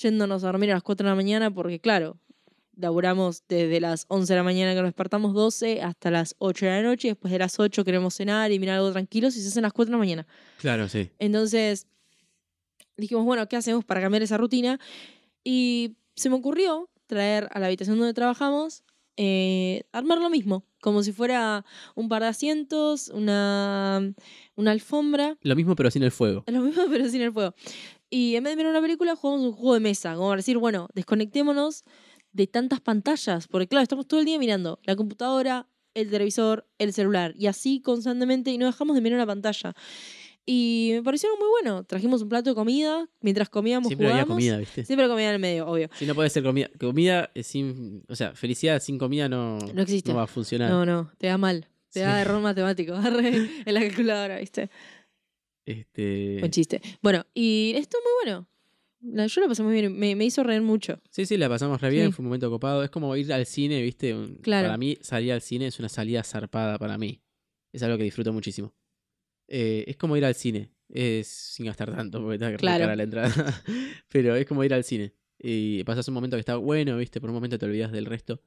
yéndonos 0.00 0.44
a 0.44 0.46
dormir 0.48 0.70
a 0.70 0.74
las 0.74 0.82
4 0.82 1.04
de 1.04 1.10
la 1.10 1.16
mañana, 1.16 1.52
porque 1.52 1.80
claro, 1.80 2.18
laburamos 2.80 3.44
desde 3.48 3.80
las 3.80 4.06
11 4.08 4.32
de 4.32 4.36
la 4.36 4.42
mañana 4.42 4.72
que 4.72 4.80
nos 4.80 4.88
despertamos 4.88 5.34
12 5.34 5.82
hasta 5.82 6.10
las 6.10 6.34
8 6.38 6.66
de 6.66 6.70
la 6.72 6.82
noche, 6.82 7.08
después 7.08 7.32
de 7.32 7.38
las 7.38 7.58
8 7.60 7.84
queremos 7.84 8.14
cenar 8.14 8.50
y 8.52 8.58
mirar 8.58 8.76
algo 8.76 8.90
tranquilos 8.92 9.36
y 9.36 9.40
se 9.42 9.48
hacen 9.48 9.62
las 9.62 9.72
4 9.72 9.90
de 9.90 9.92
la 9.92 9.98
mañana. 9.98 10.26
Claro, 10.58 10.88
sí. 10.88 11.10
Entonces 11.18 11.86
dijimos, 12.96 13.24
bueno, 13.24 13.48
¿qué 13.48 13.56
hacemos 13.56 13.84
para 13.84 14.00
cambiar 14.00 14.22
esa 14.22 14.36
rutina? 14.36 14.78
Y 15.44 15.96
se 16.14 16.28
me 16.28 16.36
ocurrió 16.36 16.88
traer 17.06 17.48
a 17.52 17.58
la 17.58 17.66
habitación 17.66 17.98
donde 17.98 18.14
trabajamos, 18.14 18.84
eh, 19.16 19.82
armar 19.92 20.18
lo 20.18 20.30
mismo, 20.30 20.64
como 20.80 21.02
si 21.02 21.12
fuera 21.12 21.64
un 21.94 22.08
par 22.08 22.22
de 22.22 22.28
asientos, 22.28 23.08
una, 23.08 24.12
una 24.54 24.70
alfombra, 24.70 25.36
Lo 25.42 25.56
mismo 25.56 25.74
pero 25.76 25.90
sin 25.90 26.02
el 26.02 26.10
fuego. 26.10 26.44
lo 26.46 26.60
mismo 26.60 26.84
pero 26.90 27.08
sin 27.08 27.22
el 27.22 27.32
fuego. 27.32 27.54
Y 28.10 28.34
en 28.34 28.42
vez 28.44 28.52
de 28.52 28.56
mirar 28.56 28.72
una 28.72 28.80
película, 28.80 29.14
jugamos 29.16 29.42
un 29.46 29.52
juego 29.52 29.74
de 29.74 29.80
mesa, 29.80 30.14
como 30.14 30.28
para 30.28 30.38
decir, 30.38 30.58
bueno, 30.58 30.88
desconectémonos 30.94 31.84
de 32.32 32.46
tantas 32.46 32.80
pantallas, 32.80 33.48
porque 33.48 33.66
claro, 33.68 33.82
estamos 33.82 34.06
todo 34.06 34.20
el 34.20 34.26
día 34.26 34.38
mirando 34.38 34.78
la 34.84 34.96
computadora, 34.96 35.68
el 35.94 36.10
televisor, 36.10 36.68
el 36.78 36.92
celular, 36.92 37.34
y 37.36 37.46
así 37.46 37.80
constantemente, 37.80 38.50
y 38.52 38.58
no 38.58 38.66
dejamos 38.66 38.94
de 38.94 39.02
mirar 39.02 39.18
una 39.18 39.26
pantalla. 39.26 39.74
Y 40.46 40.90
me 40.94 41.02
parecieron 41.02 41.38
muy 41.38 41.48
bueno. 41.48 41.84
Trajimos 41.84 42.22
un 42.22 42.28
plato 42.28 42.50
de 42.50 42.54
comida, 42.54 43.08
mientras 43.20 43.48
comíamos, 43.50 43.88
Siempre 43.88 44.10
había 44.10 44.24
comida, 44.24 44.56
¿viste? 44.56 44.84
Siempre 44.84 45.06
comida 45.06 45.28
en 45.28 45.34
el 45.34 45.40
medio, 45.40 45.66
obvio. 45.68 45.88
Si 45.96 46.06
no 46.06 46.14
puede 46.14 46.30
ser 46.30 46.42
comida. 46.42 46.68
Comida 46.80 47.30
sin. 47.42 48.02
O 48.08 48.16
sea, 48.16 48.34
felicidad 48.34 48.80
sin 48.80 48.98
comida 48.98 49.28
no, 49.28 49.58
No 49.58 49.82
existe. 49.82 50.10
no 50.10 50.16
va 50.16 50.22
a 50.24 50.26
funcionar. 50.26 50.70
No, 50.70 50.86
no, 50.86 51.12
te 51.18 51.26
da 51.26 51.36
mal. 51.38 51.68
Te 51.92 52.00
Sí. 52.00 52.06
da 52.06 52.20
error 52.22 52.40
matemático 52.40 52.94
en 53.04 53.74
la 53.74 53.80
calculadora, 53.80 54.38
¿viste? 54.38 54.70
Este. 55.66 56.36
Buen 56.40 56.50
chiste. 56.50 56.80
Bueno, 57.02 57.26
y 57.34 57.72
esto 57.76 57.98
muy 58.02 58.12
bueno. 58.32 58.48
La- 59.02 59.26
Yo 59.26 59.40
lo 59.40 59.48
pasé 59.48 59.62
muy 59.62 59.72
bien, 59.72 59.98
me, 59.98 60.14
me 60.14 60.24
hizo 60.24 60.42
reír 60.42 60.62
mucho. 60.62 61.00
Sí, 61.10 61.24
sí, 61.26 61.36
la 61.36 61.48
pasamos 61.48 61.80
re 61.80 61.90
bien, 61.90 62.06
Sí. 62.08 62.12
fue 62.12 62.22
un 62.22 62.28
momento 62.28 62.50
copado. 62.50 62.82
Es 62.84 62.90
como 62.90 63.16
ir 63.16 63.32
al 63.32 63.46
cine, 63.46 63.82
¿viste? 63.82 64.14
Un- 64.14 64.36
Claro. 64.36 64.68
Para 64.68 64.78
mí, 64.78 64.98
salir 65.00 65.32
al 65.32 65.40
cine 65.40 65.66
es 65.68 65.78
una 65.78 65.88
salida 65.88 66.22
zarpada 66.22 66.78
para 66.78 66.98
mí. 66.98 67.22
Es 67.72 67.82
algo 67.82 67.96
que 67.96 68.04
disfruto 68.04 68.32
muchísimo. 68.32 68.74
Eh, 69.48 69.84
es 69.86 69.96
como 69.96 70.16
ir 70.16 70.24
al 70.24 70.34
cine. 70.34 70.70
Es 70.88 71.28
sin 71.28 71.66
gastar 71.66 71.94
tanto, 71.94 72.20
porque 72.20 72.34
está 72.34 72.54
Claro. 72.56 72.82
cara 72.84 72.96
la 72.96 73.02
entrada. 73.04 73.32
Pero 74.08 74.36
es 74.36 74.46
como 74.46 74.64
ir 74.64 74.74
al 74.74 74.84
cine. 74.84 75.14
Y 75.38 75.82
pasas 75.84 76.06
un 76.08 76.14
momento 76.14 76.36
que 76.36 76.40
está 76.40 76.56
bueno, 76.56 76.96
¿viste? 76.98 77.20
Por 77.20 77.30
un 77.30 77.34
momento 77.34 77.58
te 77.58 77.64
olvidas 77.66 77.92
del 77.92 78.06
resto. 78.06 78.42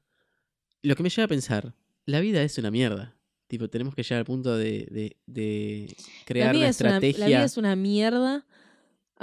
Lo 0.82 0.94
que 0.94 1.02
me 1.02 1.08
lleva 1.08 1.24
a 1.24 1.28
pensar, 1.28 1.74
la 2.06 2.20
vida 2.20 2.42
es 2.42 2.56
una 2.58 2.70
mierda. 2.70 3.16
Tipo, 3.48 3.68
tenemos 3.68 3.94
que 3.94 4.02
llegar 4.02 4.18
al 4.20 4.24
punto 4.24 4.56
de, 4.56 4.86
de, 4.90 5.16
de 5.26 5.96
crear 6.26 6.48
la, 6.48 6.52
vida 6.52 6.60
una 6.62 6.68
es 6.70 6.80
una, 6.80 6.88
estrategia. 6.90 7.18
la 7.20 7.26
vida 7.26 7.44
es 7.44 7.56
una 7.56 7.76
mierda 7.76 8.46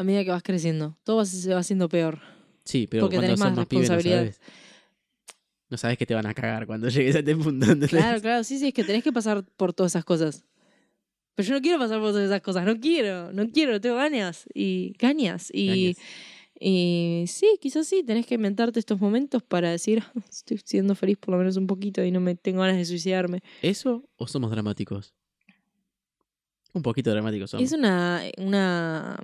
a 0.02 0.04
medida 0.04 0.24
que 0.24 0.32
vas 0.32 0.44
creciendo. 0.44 0.98
Todo 1.04 1.18
va- 1.18 1.26
se 1.26 1.54
va 1.54 1.60
haciendo 1.60 1.88
peor. 1.90 2.20
Sí, 2.64 2.88
pero 2.88 3.04
porque 3.04 3.16
cuando 3.18 3.28
tenés 3.28 3.40
más 3.40 3.50
más 3.50 3.58
no 3.58 3.62
responsabilidad. 3.64 4.18
sabes. 4.20 4.42
No 5.70 5.78
sabes 5.78 5.98
que 5.98 6.06
te 6.06 6.14
van 6.14 6.26
a 6.26 6.34
cagar 6.34 6.68
cuando 6.68 6.90
llegues 6.90 7.16
a 7.16 7.20
este 7.20 7.36
punto. 7.36 7.66
¿entendés? 7.66 7.90
Claro, 7.90 8.22
claro, 8.22 8.44
sí, 8.44 8.60
sí, 8.60 8.68
es 8.68 8.74
que 8.74 8.84
tenés 8.84 9.04
que 9.04 9.14
pasar 9.14 9.44
por 9.58 9.74
todas 9.74 9.94
esas 9.94 10.04
cosas. 10.06 10.44
Pero 11.36 11.48
yo 11.48 11.56
no 11.56 11.62
quiero 11.62 11.80
pasar 11.80 12.00
por 12.00 12.10
todas 12.10 12.26
esas 12.26 12.42
cosas, 12.42 12.66
no 12.66 12.78
quiero, 12.80 13.32
no 13.32 13.50
quiero, 13.50 13.80
tengo 13.80 13.96
ganas 13.96 14.46
y 14.54 14.94
ganas. 15.00 15.50
Y, 15.54 15.68
Gañas. 15.68 15.98
y 16.60 17.24
sí, 17.28 17.58
quizás 17.62 17.88
sí, 17.88 18.04
tenés 18.04 18.26
que 18.28 18.36
inventarte 18.36 18.80
estos 18.80 19.00
momentos 19.00 19.42
para 19.42 19.72
decir, 19.72 20.04
"Ah, 20.06 20.20
estoy 20.30 20.60
siendo 20.64 20.94
feliz 20.94 21.18
por 21.18 21.32
lo 21.32 21.38
menos 21.38 21.56
un 21.56 21.68
poquito 21.68 22.04
y 22.04 22.12
no 22.12 22.20
me 22.20 22.36
tengo 22.36 22.60
ganas 22.60 22.76
de 22.76 22.84
suicidarme. 22.86 23.42
¿Eso 23.62 24.04
o 24.18 24.28
somos 24.28 24.52
dramáticos? 24.52 25.14
Un 26.74 26.82
poquito 26.82 27.10
dramáticos 27.12 27.50
somos. 27.52 27.66
Es 27.66 27.72
una, 27.72 28.22
una 28.38 29.18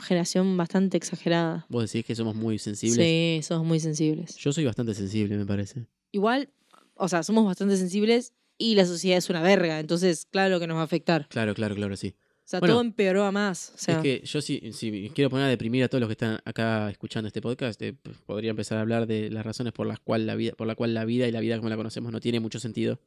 generación 0.00 0.56
bastante 0.56 0.96
exagerada. 0.96 1.66
Vos 1.68 1.90
decís 1.90 2.04
que 2.04 2.14
somos 2.14 2.34
muy 2.34 2.58
sensibles. 2.58 3.06
Sí, 3.06 3.40
somos 3.42 3.66
muy 3.66 3.80
sensibles. 3.80 4.36
Yo 4.36 4.52
soy 4.52 4.64
bastante 4.64 4.94
sensible, 4.94 5.36
me 5.36 5.46
parece. 5.46 5.86
Igual, 6.12 6.50
o 6.94 7.08
sea, 7.08 7.22
somos 7.22 7.44
bastante 7.44 7.76
sensibles 7.76 8.32
y 8.58 8.74
la 8.74 8.84
sociedad 8.84 9.18
es 9.18 9.30
una 9.30 9.42
verga, 9.42 9.80
entonces 9.80 10.26
claro 10.30 10.60
que 10.60 10.66
nos 10.66 10.76
va 10.76 10.82
a 10.82 10.84
afectar. 10.84 11.28
Claro, 11.28 11.54
claro, 11.54 11.74
claro, 11.74 11.96
sí. 11.96 12.14
O 12.18 12.50
sea, 12.50 12.58
Bueno, 12.58 12.74
todo 12.74 12.80
empeoró 12.82 13.24
a 13.24 13.30
más. 13.30 13.72
O 13.76 13.78
sea, 13.78 13.96
es 13.98 14.02
que 14.02 14.22
yo 14.26 14.40
si, 14.42 14.72
si 14.72 15.10
quiero 15.14 15.30
poner 15.30 15.46
a 15.46 15.48
deprimir 15.48 15.84
a 15.84 15.88
todos 15.88 16.00
los 16.00 16.08
que 16.08 16.14
están 16.14 16.40
acá 16.44 16.90
escuchando 16.90 17.28
este 17.28 17.40
podcast, 17.40 17.80
eh, 17.80 17.94
podría 18.26 18.50
empezar 18.50 18.78
a 18.78 18.80
hablar 18.80 19.06
de 19.06 19.30
las 19.30 19.46
razones 19.46 19.72
por 19.72 19.86
las 19.86 20.00
cual 20.00 20.26
la 20.26 20.34
vida, 20.34 20.52
por 20.54 20.66
la 20.66 20.74
cual 20.74 20.92
la 20.92 21.04
vida 21.04 21.28
y 21.28 21.30
la 21.30 21.38
vida 21.38 21.56
como 21.58 21.68
la 21.68 21.76
conocemos 21.76 22.10
no 22.10 22.18
tiene 22.18 22.40
mucho 22.40 22.58
sentido. 22.58 22.98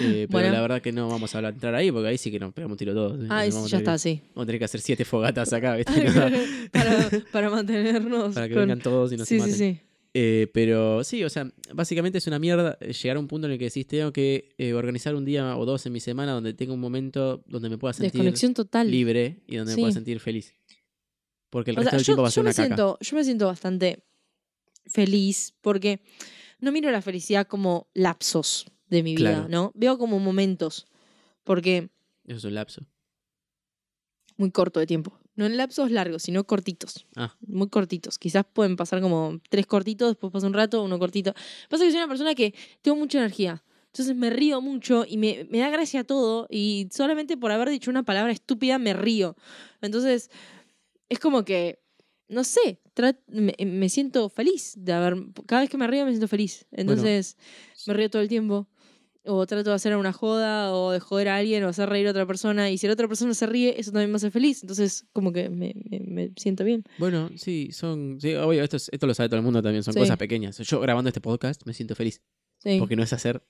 Eh, 0.00 0.26
pero 0.26 0.28
Bueno. 0.28 0.52
la 0.52 0.60
verdad 0.60 0.82
que 0.82 0.92
no 0.92 1.08
vamos 1.08 1.34
a 1.34 1.38
entrar 1.48 1.74
ahí 1.74 1.90
porque 1.92 2.08
ahí 2.08 2.18
sí 2.18 2.30
que 2.30 2.38
nos 2.38 2.52
pegamos 2.52 2.72
un 2.74 2.78
tiro 2.78 2.94
todos. 2.94 3.18
ah, 3.30 3.44
Nos 3.46 3.64
a 3.66 3.68
ya 3.68 3.78
está, 3.78 3.98
sí. 3.98 4.20
Vamos 4.34 4.44
a 4.44 4.46
tener 4.46 4.58
que 4.58 4.64
hacer 4.64 4.80
siete 4.80 5.04
fogatas 5.04 5.52
acá, 5.52 5.76
para, 6.72 7.10
para 7.32 7.50
mantenernos. 7.50 8.34
para 8.34 8.48
que 8.48 8.54
con- 8.54 8.62
vengan 8.62 8.80
todos 8.80 9.12
y 9.12 9.16
no 9.16 9.24
sí, 9.24 9.38
se 9.40 9.44
sí, 9.46 9.50
maten. 9.52 9.74
sí. 9.74 9.80
Eh, 10.14 10.48
pero 10.52 11.04
sí, 11.04 11.22
o 11.22 11.30
sea, 11.30 11.50
básicamente 11.74 12.18
es 12.18 12.26
una 12.26 12.38
mierda 12.38 12.78
llegar 12.80 13.18
a 13.18 13.20
un 13.20 13.28
punto 13.28 13.46
en 13.46 13.52
el 13.52 13.58
que 13.58 13.66
decís, 13.66 13.86
tengo 13.86 14.12
que 14.12 14.48
eh, 14.58 14.72
organizar 14.72 15.14
un 15.14 15.24
día 15.24 15.56
o 15.56 15.64
dos 15.66 15.84
en 15.86 15.92
mi 15.92 16.00
semana 16.00 16.32
donde 16.32 16.54
tenga 16.54 16.72
un 16.72 16.80
momento 16.80 17.44
donde 17.46 17.68
me 17.68 17.78
pueda 17.78 17.92
sentir 17.92 18.34
total. 18.54 18.90
libre 18.90 19.40
y 19.46 19.56
donde 19.56 19.72
Sí. 19.74 19.76
me 19.76 19.82
pueda 19.82 19.92
sentir 19.92 20.18
feliz. 20.18 20.54
Porque 21.50 21.70
el 21.70 21.78
O 21.78 21.80
resto 21.80 21.90
sea, 21.90 21.96
del 21.98 22.04
yo, 22.04 22.10
tiempo 22.12 22.22
va 22.22 22.28
a 22.28 22.30
ser 22.32 22.40
una 22.42 22.50
caca. 22.52 22.66
siento, 22.66 22.98
yo 23.00 23.16
me 23.16 23.24
siento 23.24 23.46
bastante 23.46 24.02
feliz 24.86 25.54
porque 25.60 26.00
no 26.60 26.72
miro 26.72 26.90
la 26.90 27.02
felicidad 27.02 27.46
como 27.46 27.88
lapsos 27.94 28.66
de 28.90 29.02
mi 29.02 29.16
vida, 29.16 29.30
Claro. 29.32 29.48
¿no? 29.48 29.72
Veo 29.74 29.98
como 29.98 30.18
momentos. 30.18 30.86
Porque 31.44 31.88
Eso 32.26 32.36
es 32.38 32.44
un 32.44 32.54
lapso. 32.54 32.82
muy 34.36 34.50
corto 34.50 34.80
de 34.80 34.86
tiempo. 34.86 35.18
No 35.34 35.46
en 35.46 35.56
lapsos 35.56 35.90
largos, 35.90 36.22
sino 36.24 36.44
cortitos. 36.44 37.06
Ah. 37.16 37.34
Muy 37.46 37.68
cortitos. 37.68 38.18
Quizás 38.18 38.44
pueden 38.52 38.76
pasar 38.76 39.00
como 39.00 39.40
tres 39.50 39.66
cortitos, 39.66 40.08
después 40.10 40.32
pasa 40.32 40.46
un 40.46 40.52
rato, 40.54 40.82
uno 40.82 40.98
cortito. 40.98 41.32
Pasa 41.68 41.84
que 41.84 41.90
soy 41.90 41.98
una 42.00 42.08
persona 42.08 42.34
que 42.34 42.54
tengo 42.82 42.96
mucha 42.96 43.18
energía. 43.18 43.62
Entonces 43.86 44.14
me 44.16 44.30
río 44.30 44.60
mucho 44.60 45.04
y 45.08 45.16
me, 45.16 45.46
me 45.50 45.58
da 45.58 45.70
gracia 45.70 46.04
todo 46.04 46.46
y 46.50 46.88
solamente 46.92 47.36
por 47.36 47.50
haber 47.52 47.68
dicho 47.70 47.90
una 47.90 48.02
palabra 48.02 48.32
estúpida 48.32 48.78
me 48.78 48.92
río. 48.94 49.36
Entonces 49.80 50.30
es 51.08 51.18
como 51.20 51.44
que, 51.44 51.80
no 52.28 52.44
sé, 52.44 52.80
me, 53.28 53.54
me 53.64 53.88
siento 53.88 54.28
feliz 54.28 54.74
de 54.76 54.92
haber... 54.92 55.16
Cada 55.46 55.62
vez 55.62 55.70
que 55.70 55.78
me 55.78 55.86
río 55.86 56.04
me 56.04 56.10
siento 56.10 56.28
feliz. 56.28 56.66
Entonces 56.72 57.38
me 57.86 57.94
río 57.94 58.10
todo 58.10 58.22
el 58.22 58.28
tiempo. 58.28 58.68
O 59.28 59.46
trato 59.46 59.70
de 59.70 59.76
hacer 59.76 59.94
una 59.96 60.12
joda 60.12 60.72
o 60.74 60.90
de 60.90 61.00
joder 61.00 61.28
a 61.28 61.36
alguien 61.36 61.62
o 61.64 61.68
hacer 61.68 61.88
reír 61.88 62.06
a 62.08 62.10
otra 62.10 62.26
persona. 62.26 62.70
Y 62.70 62.78
si 62.78 62.86
la 62.86 62.94
otra 62.94 63.06
persona 63.08 63.34
se 63.34 63.46
ríe, 63.46 63.74
eso 63.78 63.92
también 63.92 64.10
me 64.10 64.16
hace 64.16 64.30
feliz. 64.30 64.62
Entonces 64.62 65.04
como 65.12 65.32
que 65.32 65.50
me, 65.50 65.74
me- 65.90 66.00
me 66.00 66.32
siento 66.36 66.64
bien. 66.64 66.82
Bueno, 66.98 67.30
sí, 67.36 67.70
son. 67.72 68.18
Sí, 68.20 68.34
obvio, 68.34 68.62
esto, 68.64 68.76
es- 68.76 68.88
esto 68.92 69.06
lo 69.06 69.14
sabe 69.14 69.28
todo 69.28 69.36
el 69.38 69.44
mundo 69.44 69.62
también, 69.62 69.82
son 69.82 69.94
Sí. 69.94 70.00
cosas 70.00 70.16
pequeñas. 70.16 70.58
Yo 70.58 70.80
grabando 70.80 71.08
este 71.08 71.20
podcast 71.20 71.62
me 71.66 71.74
siento 71.74 71.94
feliz. 71.94 72.22
Sí. 72.62 72.76
Porque 72.78 72.96
no 72.96 73.02
es 73.02 73.12
hacer. 73.12 73.42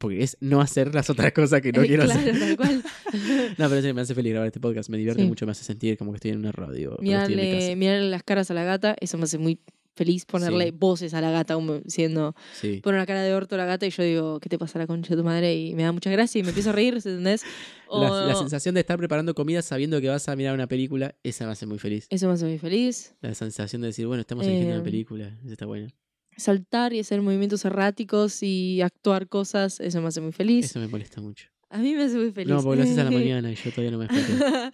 Porque 0.00 0.22
es 0.22 0.36
no 0.40 0.60
hacer 0.60 0.94
las 0.94 1.08
otras 1.08 1.32
cosas 1.32 1.60
que 1.62 1.72
no 1.72 1.82
quiero 1.86 2.04
claro, 2.04 2.20
hacer. 2.20 2.38
tal 2.38 2.56
cual. 2.56 2.82
No, 3.58 3.68
pero 3.68 3.80
sí, 3.82 3.92
me 3.92 4.00
hace 4.02 4.14
feliz 4.14 4.32
grabar 4.32 4.46
este 4.48 4.60
podcast. 4.60 4.90
Me 4.90 4.98
divierte 4.98 5.24
mucho, 5.24 5.46
me 5.46 5.52
hace 5.52 5.64
sentir 5.64 5.96
como 5.96 6.12
que 6.12 6.16
estoy 6.16 6.30
en 6.32 6.38
una 6.38 6.52
radio. 6.52 6.96
mirarle, 7.00 7.74
mirarle 7.76 8.10
las 8.10 8.22
caras 8.22 8.50
a 8.50 8.54
la 8.54 8.64
gata, 8.64 8.96
eso 9.00 9.16
me 9.18 9.24
hace 9.24 9.38
muy 9.38 9.60
feliz 9.98 10.24
ponerle 10.24 10.66
Sí. 10.66 10.70
voces 10.78 11.12
a 11.14 11.20
la 11.20 11.30
gata, 11.30 11.56
diciendo, 11.84 12.34
Sí. 12.54 12.80
pone 12.82 12.96
una 12.96 13.06
cara 13.06 13.22
de 13.22 13.34
orto 13.34 13.56
a 13.56 13.58
la 13.58 13.64
gata 13.66 13.84
y 13.86 13.90
yo 13.90 14.02
digo, 14.02 14.40
¿qué 14.40 14.48
te 14.48 14.56
pasa 14.58 14.78
la 14.78 14.86
concha 14.86 15.10
de 15.14 15.16
tu 15.20 15.24
madre? 15.24 15.54
Y 15.54 15.74
me 15.74 15.82
da 15.82 15.92
mucha 15.92 16.10
gracia 16.10 16.38
y 16.38 16.42
me 16.42 16.48
empiezo 16.50 16.70
a 16.70 16.72
reír, 16.72 16.94
¿entendés? 16.94 17.42
O- 17.88 18.00
La, 18.02 18.26
la 18.26 18.34
sensación 18.36 18.74
de 18.74 18.80
estar 18.80 18.96
preparando 18.98 19.34
comida 19.34 19.60
sabiendo 19.62 20.00
que 20.00 20.08
vas 20.08 20.28
a 20.28 20.36
mirar 20.36 20.54
una 20.54 20.66
película, 20.66 21.14
esa 21.22 21.44
me 21.46 21.52
hace 21.52 21.66
muy 21.66 21.78
feliz. 21.78 22.06
Eso 22.10 22.26
me 22.28 22.34
hace 22.34 22.44
muy 22.46 22.58
feliz. 22.58 23.14
La 23.20 23.34
sensación 23.34 23.82
de 23.82 23.88
decir, 23.88 24.06
bueno, 24.06 24.20
estamos 24.20 24.46
eligiendo 24.46 24.72
Eh, 24.72 24.76
una 24.76 24.84
película, 24.84 25.38
esa 25.44 25.52
está 25.52 25.66
buena. 25.66 25.88
Saltar 26.36 26.92
y 26.92 27.00
hacer 27.00 27.20
movimientos 27.20 27.64
erráticos 27.64 28.42
y 28.44 28.80
actuar 28.80 29.26
cosas, 29.28 29.80
eso 29.80 30.00
me 30.00 30.08
hace 30.08 30.20
muy 30.20 30.30
feliz. 30.32 30.66
Eso 30.66 30.78
me 30.78 30.86
molesta 30.86 31.20
mucho. 31.20 31.48
A 31.70 31.78
mí 31.78 31.94
me 31.94 32.04
hace 32.04 32.16
muy 32.16 32.30
feliz. 32.30 32.48
No, 32.48 32.62
porque 32.62 32.76
lo 32.78 32.82
haces 32.84 32.96
a 32.98 33.04
la 33.04 33.10
mañana 33.20 33.50
y 33.50 33.56
yo 33.56 33.70
todavía 33.70 33.90
no 33.90 33.98
me 33.98 34.06
desperté. 34.06 34.32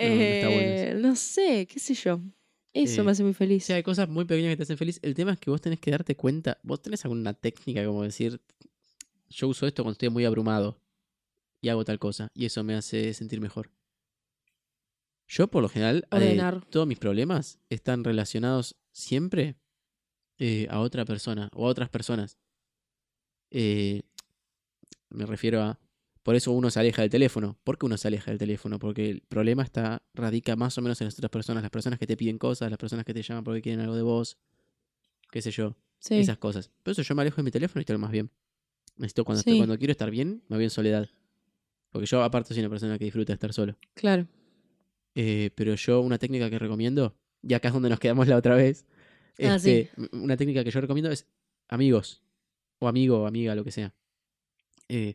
Eh, 0.00 0.36
está 0.36 0.48
bueno 0.48 0.70
eso. 1.00 1.08
no 1.08 1.16
sé, 1.16 1.66
qué 1.66 1.80
sé 1.80 1.94
yo. 1.94 2.20
Eso 2.84 3.00
Eh, 3.00 3.04
me 3.04 3.10
hace 3.10 3.22
muy 3.22 3.32
O 3.32 3.34
feliz. 3.34 3.64
sea, 3.64 3.76
hay 3.76 3.82
cosas 3.82 4.08
muy 4.08 4.24
pequeñas 4.24 4.50
que 4.52 4.56
te 4.58 4.62
hacen 4.64 4.78
feliz. 4.78 4.98
El 5.02 5.14
tema 5.14 5.32
es 5.32 5.38
que 5.40 5.50
vos 5.50 5.60
tenés 5.60 5.80
que 5.80 5.90
darte 5.90 6.16
cuenta. 6.16 6.58
¿Vos 6.62 6.80
tenés 6.82 7.04
alguna 7.04 7.34
técnica 7.34 7.84
como 7.84 8.02
decir, 8.02 8.40
yo 9.28 9.48
uso 9.48 9.66
esto 9.66 9.82
cuando 9.82 9.92
estoy 9.92 10.10
muy 10.10 10.24
abrumado 10.24 10.80
y 11.60 11.68
hago 11.70 11.84
tal 11.84 11.98
cosa 11.98 12.30
y 12.34 12.44
eso 12.46 12.62
me 12.64 12.74
hace 12.74 13.12
sentir 13.14 13.40
mejor? 13.40 13.70
Yo, 15.26 15.48
por 15.48 15.62
lo 15.62 15.68
general, 15.68 16.06
eh, 16.12 16.40
todos 16.70 16.86
mis 16.86 16.98
problemas 16.98 17.58
están 17.68 18.02
relacionados 18.04 18.76
siempre 18.92 19.56
eh, 20.38 20.66
a 20.70 20.80
otra 20.80 21.04
persona 21.04 21.50
o 21.52 21.66
a 21.66 21.70
otras 21.70 21.90
personas. 21.90 22.38
Eh, 23.50 24.02
me 25.10 25.26
refiero 25.26 25.62
a. 25.62 25.78
Por 26.28 26.36
eso 26.36 26.52
uno 26.52 26.68
se 26.70 26.78
aleja 26.78 27.00
del 27.00 27.10
teléfono. 27.10 27.56
¿Por 27.64 27.78
qué 27.78 27.86
uno 27.86 27.96
se 27.96 28.06
aleja 28.06 28.30
del 28.30 28.36
teléfono? 28.36 28.78
Porque 28.78 29.08
el 29.08 29.22
problema 29.22 29.62
está, 29.62 30.02
radica 30.12 30.56
más 30.56 30.76
o 30.76 30.82
menos 30.82 31.00
en 31.00 31.06
las 31.06 31.14
otras 31.14 31.30
personas. 31.30 31.62
Las 31.62 31.70
personas 31.70 31.98
que 31.98 32.06
te 32.06 32.18
piden 32.18 32.36
cosas, 32.36 32.68
las 32.68 32.78
personas 32.78 33.06
que 33.06 33.14
te 33.14 33.22
llaman 33.22 33.44
porque 33.44 33.62
quieren 33.62 33.80
algo 33.80 33.96
de 33.96 34.02
vos. 34.02 34.36
Qué 35.32 35.40
sé 35.40 35.50
yo. 35.50 35.74
Sí. 35.98 36.16
Esas 36.16 36.36
cosas. 36.36 36.70
Por 36.82 36.92
eso 36.92 37.00
yo 37.00 37.14
me 37.14 37.22
alejo 37.22 37.36
de 37.36 37.44
mi 37.44 37.50
teléfono 37.50 37.80
y 37.80 37.84
estoy 37.84 37.96
más 37.96 38.10
bien. 38.10 38.28
Necesito 38.98 39.24
cuando, 39.24 39.38
estoy- 39.38 39.56
cuando 39.56 39.78
quiero 39.78 39.90
estar 39.90 40.10
bien, 40.10 40.42
me 40.48 40.56
voy 40.58 40.64
en 40.64 40.70
soledad. 40.70 41.08
Porque 41.88 42.04
yo, 42.04 42.22
aparte, 42.22 42.52
soy 42.52 42.60
una 42.60 42.68
persona 42.68 42.98
que 42.98 43.06
disfruta 43.06 43.32
de 43.32 43.34
estar 43.36 43.54
solo. 43.54 43.78
Claro. 43.94 44.26
Eh, 45.14 45.50
pero 45.54 45.76
yo, 45.76 46.02
una 46.02 46.18
técnica 46.18 46.50
que 46.50 46.58
recomiendo, 46.58 47.16
y 47.42 47.54
acá 47.54 47.68
es 47.68 47.72
donde 47.72 47.88
nos 47.88 48.00
quedamos 48.00 48.28
la 48.28 48.36
otra 48.36 48.54
vez. 48.54 48.84
Ah, 49.38 49.56
este, 49.56 49.88
Una 50.12 50.36
técnica 50.36 50.62
que 50.62 50.70
yo 50.70 50.78
recomiendo 50.82 51.10
es 51.10 51.26
amigos. 51.68 52.20
O 52.80 52.86
amigo 52.86 53.22
o 53.22 53.26
amiga, 53.26 53.54
lo 53.54 53.64
que 53.64 53.70
sea. 53.70 53.94
Eh, 54.90 55.14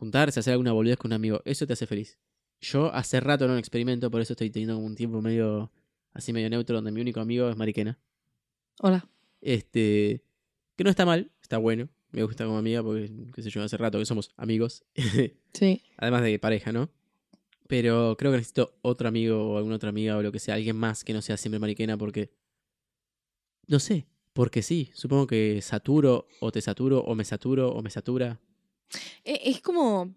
juntarse, 0.00 0.40
hacer 0.40 0.52
alguna 0.52 0.72
boludez 0.72 0.96
con 0.96 1.10
un 1.10 1.12
amigo. 1.12 1.42
Eso 1.44 1.66
te 1.66 1.74
hace 1.74 1.86
feliz. 1.86 2.18
Yo 2.60 2.92
hace 2.92 3.20
rato 3.20 3.46
no 3.46 3.52
lo 3.52 3.58
experimento, 3.58 4.10
por 4.10 4.22
eso 4.22 4.32
estoy 4.32 4.50
teniendo 4.50 4.78
un 4.78 4.94
tiempo 4.94 5.20
medio. 5.20 5.70
Así 6.12 6.32
medio 6.32 6.50
neutro, 6.50 6.74
donde 6.74 6.90
mi 6.90 7.00
único 7.00 7.20
amigo 7.20 7.48
es 7.48 7.56
Mariquena. 7.56 7.98
Hola. 8.80 9.08
Este. 9.40 10.24
Que 10.76 10.84
no 10.84 10.90
está 10.90 11.04
mal, 11.04 11.30
está 11.42 11.58
bueno. 11.58 11.88
Me 12.12 12.22
gusta 12.24 12.44
como 12.46 12.58
amiga 12.58 12.82
porque, 12.82 13.12
qué 13.34 13.42
sé 13.42 13.50
yo, 13.50 13.62
hace 13.62 13.76
rato 13.76 13.98
que 13.98 14.06
somos 14.06 14.32
amigos. 14.36 14.84
Sí. 15.52 15.82
Además 15.96 16.22
de 16.22 16.38
pareja, 16.38 16.70
¿no? 16.70 16.90
Pero 17.66 18.16
creo 18.16 18.30
que 18.30 18.36
necesito 18.36 18.78
otro 18.82 19.08
amigo 19.08 19.50
o 19.50 19.56
alguna 19.58 19.74
otra 19.74 19.88
amiga 19.88 20.16
o 20.16 20.22
lo 20.22 20.30
que 20.30 20.38
sea, 20.38 20.54
alguien 20.54 20.76
más 20.76 21.02
que 21.02 21.12
no 21.12 21.22
sea 21.22 21.36
siempre 21.36 21.58
mariquena 21.58 21.98
porque... 21.98 22.30
No 23.66 23.80
sé, 23.80 24.06
porque 24.32 24.62
sí, 24.62 24.90
supongo 24.94 25.26
que 25.26 25.60
saturo 25.60 26.28
o 26.38 26.52
te 26.52 26.60
saturo 26.60 27.00
o 27.00 27.16
me 27.16 27.24
saturo 27.24 27.72
o 27.72 27.82
me 27.82 27.90
satura. 27.90 28.40
E- 29.24 29.40
Es 29.50 29.60
como. 29.60 30.14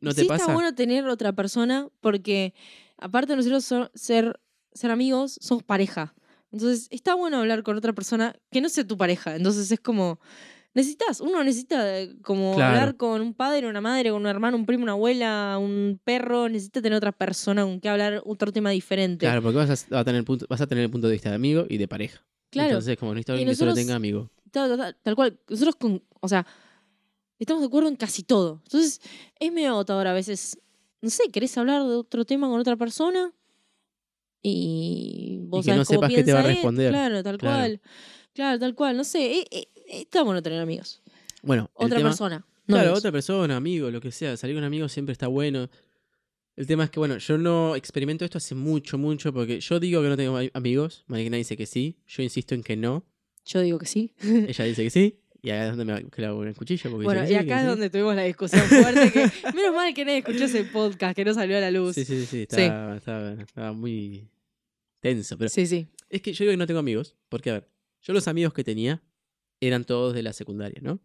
¿No 0.00 0.12
te 0.14 0.22
sí 0.22 0.28
pasa? 0.28 0.42
está 0.44 0.54
bueno 0.54 0.74
tener 0.74 1.06
otra 1.08 1.32
persona 1.32 1.88
porque, 2.00 2.54
aparte 2.98 3.32
de 3.32 3.36
nosotros 3.38 3.64
so- 3.64 3.90
ser, 3.94 4.38
ser 4.72 4.90
amigos, 4.90 5.38
somos 5.40 5.62
pareja. 5.64 6.14
Entonces, 6.52 6.86
está 6.90 7.14
bueno 7.14 7.38
hablar 7.38 7.62
con 7.62 7.76
otra 7.76 7.92
persona 7.92 8.34
que 8.50 8.60
no 8.60 8.68
sea 8.68 8.86
tu 8.86 8.96
pareja. 8.96 9.36
Entonces, 9.36 9.70
es 9.70 9.80
como. 9.80 10.20
Necesitas, 10.72 11.20
uno 11.20 11.42
necesita 11.42 11.98
eh, 12.00 12.14
como 12.22 12.54
Claro. 12.54 12.74
hablar 12.78 12.96
con 12.96 13.20
un 13.20 13.34
padre, 13.34 13.66
una 13.66 13.80
madre, 13.80 14.10
con 14.10 14.20
un 14.20 14.28
hermano, 14.28 14.56
un 14.56 14.66
primo, 14.66 14.84
una 14.84 14.92
abuela, 14.92 15.58
un 15.60 16.00
perro. 16.04 16.48
Necesita 16.48 16.80
tener 16.80 16.96
otra 16.96 17.10
persona 17.10 17.64
con 17.64 17.80
que 17.80 17.88
hablar 17.88 18.22
otro 18.24 18.52
tema 18.52 18.70
diferente. 18.70 19.26
Claro, 19.26 19.42
porque 19.42 19.58
vas 19.58 19.86
a, 19.90 20.04
tener 20.04 20.22
punto, 20.22 20.46
vas 20.48 20.60
a 20.60 20.68
tener 20.68 20.84
el 20.84 20.90
punto 20.90 21.08
de 21.08 21.14
vista 21.14 21.28
de 21.30 21.34
amigo 21.34 21.66
y 21.68 21.76
de 21.78 21.88
pareja. 21.88 22.22
Claro. 22.50 22.68
Entonces, 22.68 22.96
como 22.98 23.12
necesito 23.14 23.32
alguien 23.32 23.48
que 23.48 23.56
solo 23.56 23.74
tenga 23.74 23.96
amigo. 23.96 24.30
Tal, 24.52 24.68
tal, 24.68 24.78
tal, 24.78 24.96
tal 25.02 25.16
cual. 25.16 25.40
Nosotros 25.48 25.74
con. 25.74 26.04
O 26.20 26.28
sea, 26.28 26.46
estamos 27.44 27.62
de 27.62 27.66
acuerdo 27.68 27.88
en 27.88 27.96
casi 27.96 28.22
todo. 28.22 28.60
Entonces, 28.64 29.00
es 29.38 29.52
medio 29.52 29.70
agotador 29.70 30.06
a 30.06 30.12
veces. 30.12 30.58
No 31.02 31.10
sé, 31.10 31.24
querés 31.32 31.56
hablar 31.58 31.82
de 31.82 31.94
otro 31.94 32.24
tema 32.24 32.48
con 32.48 32.60
otra 32.60 32.76
persona. 32.76 33.32
Y 34.42 35.40
vos 35.44 35.64
que 35.64 35.72
no 35.72 35.84
sabés 35.84 35.88
cómo 35.88 36.00
sepas 36.00 36.14
qué 36.14 36.24
te 36.24 36.32
va 36.32 36.40
a 36.40 36.42
él. 36.42 36.54
responder. 36.54 36.90
Claro, 36.90 37.22
tal 37.22 37.38
Claro. 37.38 37.56
cual. 37.58 37.80
Claro, 38.32 38.58
tal 38.58 38.74
cual. 38.74 38.96
No 38.96 39.04
sé. 39.04 39.40
eh, 39.40 39.46
eh, 39.50 39.68
está 39.86 40.22
bueno 40.22 40.42
tener 40.42 40.60
amigos. 40.60 41.02
Bueno, 41.42 41.70
Otra 41.74 41.98
tema- 41.98 42.10
persona. 42.10 42.38
no 42.38 42.46
claro, 42.66 42.80
amigos. 42.82 42.98
otra 43.00 43.12
persona, 43.12 43.56
amigo, 43.56 43.90
lo 43.90 44.00
que 44.00 44.12
sea. 44.12 44.36
Salir 44.36 44.56
con 44.56 44.64
amigos 44.64 44.92
siempre 44.92 45.12
está 45.12 45.26
bueno. 45.26 45.68
El 46.56 46.66
tema 46.66 46.84
es 46.84 46.90
que, 46.90 46.98
bueno, 47.00 47.16
yo 47.18 47.38
no 47.38 47.74
experimento 47.76 48.24
esto 48.24 48.38
hace 48.38 48.54
mucho, 48.54 48.98
mucho, 48.98 49.32
porque 49.32 49.60
yo 49.60 49.80
digo 49.80 50.02
que 50.02 50.08
no 50.08 50.16
tengo 50.16 50.36
am- 50.36 50.50
amigos. 50.52 51.04
Mariquena 51.06 51.36
dice 51.36 51.56
que 51.56 51.66
sí. 51.66 51.96
Yo 52.06 52.22
insisto 52.22 52.54
en 52.54 52.62
que 52.62 52.76
no. 52.76 53.04
Yo 53.46 53.60
digo 53.60 53.78
que 53.78 53.86
sí. 53.86 54.12
Ella 54.22 54.64
dice 54.64 54.82
que 54.84 54.90
sí. 54.90 55.19
Y 55.42 55.50
acá 55.50 55.70
es 55.70 55.76
donde 55.76 55.92
me 55.92 56.04
clavo 56.10 56.44
el 56.44 56.54
cuchillo. 56.54 56.90
Porque 56.90 57.04
bueno, 57.04 57.22
y 57.28 57.34
acá 57.34 57.56
es 57.56 57.62
sí. 57.62 57.66
donde 57.68 57.88
tuvimos 57.90 58.14
la 58.14 58.22
discusión 58.24 58.62
fuerte. 58.62 59.10
que 59.12 59.20
Menos 59.54 59.74
mal 59.74 59.94
que 59.94 60.04
nadie 60.04 60.18
escuchó 60.18 60.44
ese 60.44 60.64
podcast, 60.64 61.16
que 61.16 61.24
no 61.24 61.32
salió 61.34 61.56
a 61.56 61.60
la 61.60 61.70
luz. 61.70 61.94
Sí, 61.94 62.04
sí, 62.04 62.26
sí. 62.26 62.42
Estaba, 62.42 62.96
estaba- 62.96 63.32
estaba 63.32 63.72
muy 63.72 64.28
tenso. 65.00 65.38
Pero 65.38 65.48
sí. 65.48 65.66
sí. 65.66 65.88
es 66.10 66.20
que 66.22 66.32
yo 66.34 66.44
digo 66.44 66.52
que 66.52 66.56
no 66.58 66.66
tengo 66.66 66.80
amigos. 66.80 67.16
Porque, 67.28 67.50
a 67.50 67.52
ver, 67.54 67.68
yo 68.02 68.12
los 68.12 68.28
amigos 68.28 68.52
que 68.52 68.64
tenía 68.64 69.02
eran 69.60 69.84
todos 69.84 70.14
de 70.14 70.22
la 70.22 70.32
secundaria, 70.32 70.80
¿no? 70.82 71.00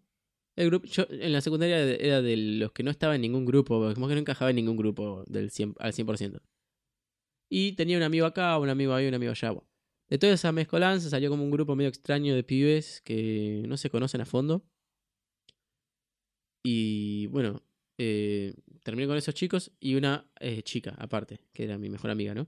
El 0.58 0.68
grupo, 0.70 0.86
yo 0.88 1.06
en 1.10 1.34
la 1.34 1.42
secundaria 1.42 1.80
era 1.80 2.22
de 2.22 2.38
los 2.38 2.72
que 2.72 2.84
no 2.84 2.90
estaba 2.92 3.16
en 3.16 3.22
ningún 3.22 3.46
grupo, 3.46 3.94
como 3.94 4.08
que 4.08 4.14
no 4.14 4.20
encajaba 4.22 4.50
en 4.52 4.56
ningún 4.56 4.78
grupo 4.78 5.24
del 5.28 5.52
100, 5.52 5.76
al 5.80 5.92
100%. 5.92 6.40
Y 7.50 7.74
tenía 7.74 7.98
un 7.98 8.04
amigo 8.04 8.26
acá, 8.26 8.58
un 8.58 8.70
amigo 8.70 8.94
ahí, 8.94 9.08
un 9.08 9.14
amigo 9.14 9.32
allá. 9.32 9.52
bueno. 9.52 9.68
De 10.10 10.18
toda 10.18 10.34
esa 10.34 10.52
mezcolanza 10.52 11.10
salió 11.10 11.30
como 11.30 11.44
un 11.44 11.52
grupo 11.52 11.76
medio 11.76 11.90
extraño 11.90 12.36
de 12.36 12.44
pibes 12.44 13.02
que 13.02 13.64
no 13.68 13.78
se 13.78 13.90
conocen 13.90 14.22
a 14.22 14.26
fondo. 14.26 14.64
Y 16.64 17.28
bueno, 17.28 17.64
eh, 17.98 18.56
terminé 18.84 19.08
con 19.08 19.18
esos 19.18 19.34
chicos 19.34 19.72
y 19.80 19.96
una 19.96 20.30
eh, 20.40 20.62
chica 20.64 20.96
aparte, 21.00 21.40
que 21.54 21.64
era 21.64 21.78
mi 21.78 21.90
mejor 21.90 22.12
amiga, 22.12 22.34
¿no? 22.36 22.48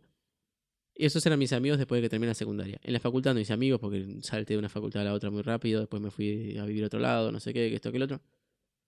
Y 0.96 1.06
esos 1.06 1.26
eran 1.26 1.38
mis 1.38 1.54
amigos 1.54 1.78
después 1.78 2.00
de 2.00 2.06
que 2.06 2.10
terminé 2.10 2.30
la 2.32 2.34
secundaria. 2.34 2.80
En 2.84 2.94
la 2.94 3.00
facultad 3.00 3.34
no 3.34 3.40
hice 3.40 3.54
amigos 3.54 3.80
porque 3.80 4.18
salté 4.22 4.54
de 4.54 4.60
una 4.60 4.70
facultad 4.70 5.04
a 5.04 5.06
la 5.06 5.14
otra 5.14 5.30
muy 5.30 5.44
rápido, 5.44 5.82
después 5.82 6.02
me 6.02 6.10
fui 6.12 6.58
a 6.58 6.66
vivir 6.66 6.84
a 6.84 6.88
otro 6.88 7.00
lado, 7.00 7.32
no 7.32 7.40
sé 7.40 7.54
qué, 7.54 7.70
que 7.70 7.76
esto, 7.76 7.92
que 7.92 7.98
el 7.98 8.04
otro. 8.04 8.22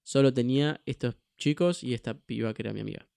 Solo 0.03 0.33
tenía 0.33 0.81
estos 0.85 1.17
chicos 1.37 1.83
y 1.83 1.93
esta 1.93 2.15
piba 2.15 2.53
que 2.53 2.63
era 2.63 2.73
mi 2.73 2.79
amiga. 2.79 3.08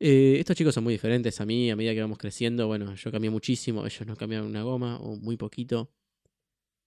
Eh, 0.00 0.36
estos 0.38 0.56
chicos 0.56 0.74
son 0.74 0.84
muy 0.84 0.94
diferentes 0.94 1.40
a 1.40 1.44
mí, 1.46 1.70
a 1.70 1.76
medida 1.76 1.92
que 1.92 2.00
vamos 2.00 2.18
creciendo, 2.18 2.66
bueno, 2.68 2.94
yo 2.94 3.10
cambié 3.10 3.30
muchísimo, 3.30 3.84
ellos 3.84 4.06
no 4.06 4.14
cambiaron 4.16 4.46
una 4.48 4.62
goma 4.62 4.98
o 5.00 5.16
muy 5.16 5.36
poquito. 5.36 5.90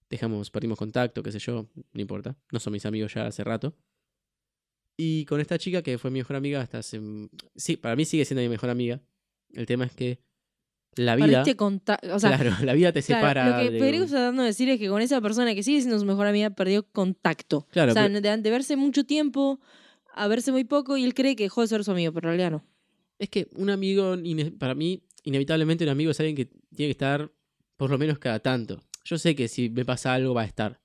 Dejamos, 0.09 0.49
perdimos 0.49 0.77
contacto, 0.77 1.21
qué 1.23 1.31
sé 1.31 1.39
yo, 1.39 1.69
no 1.93 2.01
importa. 2.01 2.35
No 2.51 2.59
son 2.59 2.73
mis 2.73 2.85
amigos 2.85 3.13
ya 3.13 3.27
hace 3.27 3.43
rato. 3.43 3.75
Y 4.97 5.25
con 5.25 5.39
esta 5.39 5.57
chica 5.57 5.81
que 5.81 5.97
fue 5.97 6.11
mi 6.11 6.19
mejor 6.19 6.35
amiga 6.35 6.61
hasta 6.61 6.79
hace... 6.79 7.01
Sí, 7.55 7.77
para 7.77 7.95
mí 7.95 8.05
sigue 8.05 8.25
siendo 8.25 8.41
mi 8.41 8.49
mejor 8.49 8.69
amiga. 8.69 9.01
El 9.53 9.65
tema 9.65 9.85
es 9.85 9.93
que 9.93 10.19
la 10.95 11.15
vida... 11.15 11.43
O 12.13 12.19
sea, 12.19 12.37
claro, 12.37 12.51
la 12.63 12.73
vida 12.73 12.91
te 12.91 13.01
Claro, 13.01 13.21
separa. 13.21 13.49
lo 13.49 13.63
que 13.63 13.71
de- 13.71 13.79
Federico 13.79 14.03
está 14.03 14.17
tratando 14.17 14.41
de 14.43 14.47
decir 14.49 14.69
es 14.69 14.79
que 14.79 14.89
con 14.89 15.01
esa 15.01 15.21
persona 15.21 15.55
que 15.55 15.63
sigue 15.63 15.79
siendo 15.79 15.97
su 15.97 16.05
mejor 16.05 16.27
amiga 16.27 16.49
perdió 16.51 16.83
contacto. 16.91 17.67
Claro, 17.71 17.91
o 17.91 17.93
sea, 17.93 18.07
pero- 18.07 18.19
de, 18.21 18.37
de 18.37 18.49
verse 18.51 18.75
mucho 18.75 19.05
tiempo 19.05 19.59
a 20.13 20.27
verse 20.27 20.51
muy 20.51 20.65
poco 20.65 20.97
y 20.97 21.05
él 21.05 21.13
cree 21.13 21.35
que 21.37 21.43
dejó 21.43 21.61
de 21.61 21.67
ser 21.67 21.83
su 21.85 21.91
amigo, 21.91 22.11
pero 22.13 22.27
en 22.31 22.37
realidad 22.37 22.51
no. 22.51 22.70
Es 23.21 23.29
que 23.29 23.47
un 23.53 23.69
amigo, 23.69 24.15
para 24.57 24.73
mí, 24.73 25.03
inevitablemente 25.23 25.83
un 25.83 25.91
amigo 25.91 26.09
es 26.09 26.19
alguien 26.19 26.35
que 26.35 26.45
tiene 26.45 26.87
que 26.87 26.93
estar 26.93 27.31
por 27.77 27.91
lo 27.91 27.99
menos 27.99 28.17
cada 28.17 28.39
tanto. 28.39 28.81
Yo 29.05 29.19
sé 29.19 29.35
que 29.35 29.47
si 29.47 29.69
me 29.69 29.85
pasa 29.85 30.15
algo 30.15 30.33
va 30.33 30.41
a 30.41 30.45
estar. 30.45 30.81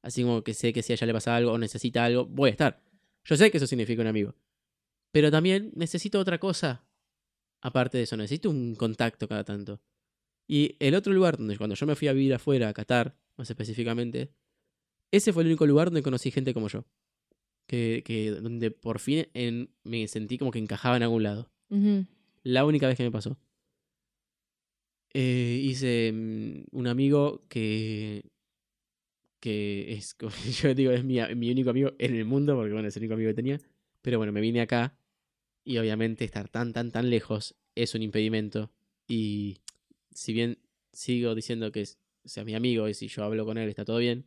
Así 0.00 0.22
como 0.22 0.44
que 0.44 0.54
sé 0.54 0.72
que 0.72 0.84
si 0.84 0.92
a 0.92 0.94
ella 0.94 1.08
le 1.08 1.12
pasa 1.12 1.34
algo 1.34 1.50
o 1.50 1.58
necesita 1.58 2.04
algo, 2.04 2.24
voy 2.24 2.50
a 2.50 2.52
estar. 2.52 2.84
Yo 3.24 3.36
sé 3.36 3.50
que 3.50 3.56
eso 3.56 3.66
significa 3.66 4.00
un 4.00 4.06
amigo. 4.06 4.36
Pero 5.10 5.32
también 5.32 5.72
necesito 5.74 6.20
otra 6.20 6.38
cosa. 6.38 6.86
Aparte 7.60 7.98
de 7.98 8.04
eso, 8.04 8.16
necesito 8.16 8.48
un 8.48 8.76
contacto 8.76 9.26
cada 9.26 9.42
tanto. 9.42 9.82
Y 10.46 10.76
el 10.78 10.94
otro 10.94 11.12
lugar 11.12 11.36
donde 11.36 11.58
cuando 11.58 11.74
yo 11.74 11.86
me 11.86 11.96
fui 11.96 12.06
a 12.06 12.12
vivir 12.12 12.34
afuera, 12.34 12.68
a 12.68 12.74
Qatar, 12.74 13.18
más 13.36 13.50
específicamente, 13.50 14.32
ese 15.10 15.32
fue 15.32 15.42
el 15.42 15.48
único 15.48 15.66
lugar 15.66 15.88
donde 15.88 16.04
conocí 16.04 16.30
gente 16.30 16.54
como 16.54 16.68
yo. 16.68 16.84
Que, 17.66 18.38
donde 18.40 18.70
por 18.70 19.00
fin 19.00 19.26
me 19.82 20.06
sentí 20.06 20.38
como 20.38 20.52
que 20.52 20.60
encajaba 20.60 20.96
en 20.96 21.02
algún 21.02 21.24
lado. 21.24 21.51
La 22.44 22.64
única 22.64 22.86
vez 22.88 22.96
que 22.96 23.04
me 23.04 23.10
pasó. 23.10 23.38
Eh, 25.14 25.60
hice 25.62 26.10
mm, 26.12 26.76
un 26.76 26.86
amigo 26.86 27.44
que. 27.48 28.30
que 29.40 29.92
es, 29.92 30.14
como 30.18 30.32
yo 30.62 30.74
digo, 30.74 30.92
es 30.92 31.04
mi, 31.04 31.18
mi 31.36 31.50
único 31.50 31.70
amigo 31.70 31.92
en 31.98 32.14
el 32.14 32.24
mundo, 32.24 32.54
porque 32.56 32.72
bueno, 32.72 32.88
es 32.88 32.96
el 32.96 33.02
único 33.02 33.14
amigo 33.14 33.30
que 33.30 33.34
tenía. 33.34 33.60
Pero 34.00 34.18
bueno, 34.18 34.32
me 34.32 34.40
vine 34.40 34.60
acá 34.60 34.96
y 35.64 35.78
obviamente 35.78 36.24
estar 36.24 36.48
tan, 36.48 36.72
tan, 36.72 36.90
tan 36.90 37.08
lejos 37.10 37.54
es 37.74 37.94
un 37.94 38.02
impedimento. 38.02 38.72
Y 39.06 39.58
si 40.10 40.32
bien 40.32 40.58
sigo 40.92 41.34
diciendo 41.34 41.70
que 41.72 41.82
es, 41.82 41.98
sea 42.24 42.44
mi 42.44 42.54
amigo 42.54 42.88
y 42.88 42.94
si 42.94 43.08
yo 43.08 43.24
hablo 43.24 43.44
con 43.44 43.58
él 43.58 43.68
está 43.68 43.84
todo 43.84 43.98
bien, 43.98 44.24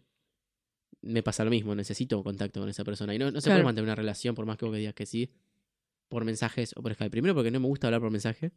me 1.01 1.23
pasa 1.23 1.43
lo 1.43 1.51
mismo, 1.51 1.75
necesito 1.75 2.23
contacto 2.23 2.59
con 2.61 2.69
esa 2.69 2.83
persona. 2.83 3.13
Y 3.13 3.19
no, 3.19 3.31
no 3.31 3.41
se 3.41 3.49
puede 3.49 3.57
Claro. 3.57 3.65
mantener 3.65 3.85
una 3.87 3.95
relación 3.95 4.33
por 4.33 4.45
más 4.45 4.57
que 4.57 4.65
vos 4.65 4.73
que 4.73 4.79
digas 4.79 4.93
que 4.95 5.05
sí, 5.05 5.29
por 6.15 6.23
mensajes 6.23 6.71
o 6.77 6.81
por 6.81 6.93
Skype. 6.93 7.09
Primero 7.09 7.35
porque 7.35 7.51
no 7.51 7.59
me 7.59 7.67
gusta 7.67 7.87
hablar 7.87 7.99
por 7.99 8.09
mensaje. 8.09 8.53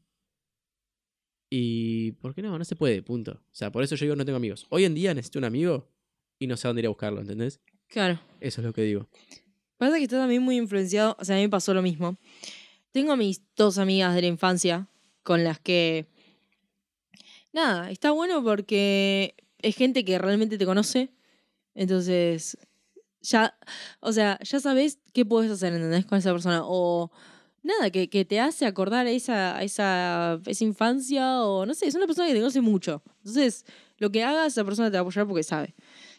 Y 1.50 2.12
¿por 2.12 2.32
qué 2.32 2.40
no? 2.40 2.56
No 2.56 2.64
se 2.64 2.76
puede, 2.76 3.02
punto. 3.02 3.32
O 3.32 3.54
sea, 3.54 3.72
por 3.72 3.82
eso 3.82 3.96
yo 3.96 4.04
digo 4.04 4.14
no 4.14 4.24
tengo 4.24 4.36
amigos. 4.36 4.64
Hoy 4.70 4.84
en 4.84 4.94
día 4.94 5.12
necesito 5.12 5.40
un 5.40 5.44
amigo 5.44 5.90
y 6.38 6.46
no 6.46 6.56
sé 6.56 6.68
dónde 6.68 6.82
ir 6.82 6.86
a 6.86 6.90
buscarlo, 6.90 7.20
¿entendés? 7.20 7.60
Claro. 7.88 8.20
Eso 8.38 8.60
es 8.60 8.64
lo 8.64 8.72
que 8.72 8.82
digo. 8.82 9.08
Pasa 9.76 9.96
que 9.96 10.04
está 10.04 10.18
también 10.18 10.40
muy 10.40 10.56
influenciado, 10.56 11.16
o 11.18 11.24
sea, 11.24 11.34
a 11.34 11.38
mí 11.38 11.46
me 11.46 11.48
pasó 11.48 11.74
lo 11.74 11.82
mismo. 11.82 12.16
Tengo 12.92 13.10
a 13.10 13.16
mis 13.16 13.42
dos 13.56 13.78
amigas 13.78 14.14
de 14.14 14.20
la 14.20 14.28
infancia 14.28 14.88
con 15.24 15.42
las 15.42 15.58
que... 15.58 16.06
Nada, 17.52 17.90
está 17.90 18.12
bueno 18.12 18.44
porque 18.44 19.34
es 19.58 19.74
gente 19.74 20.04
que 20.04 20.16
realmente 20.16 20.58
te 20.58 20.64
conoce. 20.64 21.10
Entonces, 21.74 22.56
ya, 23.20 23.58
o 23.98 24.12
sea, 24.12 24.38
ya 24.44 24.60
sabes 24.60 25.00
qué 25.12 25.24
puedes 25.24 25.50
hacer, 25.50 25.72
¿entendés? 25.72 26.06
Con 26.06 26.18
esa 26.18 26.30
persona. 26.30 26.60
O 26.64 27.10
nada, 27.68 27.90
que, 27.90 28.08
que 28.10 28.24
te 28.24 28.40
hace 28.40 28.66
acordar 28.66 29.06
a 29.06 29.10
esa, 29.10 29.56
a 29.56 29.62
esa, 29.62 30.40
esa 30.46 30.64
infancia 30.64 31.42
o 31.42 31.64
no 31.66 31.74
sé, 31.74 31.86
es 31.86 31.94
una 31.94 32.06
persona 32.06 32.26
que 32.26 32.34
te 32.34 32.40
conoce 32.40 32.60
mucho. 32.60 33.02
Entonces, 33.18 33.64
lo 33.98 34.10
que 34.10 34.24
haga 34.24 34.46
esa 34.46 34.64
persona 34.64 34.90
te 34.90 34.94
va 34.96 35.00
a 35.00 35.02
apoyar 35.02 35.26
porque 35.26 35.42
sabe. 35.42 35.74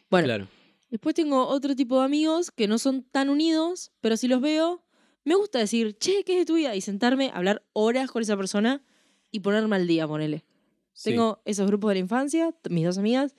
Bueno, 0.09 0.25
Claro. 0.25 0.47
Después 0.89 1.13
tengo 1.13 1.47
otro 1.47 1.75
tipo 1.75 1.99
de 1.99 2.05
amigos 2.05 2.49
que 2.49 2.67
no 2.67 2.79
son 2.79 3.03
tan 3.03 3.29
unidos, 3.29 3.91
pero 4.01 4.17
si 4.17 4.27
los 4.27 4.41
veo, 4.41 4.83
me 5.23 5.35
gusta 5.35 5.59
decir, 5.59 5.95
che, 5.99 6.23
¿qué 6.23 6.33
es 6.33 6.39
de 6.39 6.45
tu 6.45 6.55
vida? 6.55 6.75
Y 6.75 6.81
sentarme, 6.81 7.31
hablar 7.33 7.63
horas 7.73 8.09
con 8.09 8.23
esa 8.23 8.35
persona 8.35 8.81
y 9.29 9.41
ponerme 9.41 9.75
al 9.75 9.85
día, 9.85 10.07
ponele. 10.07 10.45
Sí. 10.93 11.11
Tengo 11.11 11.41
esos 11.45 11.67
grupos 11.67 11.89
de 11.89 11.95
la 11.95 11.99
infancia, 11.99 12.55
mis 12.69 12.85
dos 12.85 12.97
amigas, 12.97 13.35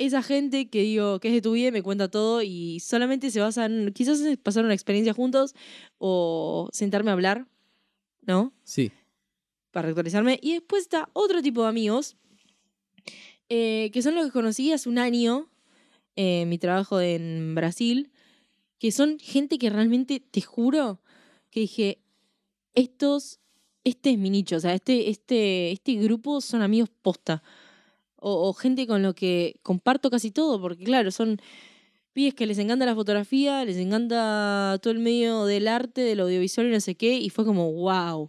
esa 0.00 0.22
gente 0.22 0.70
que 0.70 0.80
digo, 0.80 1.20
¿qué 1.20 1.28
es 1.28 1.34
de 1.34 1.42
tu 1.42 1.52
vida? 1.52 1.68
Y 1.68 1.72
me 1.72 1.82
cuenta 1.82 2.10
todo 2.10 2.40
y 2.40 2.80
solamente 2.80 3.30
se 3.30 3.38
basan, 3.38 3.92
quizás 3.94 4.22
pasar 4.42 4.64
una 4.64 4.72
experiencia 4.72 5.12
juntos 5.12 5.54
o 5.98 6.70
sentarme 6.72 7.10
a 7.10 7.12
hablar, 7.12 7.46
¿no? 8.22 8.54
Sí. 8.64 8.92
para 9.72 9.88
actualizarme. 9.88 10.40
Y 10.42 10.54
después 10.54 10.82
está 10.82 11.10
otro 11.12 11.42
tipo 11.42 11.62
de 11.62 11.68
amigos, 11.68 12.16
eh, 13.50 13.90
que 13.92 14.00
son 14.00 14.14
los 14.14 14.24
que 14.24 14.32
conocí 14.32 14.72
hace 14.72 14.88
un 14.88 14.98
año 14.98 15.50
en 16.16 16.48
mi 16.48 16.56
trabajo 16.56 17.00
en 17.00 17.54
Brasil, 17.54 18.10
que 18.78 18.92
son 18.92 19.18
gente 19.18 19.58
que 19.58 19.68
realmente, 19.68 20.18
te 20.18 20.40
juro, 20.40 21.02
que 21.50 21.60
dije, 21.60 21.98
estos, 22.74 23.38
este 23.84 24.12
es 24.12 24.18
mi 24.18 24.30
nicho, 24.30 24.56
o 24.56 24.60
sea, 24.60 24.72
este, 24.72 25.10
este, 25.10 25.72
este 25.72 25.94
grupo 25.96 26.40
son 26.40 26.62
amigos 26.62 26.88
posta. 27.02 27.42
O, 28.20 28.48
o 28.48 28.52
gente 28.54 28.86
con 28.86 29.02
lo 29.02 29.14
que 29.14 29.56
comparto 29.62 30.10
casi 30.10 30.30
todo, 30.30 30.60
porque 30.60 30.84
claro, 30.84 31.10
son 31.10 31.40
pibes 32.12 32.34
que 32.34 32.46
les 32.46 32.58
encanta 32.58 32.84
la 32.86 32.94
fotografía, 32.94 33.64
les 33.64 33.76
encanta 33.76 34.78
todo 34.82 34.92
el 34.92 34.98
medio 34.98 35.44
del 35.46 35.68
arte, 35.68 36.00
del 36.02 36.20
audiovisual 36.20 36.66
y 36.68 36.70
no 36.72 36.80
sé 36.80 36.94
qué, 36.96 37.14
y 37.18 37.30
fue 37.30 37.44
como, 37.44 37.72
wow, 37.72 38.28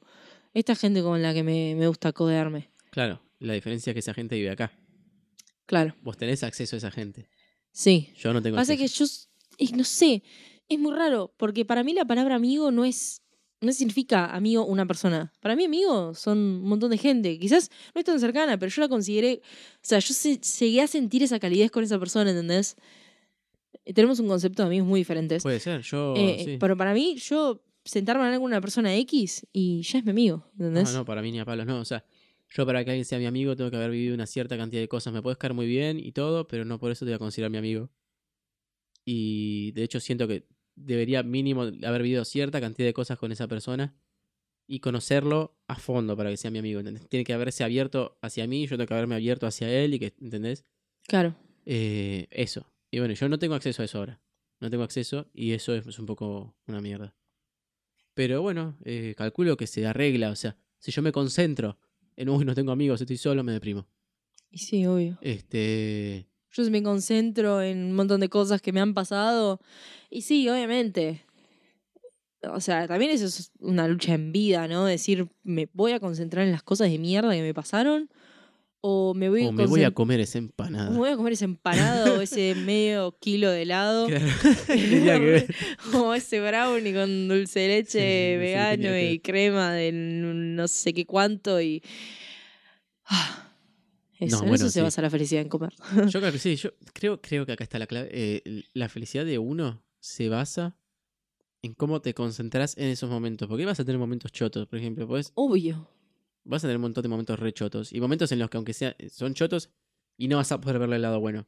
esta 0.53 0.75
gente 0.75 1.01
con 1.01 1.21
la 1.21 1.33
que 1.33 1.43
me, 1.43 1.75
me 1.75 1.87
gusta 1.87 2.11
codearme. 2.13 2.69
Claro, 2.91 3.21
la 3.39 3.53
diferencia 3.53 3.91
es 3.91 3.93
que 3.95 3.99
esa 3.99 4.13
gente 4.13 4.35
vive 4.35 4.49
acá. 4.51 4.71
Claro, 5.65 5.95
Vos 6.03 6.17
tenés 6.17 6.43
acceso 6.43 6.75
a 6.75 6.77
esa 6.77 6.91
gente. 6.91 7.27
sí. 7.71 8.09
Yo 8.17 8.33
no 8.33 8.41
tengo 8.41 8.57
Pasa 8.57 8.75
que 8.75 8.83
acceso. 8.83 8.99
yo, 8.99 9.05
s- 9.05 9.27
eh, 9.57 9.75
no 9.75 9.83
sé, 9.83 10.23
es 10.67 10.79
muy 10.79 10.93
raro, 10.93 11.33
porque 11.37 11.65
para 11.65 11.83
mí 11.83 11.93
la 11.93 12.05
palabra 12.05 12.35
amigo 12.35 12.71
no 12.71 12.83
es, 12.85 13.20
no 13.62 13.72
significa 13.74 14.26
amigo 14.36 14.66
una 14.66 14.86
persona. 14.86 15.32
Para 15.39 15.55
mí 15.55 15.66
amigo 15.66 16.14
son 16.16 16.38
un 16.38 16.64
montón 16.68 16.89
de 16.91 16.97
gente. 16.97 17.38
Quizás 17.39 17.70
no 17.95 17.99
es 17.99 18.05
tan 18.05 18.20
cercana, 18.20 18.57
pero 18.57 18.70
yo 18.72 18.82
la 18.82 18.89
consideré, 18.89 19.41
o 19.76 19.80
sea, 19.82 19.99
yo 19.99 20.14
se- 20.14 20.39
llegué 20.39 20.82
a 20.82 20.88
sentir 20.88 21.24
esa 21.24 21.39
calidez 21.39 21.72
con 21.72 21.84
esa 21.84 21.99
persona, 21.99 22.32
¿entendés? 22.32 22.76
Tenemos 23.86 24.20
un 24.20 24.28
concepto 24.28 24.64
de 24.64 24.68
amigos 24.68 24.88
muy 24.88 24.99
diferentes. 24.99 25.43
Puede 25.43 25.59
ser, 25.59 25.82
yo 25.82 26.14
Eh, 26.18 26.41
sí. 26.45 26.57
Pero 26.59 26.76
para 26.76 26.93
mí, 26.93 27.16
yo 27.18 27.64
sentarme 27.84 28.26
a 28.26 28.34
con 28.36 28.43
una 28.43 28.62
persona 28.62 28.95
X 28.97 29.47
y 29.53 29.82
ya 29.84 29.99
es 29.99 30.05
mi 30.05 30.12
amigo, 30.12 30.45
¿entendés? 30.53 30.91
No, 30.91 30.99
no, 30.99 31.05
para 31.05 31.22
mí 31.22 31.32
ni 31.32 31.39
a 31.39 31.45
palos, 31.45 31.66
no. 31.66 31.80
O 31.80 31.86
sea, 31.86 32.03
yo 32.49 32.66
para 32.66 32.84
que 32.84 32.91
alguien 32.91 33.05
sea 33.05 33.18
mi 33.18 33.26
amigo 33.26 33.55
tengo 33.55 33.70
que 33.72 33.78
haber 33.78 33.91
vivido 33.91 34.14
una 34.14 34.28
cierta 34.28 34.57
cantidad 34.57 34.82
de 34.82 34.88
cosas. 34.88 35.14
Me 35.14 35.22
puedes 35.22 35.38
caer 35.38 35.53
muy 35.53 35.66
bien 35.68 35.99
y 35.99 36.12
todo, 36.12 36.47
pero 36.47 36.66
no 36.66 36.80
por 36.80 36.91
eso 36.91 37.05
te 37.05 37.12
voy 37.12 37.16
a 37.16 37.20
considerar 37.20 37.49
mi 37.51 37.57
amigo. 37.57 37.89
Y 39.05 39.72
de 39.72 39.84
hecho 39.84 39.99
siento 39.99 40.28
que 40.28 40.45
debería 40.86 41.23
mínimo 41.23 41.63
haber 41.63 42.03
vivido 42.03 42.25
cierta 42.25 42.59
cantidad 42.61 42.88
de 42.88 42.93
cosas 42.93 43.17
con 43.17 43.32
esa 43.32 43.47
persona 43.47 43.95
y 44.67 44.79
conocerlo 44.79 45.57
a 45.67 45.75
fondo 45.75 46.15
para 46.15 46.29
que 46.29 46.38
sea 46.38 46.51
mi 46.51 46.59
amigo. 46.59 46.79
¿entendés? 46.79 47.07
Tiene 47.09 47.23
que 47.23 47.34
haberse 47.34 47.63
abierto 47.63 48.17
hacia 48.21 48.47
mí, 48.47 48.67
yo 48.67 48.77
tengo 48.77 48.88
que 48.88 48.93
haberme 48.93 49.15
abierto 49.15 49.47
hacia 49.47 49.69
él 49.69 49.93
y 49.93 49.99
que, 49.99 50.13
¿entendés? 50.21 50.65
Claro. 51.07 51.36
Eh, 51.65 52.27
eso. 52.32 52.71
Y 52.89 52.99
bueno, 52.99 53.13
yo 53.13 53.29
no 53.29 53.39
tengo 53.39 53.55
acceso 53.55 53.82
a 53.82 53.86
eso 53.86 53.99
ahora. 53.99 54.21
No 54.59 54.69
tengo 54.69 54.84
acceso 54.84 55.29
y 55.34 55.53
eso 55.53 55.73
es, 55.73 55.88
es 55.88 55.99
un 55.99 56.05
poco 56.05 56.55
una 56.67 56.82
mierda. 56.82 57.15
Pero 58.13 58.41
bueno, 58.41 58.77
eh, 58.84 59.15
calculo 59.17 59.57
que 59.57 59.67
se 59.67 59.86
arregla. 59.86 60.29
O 60.29 60.36
sea, 60.36 60.57
si 60.77 60.91
yo 60.91 61.01
me 61.01 61.11
concentro 61.11 61.77
en, 62.15 62.29
uy, 62.29 62.45
no 62.45 62.53
tengo 62.53 62.71
amigos, 62.71 63.01
estoy 63.01 63.17
solo, 63.17 63.43
me 63.43 63.53
deprimo. 63.53 63.88
Y 64.49 64.59
sí, 64.59 64.86
obvio. 64.86 65.17
Este. 65.21 66.27
Yo 66.53 66.69
me 66.69 66.83
concentro 66.83 67.61
en 67.61 67.77
un 67.77 67.93
montón 67.93 68.19
de 68.19 68.29
cosas 68.29 68.61
que 68.61 68.73
me 68.73 68.81
han 68.81 68.93
pasado. 68.93 69.59
Y 70.09 70.21
sí, 70.21 70.47
obviamente. 70.49 71.23
O 72.43 72.59
sea, 72.59 72.87
también 72.87 73.11
eso 73.11 73.25
es 73.25 73.51
una 73.59 73.87
lucha 73.87 74.13
en 74.15 74.31
vida, 74.31 74.67
¿no? 74.67 74.85
Decir, 74.85 75.27
me 75.43 75.69
voy 75.73 75.91
a 75.91 75.99
concentrar 75.99 76.45
en 76.45 76.51
las 76.51 76.63
cosas 76.63 76.89
de 76.89 76.97
mierda 76.97 77.31
que 77.31 77.41
me 77.41 77.53
pasaron. 77.53 78.09
O 78.83 79.13
me 79.13 79.29
voy, 79.29 79.45
O 79.45 79.49
a, 79.49 79.51
me 79.51 79.67
voy 79.67 79.83
a 79.83 79.91
comer 79.91 80.19
esa 80.21 80.39
empanada. 80.39 80.89
me 80.89 80.97
voy 80.97 81.09
a 81.11 81.15
comer 81.15 81.33
ese 81.33 81.45
empanado 81.45 82.17
o 82.17 82.21
ese 82.21 82.55
medio 82.55 83.15
kilo 83.19 83.51
de 83.51 83.61
helado. 83.61 84.07
Claro. 84.07 84.25
O 85.93 86.13
ese 86.15 86.39
brownie 86.41 86.93
con 86.93 87.27
dulce 87.27 87.59
de 87.59 87.67
leche 87.67 87.91
Sí, 87.91 87.97
sí, 87.99 88.33
sí, 88.33 88.37
vegano 88.39 88.89
que 88.89 89.11
y 89.11 89.19
crema 89.19 89.71
de 89.73 89.91
no 89.91 90.67
sé 90.67 90.93
qué 90.93 91.05
cuánto 91.05 91.61
y... 91.61 91.83
Ah, 93.05 93.50
eso, 94.22 94.38
No, 94.38 94.43
en 94.43 94.49
bueno, 94.49 94.55
eso 94.65 94.72
se 94.72 94.80
sí. 94.80 94.84
basa 94.84 95.01
la 95.01 95.09
felicidad 95.09 95.41
en 95.41 95.49
comer. 95.49 95.74
Yo 96.07 96.19
creo 96.19 96.32
que 96.32 96.39
sí, 96.39 96.55
yo 96.55 96.69
creo, 96.93 97.22
creo 97.22 97.45
que 97.45 97.51
acá 97.51 97.63
está 97.63 97.78
la 97.80 97.88
clave. 97.88 98.09
Eh, 98.11 98.63
la 98.74 98.88
felicidad 98.88 99.26
de 99.26 99.38
uno 99.39 99.84
se 99.99 100.30
basa 100.30 100.78
en 101.61 101.74
cómo 101.74 102.01
te 102.01 102.13
concentras 102.13 102.78
en 102.78 102.86
esos 102.88 103.09
momentos. 103.09 103.47
Porque 103.47 103.65
vas 103.65 103.80
a 103.80 103.86
tener 103.86 103.99
momentos 103.99 104.32
chotos, 104.32 104.67
por 104.67 104.80
ejemplo. 104.80 105.07
Podés 105.07 105.32
Obvio. 105.36 105.89
vas 106.43 106.63
a 106.63 106.67
tener 106.67 106.78
un 106.78 106.84
montón 106.84 107.01
de 107.03 107.09
momentos 107.09 107.38
re 107.39 107.51
chotos. 107.53 107.91
Y 107.91 107.99
momentos 107.99 108.32
en 108.32 108.39
los 108.39 108.49
que, 108.49 108.57
aunque 108.57 108.74
sea, 108.74 108.95
son 109.11 109.34
chotos, 109.34 109.69
y 110.17 110.28
no 110.28 110.38
vas 110.38 110.51
a 110.51 110.61
poder 110.61 110.80
verle 110.80 110.95
el 110.95 111.01
lado 111.01 111.19
bueno. 111.19 111.47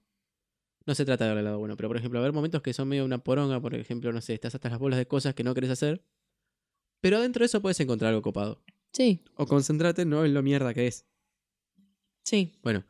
No 0.85 0.95
se 0.95 1.05
trata 1.05 1.23
de 1.23 1.29
verle 1.29 1.39
el 1.41 1.45
lado 1.45 1.59
bueno, 1.59 1.77
pero 1.77 1.87
por 1.87 1.95
ejemplo, 1.97 2.19
haber 2.19 2.33
momentos 2.33 2.61
que 2.61 2.73
son 2.73 2.89
medio 2.89 3.05
una 3.05 3.17
poronga, 3.23 3.61
por 3.61 3.73
ejemplo, 3.73 4.11
no 4.11 4.19
sé, 4.19 4.33
estás 4.33 4.53
hasta 4.55 4.69
las 4.69 4.79
bolas 4.79 4.97
de 4.99 5.07
cosas 5.07 5.33
que 5.33 5.43
no 5.43 5.53
querés 5.53 5.69
hacer. 5.69 6.03
Pero 7.01 7.21
dentro 7.21 7.41
de 7.41 7.45
eso 7.45 7.61
puedes 7.61 7.79
encontrar 7.79 8.09
algo 8.09 8.21
copado. 8.21 8.61
Sí, 8.91 9.21
O 9.35 9.45
concentrarte 9.47 10.05
no 10.05 10.25
en 10.25 10.33
lo 10.33 10.43
mierda 10.43 10.73
que 10.73 10.87
es. 10.87 11.05
Sí. 12.23 12.53
Bueno. 12.63 12.83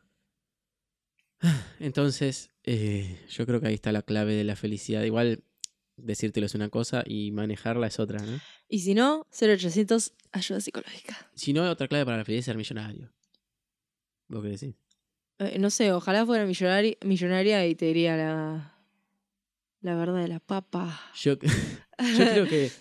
Entonces, 1.79 2.51
eh, 2.63 3.19
yo 3.29 3.45
creo 3.45 3.59
que 3.59 3.67
ahí 3.67 3.73
está 3.73 3.91
la 3.91 4.01
clave 4.01 4.33
de 4.33 4.43
la 4.43 4.55
felicidad. 4.55 5.03
Igual 5.03 5.43
decírtelo 5.97 6.45
es 6.45 6.55
una 6.55 6.69
cosa 6.69 7.03
y 7.05 7.31
manejarla 7.31 7.87
es 7.87 7.99
otra, 7.99 8.19
¿no? 8.19 8.39
Y 8.67 8.79
si 8.79 8.93
no, 8.93 9.27
0800 9.31 10.13
ayuda 10.31 10.61
psicológica. 10.61 11.29
Si 11.35 11.53
no, 11.53 11.69
otra 11.69 11.87
clave 11.87 12.05
para 12.05 12.17
la 12.17 12.25
felicidad 12.25 12.39
es 12.39 12.45
ser 12.45 12.57
millonario. 12.57 13.13
¿Vos 14.27 14.41
qué 14.43 14.49
decís? 14.49 14.75
Eh, 15.39 15.59
no 15.59 15.69
sé, 15.69 15.91
ojalá 15.91 16.25
fuera 16.25 16.45
millonaria, 16.45 16.95
millonaria 17.03 17.67
y 17.67 17.75
te 17.75 17.85
diría 17.85 18.15
la, 18.15 18.77
la 19.81 19.95
verdad 19.95 20.21
de 20.21 20.27
la 20.27 20.39
papa. 20.39 20.99
Yo, 21.15 21.37
yo 21.39 22.25
creo 22.31 22.47
que 22.47 22.71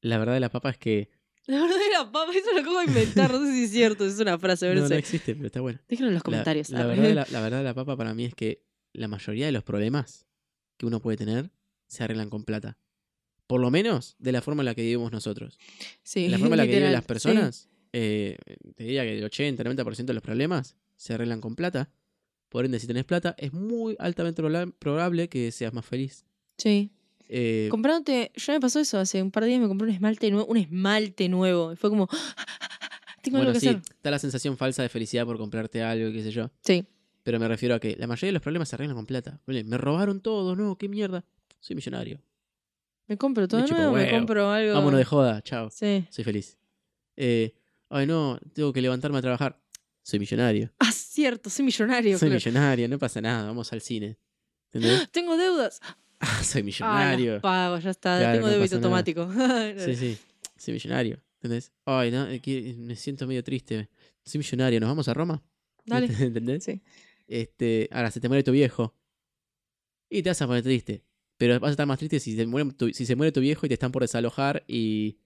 la 0.00 0.18
verdad 0.18 0.34
de 0.34 0.40
la 0.40 0.50
papa 0.50 0.70
es 0.70 0.78
que 0.78 1.10
La 1.50 1.60
verdad 1.62 1.78
de 1.78 1.90
la 1.90 2.12
papa, 2.12 2.32
eso 2.34 2.52
lo 2.52 2.60
acabo 2.60 2.78
de 2.78 2.84
inventar, 2.86 3.30
no 3.32 3.44
sé 3.46 3.52
si 3.52 3.64
es 3.64 3.70
cierto, 3.70 4.04
es 4.06 4.18
una 4.20 4.38
frase, 4.38 4.66
pero 4.66 4.76
no, 4.80 4.82
no 4.82 4.88
no 4.90 4.94
existe, 4.96 5.34
pero 5.34 5.46
está 5.46 5.60
bueno. 5.60 5.78
Déjenlo 5.88 6.08
en 6.08 6.14
los 6.14 6.20
La- 6.20 6.24
comentarios. 6.24 6.70
La, 6.70 6.80
ah. 6.82 6.86
verdad 6.86 7.02
de 7.02 7.14
la, 7.14 7.26
la 7.30 7.40
verdad 7.40 7.58
de 7.58 7.64
la 7.64 7.74
papa 7.74 7.96
para 7.96 8.14
mí 8.14 8.24
es 8.24 8.34
que 8.34 8.62
la 8.92 9.08
mayoría 9.08 9.46
de 9.46 9.52
los 9.52 9.64
problemas 9.64 10.26
que 10.76 10.86
uno 10.86 11.00
puede 11.00 11.16
tener 11.16 11.50
se 11.88 12.04
arreglan 12.04 12.30
con 12.30 12.44
plata. 12.44 12.78
Por 13.46 13.60
lo 13.60 13.70
menos 13.70 14.14
de 14.18 14.32
la 14.32 14.42
forma 14.42 14.62
en 14.62 14.66
la 14.66 14.74
que 14.74 14.82
vivimos 14.82 15.10
nosotros. 15.12 15.58
Sí, 16.04 16.28
la 16.28 16.38
forma 16.38 16.54
en 16.54 16.58
la 16.58 16.66
que 16.66 16.74
viven 16.76 16.92
las 16.92 17.02
sí. 17.02 17.08
personas, 17.08 17.68
eh, 17.92 18.36
te 18.76 18.84
diría 18.84 19.02
que 19.02 19.18
el 19.18 19.24
80, 19.24 19.64
90% 19.64 20.04
de 20.06 20.14
los 20.14 20.22
problemas 20.22 20.76
se 20.96 21.14
arreglan 21.14 21.40
con 21.40 21.56
plata. 21.56 21.90
Por 22.48 22.64
ende, 22.64 22.78
si 22.78 22.86
tenés 22.86 23.04
plata, 23.04 23.34
es 23.38 23.52
muy 23.52 23.96
altamente 23.98 24.40
proba- 24.42 24.72
probable 24.78 25.28
que 25.28 25.50
seas 25.50 25.72
más 25.72 25.84
feliz. 25.84 26.24
Sí. 26.58 26.92
Eh, 27.32 27.68
Comprándote, 27.70 28.32
yo 28.34 28.52
me 28.52 28.58
pasó 28.58 28.80
eso, 28.80 28.98
hace 28.98 29.22
un 29.22 29.30
par 29.30 29.44
de 29.44 29.50
días 29.50 29.60
me 29.60 29.68
compré 29.68 29.86
un 29.86 29.94
esmalte 29.94 30.28
nuevo, 30.32 30.46
un 30.46 30.56
esmalte 30.56 31.28
nuevo. 31.28 31.72
Y 31.72 31.76
fue 31.76 31.88
como, 31.88 32.08
tengo 33.22 33.38
bueno, 33.38 33.50
algo 33.50 33.52
que 33.52 33.60
sí, 33.60 33.68
hacer. 33.68 33.82
está 33.88 34.10
la 34.10 34.18
sensación 34.18 34.56
falsa 34.56 34.82
de 34.82 34.88
felicidad 34.88 35.24
por 35.24 35.38
comprarte 35.38 35.80
algo, 35.80 36.12
qué 36.12 36.24
sé 36.24 36.32
yo. 36.32 36.50
Sí. 36.64 36.84
Pero 37.22 37.38
me 37.38 37.46
refiero 37.46 37.76
a 37.76 37.78
que 37.78 37.94
la 37.96 38.08
mayoría 38.08 38.30
de 38.30 38.32
los 38.32 38.42
problemas 38.42 38.68
se 38.68 38.74
arreglan 38.74 38.96
con 38.96 39.06
plata. 39.06 39.40
Me 39.46 39.78
robaron 39.78 40.20
todo, 40.20 40.56
no, 40.56 40.76
qué 40.76 40.88
mierda. 40.88 41.24
Soy 41.60 41.76
millonario. 41.76 42.20
Me 43.06 43.16
compro 43.16 43.46
todo 43.46 43.60
Me 43.60 43.68
nuevo, 43.68 43.92
me 43.92 44.10
compro 44.10 44.50
algo. 44.50 44.74
Vámonos 44.74 44.98
de 44.98 45.04
joda, 45.04 45.40
chao. 45.42 45.70
Sí. 45.70 46.06
Soy 46.10 46.24
feliz. 46.24 46.58
Eh, 47.16 47.54
ay, 47.90 48.06
no, 48.06 48.40
tengo 48.54 48.72
que 48.72 48.80
levantarme 48.80 49.18
a 49.18 49.22
trabajar. 49.22 49.60
Soy 50.02 50.18
millonario. 50.18 50.72
Ah, 50.80 50.90
cierto, 50.90 51.48
soy 51.50 51.64
millonario. 51.64 52.18
Soy 52.18 52.28
claro. 52.28 52.40
millonario, 52.44 52.88
no 52.88 52.98
pasa 52.98 53.20
nada, 53.20 53.44
vamos 53.46 53.72
al 53.72 53.82
cine. 53.82 54.16
¿Entendés? 54.72 55.08
Tengo 55.12 55.36
deudas. 55.36 55.80
Ah, 56.20 56.42
soy 56.44 56.60
Ah, 56.60 56.64
millonario. 56.64 57.32
las 57.34 57.42
pago, 57.42 57.78
ya 57.78 57.90
está. 57.90 58.18
Claro, 58.18 58.32
Tengo 58.38 58.46
no 58.48 58.52
débito 58.54 58.76
automático. 58.76 59.28
Sí, 59.78 59.96
sí. 59.96 60.18
Soy 60.56 60.74
millonario. 60.74 61.20
¿Entendés? 61.42 61.72
Ay, 61.86 62.10
no, 62.10 62.28
eh, 62.28 62.40
que- 62.40 62.74
me 62.78 62.94
siento 62.96 63.26
medio 63.26 63.42
triste. 63.42 63.88
Soy 64.24 64.38
millonario, 64.38 64.78
¿nos 64.80 64.88
vamos 64.90 65.08
a 65.08 65.14
Roma? 65.14 65.42
Dale. 65.86 66.06
¿Entendés? 66.20 66.64
Sí. 66.64 66.82
Este, 67.26 67.88
ahora, 67.92 68.10
se 68.10 68.20
te 68.20 68.28
muere 68.28 68.42
tu 68.42 68.52
viejo. 68.52 68.94
Y 70.10 70.22
te 70.22 70.30
vas 70.30 70.42
a 70.42 70.46
poner 70.46 70.62
triste. 70.62 71.04
Pero 71.38 71.58
vas 71.60 71.68
a 71.68 71.70
estar 71.72 71.86
más 71.86 71.98
triste 71.98 72.20
si 72.20 72.36
se 72.36 72.46
muere 72.46 72.70
tu, 72.72 72.90
si 72.92 73.06
se 73.06 73.16
muere 73.16 73.32
tu 73.32 73.40
viejo 73.40 73.64
y 73.64 73.68
te 73.68 73.74
están 73.74 73.92
por 73.92 74.02
desalojar 74.02 74.62
y, 74.68 75.18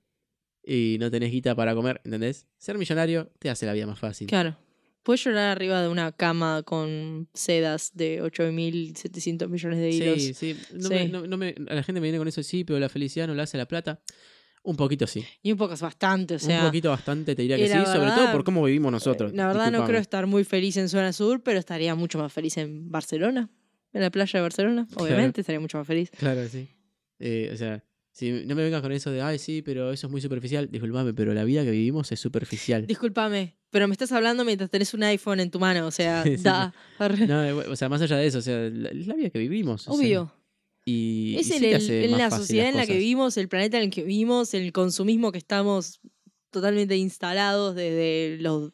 y 0.62 0.97
no 1.01 1.11
tenés 1.11 1.32
guita 1.32 1.57
para 1.57 1.74
comer, 1.74 2.01
¿entendés? 2.05 2.47
Ser 2.59 2.78
millonario 2.78 3.32
te 3.40 3.51
hace 3.51 3.66
la 3.66 3.72
vida 3.72 3.86
más 3.86 3.99
fácil. 3.99 4.28
Claro. 4.28 4.57
Puedes 5.05 5.23
llorar 5.25 5.51
arriba 5.51 5.81
de 5.81 5.89
una 5.89 6.11
cama 6.13 6.63
con 6.65 7.29
sedas 7.35 7.93
de 7.95 8.21
8.700 8.23 9.49
millones 9.49 9.79
de 9.79 9.91
hilos. 9.91 10.23
Sí, 10.23 10.35
sí. 10.35 10.57
No 10.73 10.89
Sí. 10.89 10.95
Me, 10.95 11.09
no, 11.09 11.27
no 11.27 11.37
me- 11.37 11.55
a 11.69 11.75
la 11.75 11.83
gente 11.83 12.01
me 12.01 12.07
viene 12.07 12.19
con 12.19 12.27
eso, 12.27 12.43
sí, 12.43 12.65
pero 12.65 12.79
la 12.81 12.89
felicidad 12.89 13.27
no 13.27 13.35
la 13.35 13.45
hace 13.45 13.57
la 13.59 13.67
plata. 13.69 14.01
Un 14.63 14.77
poquito 14.77 15.07
sí. 15.07 15.23
Y 15.43 15.53
un 15.53 15.59
poco 15.59 15.75
es 15.75 15.83
bastante, 15.83 16.37
o 16.37 16.39
sea. 16.39 16.61
un 16.61 16.67
poquito 16.69 16.89
bastante 16.89 17.35
te 17.37 17.43
diría 17.43 17.59
que 17.59 17.69
sí, 17.69 17.75
sobre 17.85 18.11
todo 18.13 18.33
por 18.33 18.45
cómo 18.45 18.65
vivimos 18.65 18.91
nosotros. 18.91 19.33
La 19.35 19.47
verdad 19.47 19.71
no 19.71 19.85
creo 19.85 20.01
estar 20.01 20.27
muy 20.27 20.43
feliz 20.45 20.77
en 20.79 20.89
zona 20.89 21.13
sur, 21.13 21.43
pero 21.43 21.59
estaría 21.59 21.95
mucho 21.95 22.19
más 22.19 22.33
feliz 22.33 22.57
en 22.57 22.91
Barcelona. 22.91 23.51
en 23.93 24.01
la 24.01 24.11
playa 24.11 24.39
de 24.39 24.43
Barcelona, 24.43 24.87
Claro. 24.89 25.05
obviamente 25.05 25.43
estaría 25.43 25.61
mucho 25.61 25.79
más 25.79 25.87
feliz. 25.87 26.11
Claro, 26.19 26.49
sí. 26.49 26.67
Eh, 27.21 27.51
o 27.53 27.57
sea, 27.57 27.85
si 28.17 28.31
no 28.47 28.55
me 28.55 28.62
vengas 28.62 28.81
con 28.81 28.93
eso 28.93 29.11
de, 29.11 29.21
ay, 29.21 29.39
sí, 29.39 29.61
pero 29.61 29.93
eso 29.93 30.07
es 30.07 30.11
muy 30.11 30.21
superficial, 30.21 30.71
disculpame, 30.71 31.12
pero 31.15 31.35
la 31.35 31.43
vida 31.45 31.65
que 31.65 31.71
vivimos 31.73 32.11
es 32.12 32.21
superficial. 32.21 32.87
Discúlpame, 32.87 33.57
pero 33.71 33.89
me 33.89 33.93
estás 33.93 34.12
hablando 34.12 34.45
mientras 34.45 34.71
tenés 34.71 34.95
un 34.95 35.03
iPhone 35.03 35.41
en 35.41 35.51
tu 35.51 35.59
mano, 35.59 35.87
o 35.87 35.91
sea, 35.91 36.23
Sí, 36.25 36.37
da. 36.37 36.73
No, 37.27 37.45
eh, 37.45 37.53
o 37.53 37.75
sea, 37.77 37.89
más 37.89 38.01
allá 38.01 38.17
de 38.17 38.27
eso, 38.29 38.39
o 38.39 38.43
sea, 38.43 38.57
la, 38.71 38.89
es 38.91 39.07
la 39.09 39.15
vida 39.15 39.31
que 39.31 39.39
vivimos. 39.41 39.89
o 39.89 39.93
sea, 39.93 40.01
Obvio. 40.01 40.33
y, 40.87 41.35
Es 41.39 41.49
y 41.49 41.59
sí 41.59 41.67
en, 41.67 41.75
el- 41.75 42.11
la 42.12 42.31
sociedad 42.31 42.69
en 42.69 42.77
la 42.77 42.87
que 42.87 42.97
vivimos, 42.97 43.37
el 43.37 43.49
planeta 43.49 43.79
en 43.79 43.85
el 43.85 43.91
que 43.91 44.03
vivimos, 44.05 44.55
el 44.55 44.73
consumismo 44.73 45.33
que 45.33 45.39
estamos 45.39 46.01
totalmente 46.51 46.97
instalados 46.97 47.75
desde 47.75 48.37
los 48.41 48.71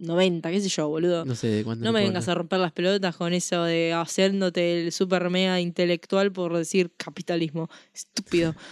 90, 0.00 0.50
qué 0.50 0.60
sé 0.60 0.68
yo, 0.68 0.88
boludo. 0.88 1.24
No 1.24 1.34
sé 1.34 1.48
de 1.48 1.64
cuándo. 1.64 1.84
No 1.84 1.92
me 1.92 2.02
vengas 2.02 2.28
a 2.28 2.34
romper 2.34 2.58
las 2.58 2.72
pelotas 2.72 3.16
con 3.16 3.32
eso 3.32 3.64
de 3.64 3.92
haciéndote 3.92 4.82
el 4.86 4.92
super 4.92 5.28
mega 5.30 5.60
intelectual 5.60 6.32
por 6.32 6.56
decir 6.56 6.90
capitalismo. 6.96 7.68
Estúpido. 7.94 8.54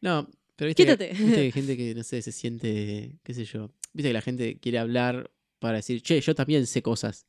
No, 0.00 0.28
pero 0.56 0.66
viste 0.66 0.84
que, 0.84 0.92
Quítate. 0.96 1.12
viste 1.12 1.34
que 1.36 1.40
hay 1.40 1.52
gente 1.52 1.76
que, 1.76 1.94
no 1.94 2.02
sé, 2.02 2.22
se 2.22 2.32
siente, 2.32 3.20
qué 3.22 3.34
sé 3.34 3.44
yo. 3.44 3.70
Viste 3.92 4.08
que 4.08 4.12
la 4.12 4.20
gente 4.20 4.58
quiere 4.58 4.80
hablar 4.80 5.30
para 5.60 5.76
decir, 5.76 6.02
che, 6.02 6.20
yo 6.20 6.34
también 6.34 6.66
sé 6.66 6.82
cosas. 6.82 7.26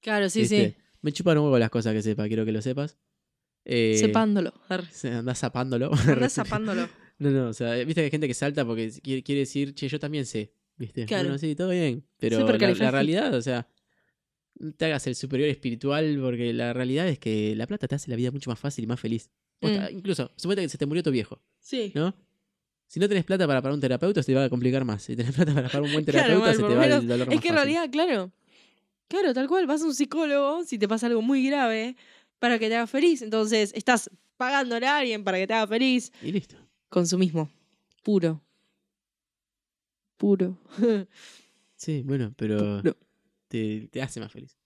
Claro, 0.00 0.30
sí, 0.30 0.40
¿viste? 0.40 0.70
sí. 0.70 0.82
Me 1.02 1.12
chupan 1.12 1.36
un 1.36 1.44
huevo 1.44 1.58
las 1.58 1.68
cosas 1.68 1.92
que 1.92 2.00
sepa, 2.00 2.26
quiero 2.26 2.46
que 2.46 2.52
lo 2.52 2.62
sepas. 2.62 2.96
Eh, 3.66 3.96
Sepándolo. 4.00 4.54
Andás 4.70 5.38
zapándolo. 5.38 5.90
Andá 5.92 6.28
zapándolo. 6.30 6.88
No, 7.18 7.30
no, 7.30 7.48
o 7.48 7.52
sea, 7.52 7.74
viste 7.84 8.00
que 8.00 8.04
hay 8.06 8.10
gente 8.10 8.26
que 8.26 8.32
salta 8.34 8.64
porque 8.64 8.90
quiere, 9.02 9.22
quiere 9.22 9.40
decir, 9.40 9.74
che, 9.74 9.86
yo 9.88 9.98
también 9.98 10.24
sé. 10.24 10.50
¿Viste? 10.76 11.06
Claro. 11.06 11.24
Bueno, 11.24 11.38
sí, 11.38 11.54
todo 11.54 11.70
bien. 11.70 12.04
Pero 12.18 12.40
la, 12.46 12.90
realidad, 12.90 13.32
o 13.34 13.42
sea, 13.42 13.68
no 14.58 14.72
te 14.72 14.86
hagas 14.86 15.06
el 15.06 15.14
superior 15.14 15.48
espiritual 15.48 16.18
porque 16.20 16.52
la 16.52 16.72
realidad 16.72 17.08
es 17.08 17.18
que 17.18 17.54
la 17.56 17.66
plata 17.66 17.86
te 17.88 17.94
hace 17.94 18.10
la 18.10 18.16
vida 18.16 18.30
mucho 18.30 18.50
más 18.50 18.58
fácil 18.58 18.84
y 18.84 18.86
más 18.86 19.00
feliz. 19.00 19.30
Mm. 19.60 19.96
Incluso, 19.96 20.30
suponete 20.36 20.62
que 20.62 20.68
se 20.68 20.78
te 20.78 20.86
murió 20.86 21.02
tu 21.02 21.10
viejo, 21.10 21.40
Sí. 21.60 21.92
¿no? 21.94 22.14
Si 22.86 23.00
no 23.00 23.08
tenés 23.08 23.24
plata 23.24 23.46
para 23.46 23.62
pagar 23.62 23.74
un 23.74 23.80
terapeuta, 23.80 24.22
se 24.22 24.26
te 24.32 24.34
va 24.38 24.44
a 24.44 24.50
complicar 24.50 24.84
más. 24.84 25.02
Si 25.02 25.16
tenés 25.16 25.34
plata 25.34 25.54
para 25.54 25.68
pagar 25.68 25.82
un 25.82 25.92
buen 25.92 26.04
terapeuta, 26.04 26.52
se 26.52 26.62
te 26.62 26.74
va 26.74 26.86
el 26.86 27.06
dolor 27.08 27.28
Es 27.28 27.34
más 27.34 27.40
que 27.40 27.48
en 27.48 27.54
fácil. 27.54 27.54
realidad, 27.54 27.90
claro. 27.90 28.32
Claro, 29.08 29.32
tal 29.34 29.48
cual, 29.48 29.66
vas 29.66 29.82
a 29.82 29.86
un 29.86 29.94
psicólogo 29.94 30.64
si 30.64 30.78
te 30.78 30.86
pasa 30.88 31.06
algo 31.06 31.22
muy 31.22 31.46
grave 31.46 31.96
para 32.38 32.58
que 32.58 32.68
te 32.68 32.76
haga 32.76 32.86
feliz. 32.86 33.22
Entonces, 33.22 33.72
estás 33.74 34.10
pagándole 34.36 34.86
a 34.86 34.98
alguien 34.98 35.24
para 35.24 35.38
que 35.38 35.46
te 35.46 35.54
haga 35.54 35.66
feliz. 35.66 36.12
Y 36.22 36.32
listo. 36.32 36.56
Consumismo. 36.88 37.50
Puro. 38.02 38.42
Puro. 40.16 40.58
Sí, 41.76 42.02
bueno, 42.04 42.32
pero 42.36 42.82
te, 43.48 43.88
te 43.90 44.02
hace 44.02 44.20
más 44.20 44.32
feliz. 44.32 44.56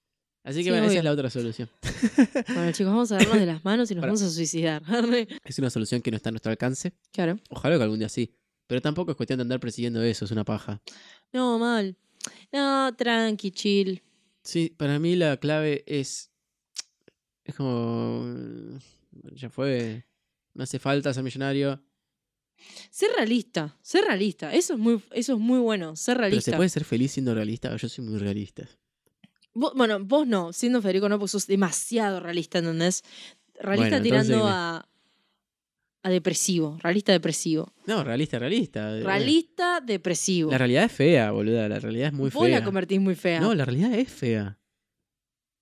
Así 0.45 0.59
que 0.59 0.65
Sí, 0.65 0.71
bueno, 0.71 0.87
esa 0.87 0.99
es 0.99 1.05
la 1.05 1.13
otra 1.13 1.31
solución. 1.31 1.69
Bueno, 2.55 2.73
chicos, 2.73 2.93
vamos 2.93 3.13
a 3.13 3.17
darnos 3.17 3.39
de 3.39 3.47
las 3.47 3.65
manos 3.65 3.91
y 3.91 3.95
nos 3.95 4.03
vamos 4.03 4.23
a 4.23 4.31
suicidar. 4.31 4.83
Es 5.45 5.59
una 5.59 5.69
solución 5.71 6.01
que 6.01 6.11
no 6.11 6.17
está 6.17 6.31
a 6.31 6.33
nuestro 6.33 6.51
alcance. 6.51 6.93
claro. 7.13 7.39
Ojalá 7.51 7.77
que 7.77 7.83
algún 7.83 7.99
día 7.99 8.09
sí. 8.09 8.35
Pero 8.67 8.81
tampoco 8.81 9.11
es 9.11 9.17
cuestión 9.17 9.39
de 9.39 9.43
andar 9.43 9.61
persiguiendo 9.61 10.03
eso, 10.03 10.25
es 10.27 10.31
una 10.31 10.45
paja. 10.45 10.81
No, 11.33 11.59
mal. 11.59 11.97
No, 12.53 12.95
tranqui, 12.95 13.51
chill. 13.51 14.03
Sí, 14.43 14.75
para 14.77 14.99
mí 14.99 15.17
la 15.17 15.37
clave 15.39 15.85
es. 15.87 16.31
Es 17.45 17.55
como. 17.55 18.27
Ya 19.33 19.49
fue. 19.51 20.05
No 20.55 20.65
hace 20.65 20.79
falta 20.79 21.13
ser 21.15 21.23
millonario. 21.25 21.83
Ser 22.91 23.11
realista, 23.17 23.77
ser 23.83 24.05
realista. 24.05 24.53
Eso 24.53 24.75
es 24.75 24.79
muy, 24.79 25.03
eso 25.13 25.35
es 25.35 25.39
muy 25.39 25.59
bueno, 25.61 25.97
ser 25.97 26.17
Pero 26.17 26.29
realista. 26.29 26.51
se 26.53 26.57
puede 26.57 26.69
ser 26.69 26.85
feliz 26.85 27.13
siendo 27.13 27.35
realista. 27.35 27.75
Yo 27.77 27.89
soy 27.89 28.05
muy 28.05 28.19
realista. 28.19 28.69
Vos- 29.55 29.73
bueno, 29.75 29.99
vos 30.05 30.27
no, 30.27 30.53
siendo 30.53 30.81
Federico 30.83 31.09
no, 31.09 31.19
porque 31.19 31.31
sos 31.31 31.47
demasiado 31.47 32.21
realista, 32.21 32.59
¿entendés? 32.59 33.03
Realista 33.61 33.97
Bueno, 33.97 34.03
tirando 34.05 34.35
entonces- 34.35 34.55
a, 34.55 34.89
a 36.05 36.11
depresivo, 36.11 36.79
realista 36.81 37.13
depresivo. 37.13 37.73
No, 37.87 38.05
realista, 38.05 38.39
realista. 38.39 38.97
eh. 38.97 39.03
Realista, 39.03 39.81
depresivo. 39.81 40.51
La 40.53 40.59
realidad 40.59 40.85
es 40.85 40.93
fea, 40.93 41.31
boluda. 41.33 41.69
La 41.69 41.81
realidad 41.81 42.09
es 42.09 42.13
muy 42.13 42.31
vos 42.31 42.47
fea. 42.47 42.59
la 42.61 42.65
convertís 42.65 43.01
muy 43.01 43.15
fea. 43.17 43.41
No, 43.41 43.55
la 43.55 43.65
realidad 43.65 43.93
es 43.95 44.09
fea. 44.13 44.59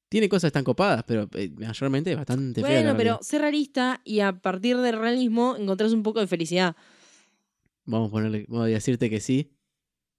Tiene 0.08 0.28
cosas 0.28 0.52
tan 0.52 0.62
copadas, 0.62 1.02
pero 1.04 1.28
eh, 1.34 1.50
mayormente 1.56 2.12
es 2.12 2.16
bastante 2.16 2.60
fea. 2.60 2.70
la 2.70 2.80
bueno, 2.82 2.96
pero 2.96 3.18
ser 3.22 3.40
realista 3.40 4.00
y 4.04 4.20
a 4.20 4.32
partir 4.32 4.76
del 4.78 4.96
realismo 4.96 5.56
encontrás 5.58 5.92
un 5.92 6.02
poco 6.02 6.20
de 6.20 6.26
felicidad. 6.28 6.76
Vamos 7.84 8.08
a 8.08 8.12
ponerle. 8.12 8.46
A 8.52 8.64
decirte 8.66 9.10
que 9.10 9.20
sí. 9.20 9.52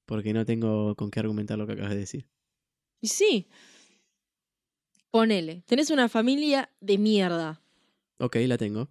Porque 0.05 0.33
no 0.33 0.45
tengo 0.45 0.95
con 0.95 1.11
qué 1.11 1.19
argumentar 1.19 1.57
lo 1.57 1.67
que 1.67 1.73
acabas 1.73 1.91
de 1.91 1.97
decir. 1.97 2.27
Y 3.01 3.09
sí. 3.09 3.49
Ponele, 5.11 5.63
tenés 5.65 5.89
una 5.89 6.09
familia 6.09 6.69
de 6.79 6.97
mierda. 6.97 7.61
Ok, 8.19 8.37
la 8.47 8.57
tengo. 8.57 8.89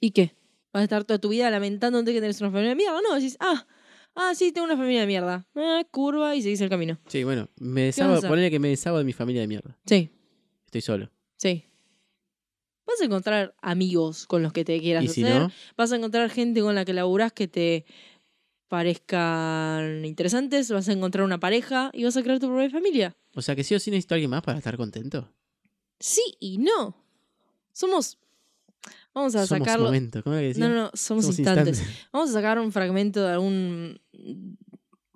¿Y 0.00 0.10
qué? 0.10 0.34
¿Vas 0.72 0.80
a 0.80 0.84
estar 0.84 1.04
toda 1.04 1.18
tu 1.18 1.28
vida 1.28 1.50
lamentándote 1.50 2.12
que 2.12 2.20
tenés 2.20 2.40
una 2.40 2.50
familia 2.50 2.70
de 2.70 2.76
mierda? 2.76 3.00
No, 3.02 3.14
decís, 3.14 3.36
ah, 3.40 3.66
ah, 4.14 4.34
sí, 4.34 4.52
tengo 4.52 4.66
una 4.66 4.76
familia 4.76 5.00
de 5.02 5.06
mierda. 5.06 5.46
Ah, 5.54 5.82
curva 5.90 6.34
y 6.36 6.42
seguís 6.42 6.60
el 6.60 6.68
camino. 6.68 6.98
Sí, 7.06 7.24
bueno, 7.24 7.48
me 7.58 7.86
vas 7.86 7.98
a 7.98 8.08
deshago, 8.08 8.28
ponele 8.28 8.50
que 8.50 8.58
me 8.58 8.68
deshago 8.68 8.98
de 8.98 9.04
mi 9.04 9.12
familia 9.12 9.40
de 9.42 9.48
mierda. 9.48 9.78
Sí, 9.86 10.10
Estoy 10.66 10.80
solo. 10.80 11.10
sí. 11.36 11.64
Vas 12.84 13.00
a 13.00 13.04
encontrar 13.04 13.54
amigos 13.62 14.26
con 14.26 14.42
los 14.42 14.52
que 14.52 14.64
te 14.64 14.78
quieras 14.80 15.04
Y 15.04 15.08
si 15.08 15.22
hacer. 15.22 15.40
no, 15.42 15.50
Vas 15.76 15.92
a 15.92 15.96
encontrar 15.96 16.28
gente 16.30 16.60
con 16.60 16.74
la 16.74 16.84
que 16.84 16.92
laburás 16.92 17.32
que 17.32 17.46
te 17.46 17.86
parezcan 18.68 20.04
interesantes. 20.04 20.70
Vas 20.70 20.88
a 20.88 20.92
encontrar 20.92 21.24
una 21.24 21.38
pareja 21.38 21.90
y 21.94 22.04
vas 22.04 22.16
a 22.16 22.22
crear 22.22 22.40
tu 22.40 22.48
propia 22.48 22.70
familia. 22.70 23.16
o 23.34 23.40
sea 23.42 23.54
que 23.54 23.64
sí 23.64 23.74
o 23.74 23.78
sí 23.80 23.90
necesito 23.90 24.14
a 24.14 24.16
alguien 24.16 24.30
más 24.30 24.42
para 24.42 24.58
estar 24.58 24.76
contento. 24.76 25.32
Sí 26.00 26.22
y 26.40 26.58
no. 26.58 26.96
Somos. 27.72 28.18
Vamos 29.14 29.34
a 29.34 29.46
Somos 29.46 29.66
sacarlo. 29.66 29.86
momento, 29.86 30.22
¿cómo 30.22 30.36
era 30.36 30.52
que? 30.52 30.58
No, 30.58 30.68
no, 30.68 30.74
no, 30.74 30.90
somos, 30.94 31.26
instantes. 31.26 31.78
instantes. 31.78 32.08
Vamos 32.12 32.30
a 32.30 32.32
sacar 32.32 32.58
un 32.58 32.72
fragmento 32.72 33.22
de 33.22 33.32
algún 33.32 34.00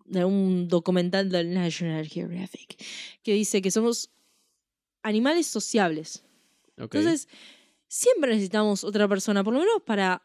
de 0.05 0.21
algún 0.21 0.69
documental 0.69 1.29
del 1.31 1.53
National 1.53 2.07
Geographic 2.07 2.77
que 3.23 3.33
dice 3.33 3.61
que 3.61 3.71
somos 3.71 4.11
animales 5.03 5.47
sociables. 5.47 6.23
Ok. 6.79 6.95
Entonces, 6.95 7.29
siempre 7.89 8.31
necesitamos 8.31 8.85
otra 8.85 9.09
persona, 9.09 9.43
por 9.43 9.55
lo 9.55 9.61
menos 9.61 9.83
para 9.85 10.23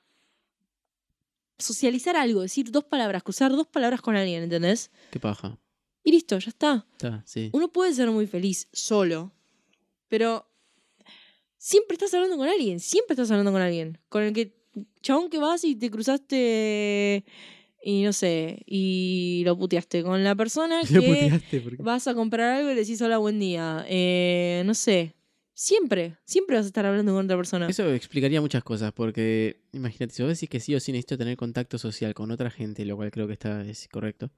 socializar 1.58 2.16
algo, 2.16 2.42
decir 2.42 2.72
dos 2.72 2.84
palabras, 2.84 3.24
cruzar 3.24 3.52
dos 3.52 3.68
palabras 3.68 4.02
con 4.02 4.16
alguien, 4.16 4.44
¿entendés? 4.44 4.92
Qué 5.12 5.20
paja. 5.20 5.58
Y 6.04 6.12
listo, 6.12 6.38
ya 6.40 6.50
está. 6.50 6.86
Está, 6.94 7.24
sí. 7.26 7.50
Uno 7.54 7.72
puede 7.72 7.94
ser 7.94 8.10
muy 8.10 8.26
feliz 8.26 8.68
solo, 8.74 9.32
pero 10.08 10.51
siempre 11.62 11.94
estás 11.94 12.12
hablando 12.16 12.38
con 12.38 12.48
alguien, 12.50 12.80
siempre 12.80 13.14
estás 13.14 13.30
hablando 13.30 13.52
con 13.52 13.62
alguien. 13.62 14.00
Con 14.10 14.24
el 14.24 14.34
que, 14.34 14.56
chabón 15.02 15.30
que 15.30 15.38
vas 15.38 15.64
y 15.64 15.76
te 15.76 15.92
cruzaste 15.92 17.24
y 17.84 18.04
no 18.04 18.14
sé, 18.14 18.64
y 18.66 19.44
lo 19.46 19.58
puteaste. 19.58 20.02
Con 20.04 20.24
la 20.24 20.36
persona 20.36 20.82
Lo 20.90 21.02
que 21.02 21.08
puteaste 21.08 21.64
vas 21.80 22.08
a 22.08 22.16
comprar 22.16 22.58
algo 22.58 22.72
y 22.72 22.74
le 22.74 22.82
decís 22.82 23.00
hola, 23.02 23.20
buen 23.20 23.40
día. 23.40 23.86
Eh, 23.88 24.64
no 24.66 24.74
sé, 24.74 25.16
siempre, 25.54 26.18
siempre 26.26 26.56
vas 26.56 26.66
a 26.66 26.68
estar 26.68 26.86
hablando 26.86 27.14
con 27.14 27.26
otra 27.26 27.38
persona. 27.38 27.68
Eso 27.68 27.94
explicaría 27.94 28.42
muchas 28.42 28.64
cosas, 28.64 28.92
porque 28.92 29.62
imagínate, 29.72 30.16
si 30.16 30.24
vos 30.24 30.32
decís 30.32 30.50
que 30.50 30.60
sí 30.60 30.74
o 30.74 30.80
sí 30.80 30.92
necesito 30.92 31.20
tener 31.20 31.38
contacto 31.38 31.78
social 31.78 32.16
con 32.16 32.32
otra 32.32 32.50
gente, 32.50 32.84
lo 32.86 32.96
cual 32.96 33.12
creo 33.12 33.28
que 33.28 33.34
está 33.34 33.64
es 33.64 33.88
correcto. 33.88 34.32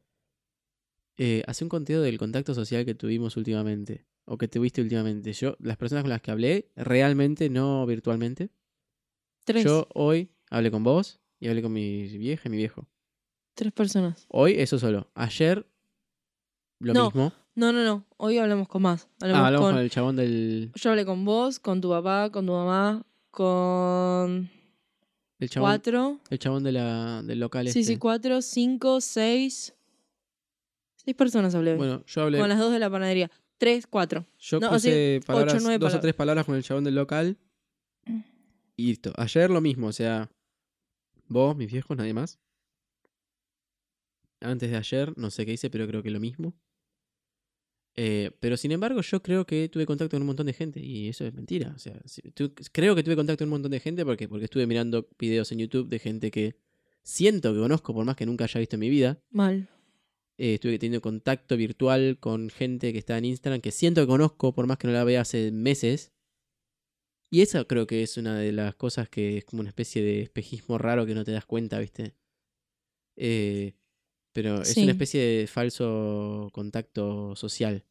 Eh, 1.16 1.44
hace 1.48 1.64
un 1.64 1.70
conteo 1.70 2.02
del 2.02 2.18
contacto 2.18 2.54
social 2.54 2.84
que 2.84 2.96
tuvimos 2.96 3.38
últimamente, 3.38 4.08
o 4.26 4.38
que 4.38 4.48
tuviste 4.48 4.82
últimamente. 4.82 5.34
Yo, 5.34 5.56
las 5.60 5.78
personas 5.78 6.04
con 6.04 6.10
las 6.10 6.22
que 6.22 6.32
hablé, 6.32 6.72
realmente, 6.76 7.50
no 7.50 7.86
virtualmente. 7.86 8.50
Tres, 9.46 9.64
Yo 9.66 9.88
hoy 9.94 10.30
hablé 10.50 10.72
con 10.72 10.84
vos 10.84 11.20
y 11.40 11.48
hablé 11.50 11.62
con 11.62 11.74
mi 11.74 12.08
vieja 12.18 12.44
y 12.48 12.52
mi 12.52 12.58
viejo. 12.58 12.88
tres 13.54 13.72
personas. 13.74 14.26
Hoy 14.30 14.54
eso 14.58 14.80
solo. 14.80 15.10
Ayer 15.16 15.66
lo 16.80 16.94
No, 16.94 17.06
mismo. 17.06 17.34
No, 17.56 17.72
no, 17.72 17.84
no, 17.84 18.06
hoy 18.18 18.38
hablamos 18.40 18.68
con 18.68 18.82
más. 18.82 19.08
Hablamos 19.22 19.44
Ah, 19.44 19.48
hablamos 19.48 19.68
con... 19.68 19.76
con 19.76 19.84
el 19.84 19.90
chabón 19.92 20.16
del, 20.16 20.72
Yo 20.76 20.90
hablé 20.90 21.06
con 21.06 21.24
vos, 21.24 21.60
con 21.60 21.82
tu 21.82 21.90
papá, 21.90 22.32
con 22.32 22.46
tu 22.48 22.52
mamá, 22.52 23.06
con 23.30 24.50
el 25.40 25.50
chabón, 25.50 25.68
cuatro. 25.70 26.20
el 26.30 26.40
chabón 26.40 26.64
de 26.64 26.72
la, 26.72 27.22
del 27.22 27.40
local 27.40 27.68
Sí, 27.68 27.82
este. 27.82 27.94
sí, 27.94 28.00
cuatro, 28.00 28.42
cinco, 28.42 29.02
seis. 29.02 29.76
Seis 30.96 31.16
personas 31.16 31.54
hablé. 31.54 31.76
Bueno, 31.76 32.04
yo 32.08 32.22
hablé. 32.24 32.40
con 32.40 32.50
las 32.50 32.58
dos 32.58 32.72
de 32.72 32.80
la 32.80 32.90
panadería. 32.90 33.30
Tres, 33.64 33.88
cuatro. 33.88 34.26
Yo 34.40 34.60
No, 34.60 34.72
puse 34.72 35.22
palabras, 35.26 35.54
ocho, 35.54 35.64
nueve 35.64 35.78
dos 35.80 35.94
o 35.94 36.00
tres 36.02 36.14
palabras 36.16 36.46
con 36.46 36.56
el 36.56 36.64
chabón 36.64 36.84
del 36.84 36.96
local. 36.96 37.38
Y 38.76 38.88
listo. 38.88 39.14
Ayer 39.16 39.50
lo 39.50 39.62
mismo, 39.62 39.88
o 39.88 39.94
sea, 39.94 40.30
vos, 41.30 41.56
mis 41.56 41.72
viejos, 41.72 41.96
nadie 41.96 42.14
más. 42.14 42.40
Antes 44.42 44.70
de 44.70 44.76
ayer, 44.76 45.18
no 45.18 45.32
sé 45.32 45.46
qué 45.46 45.54
hice, 45.54 45.70
pero 45.70 45.88
creo 45.88 46.04
que 46.04 46.10
lo 46.12 46.20
mismo. 46.20 46.54
Eh, 47.96 48.32
pero 48.42 48.58
sin 48.58 48.74
embargo, 48.74 49.00
yo 49.02 49.22
creo 49.22 49.46
que 49.46 49.70
tuve 49.70 49.86
contacto 49.86 50.16
con 50.18 50.24
un 50.24 50.28
montón 50.28 50.48
de 50.48 50.54
gente 50.54 50.82
y 50.82 51.08
eso 51.08 51.26
es 51.26 51.34
mentira. 51.34 51.72
O 51.74 51.80
sea, 51.80 52.02
si- 52.06 52.22
tu- 52.32 52.54
creo 52.74 52.96
que 52.96 53.04
tuve 53.04 53.16
contacto 53.16 53.44
con 53.44 53.48
un 53.48 53.52
montón 53.52 53.72
de 53.72 53.80
gente 53.80 54.04
porque, 54.04 54.28
porque 54.28 54.46
estuve 54.46 54.68
mirando 54.68 55.08
videos 55.18 55.52
en 55.54 55.60
YouTube 55.60 55.88
de 55.88 56.00
gente 56.00 56.32
que 56.32 56.58
siento 57.02 57.54
que 57.54 57.60
conozco 57.62 57.94
por 57.94 58.04
más 58.04 58.18
que 58.18 58.26
nunca 58.26 58.44
haya 58.44 58.60
visto 58.60 58.76
en 58.76 58.80
mi 58.82 58.90
vida. 58.90 59.22
Mal. 59.32 59.70
Eh, 60.38 60.56
estuve 60.56 60.80
teniendo 60.80 61.02
contacto 61.02 61.56
virtual 61.58 62.18
con 62.20 62.50
gente 62.50 62.92
que 62.92 63.00
está 63.00 63.18
en 63.18 63.26
Instagram 63.26 63.62
que 63.62 63.72
siento 63.72 64.02
que 64.02 64.08
conozco, 64.08 64.54
por 64.54 64.66
más 64.66 64.78
que 64.78 64.88
no 64.88 64.94
la 64.94 65.04
vea 65.04 65.22
hace 65.22 65.52
meses. 65.52 66.12
Y 67.30 67.42
esa 67.42 67.66
creo 67.66 67.88
que 67.88 68.04
es 68.04 68.18
una 68.18 68.38
de 68.38 68.52
las 68.52 68.76
cosas 68.76 69.10
que 69.10 69.38
es 69.38 69.46
como 69.46 69.62
una 69.62 69.70
especie 69.70 70.04
de 70.04 70.22
espejismo 70.22 70.78
raro 70.78 71.06
que 71.06 71.16
no 71.16 71.24
te 71.24 71.32
das 71.32 71.46
cuenta, 71.46 71.80
¿viste? 71.80 72.16
Eh, 73.16 73.74
pero 74.34 74.62
es 74.62 74.76
una 74.78 74.92
especie 74.92 75.22
de 75.22 75.48
falso 75.48 76.50
contacto 76.54 77.36
social. 77.36 77.86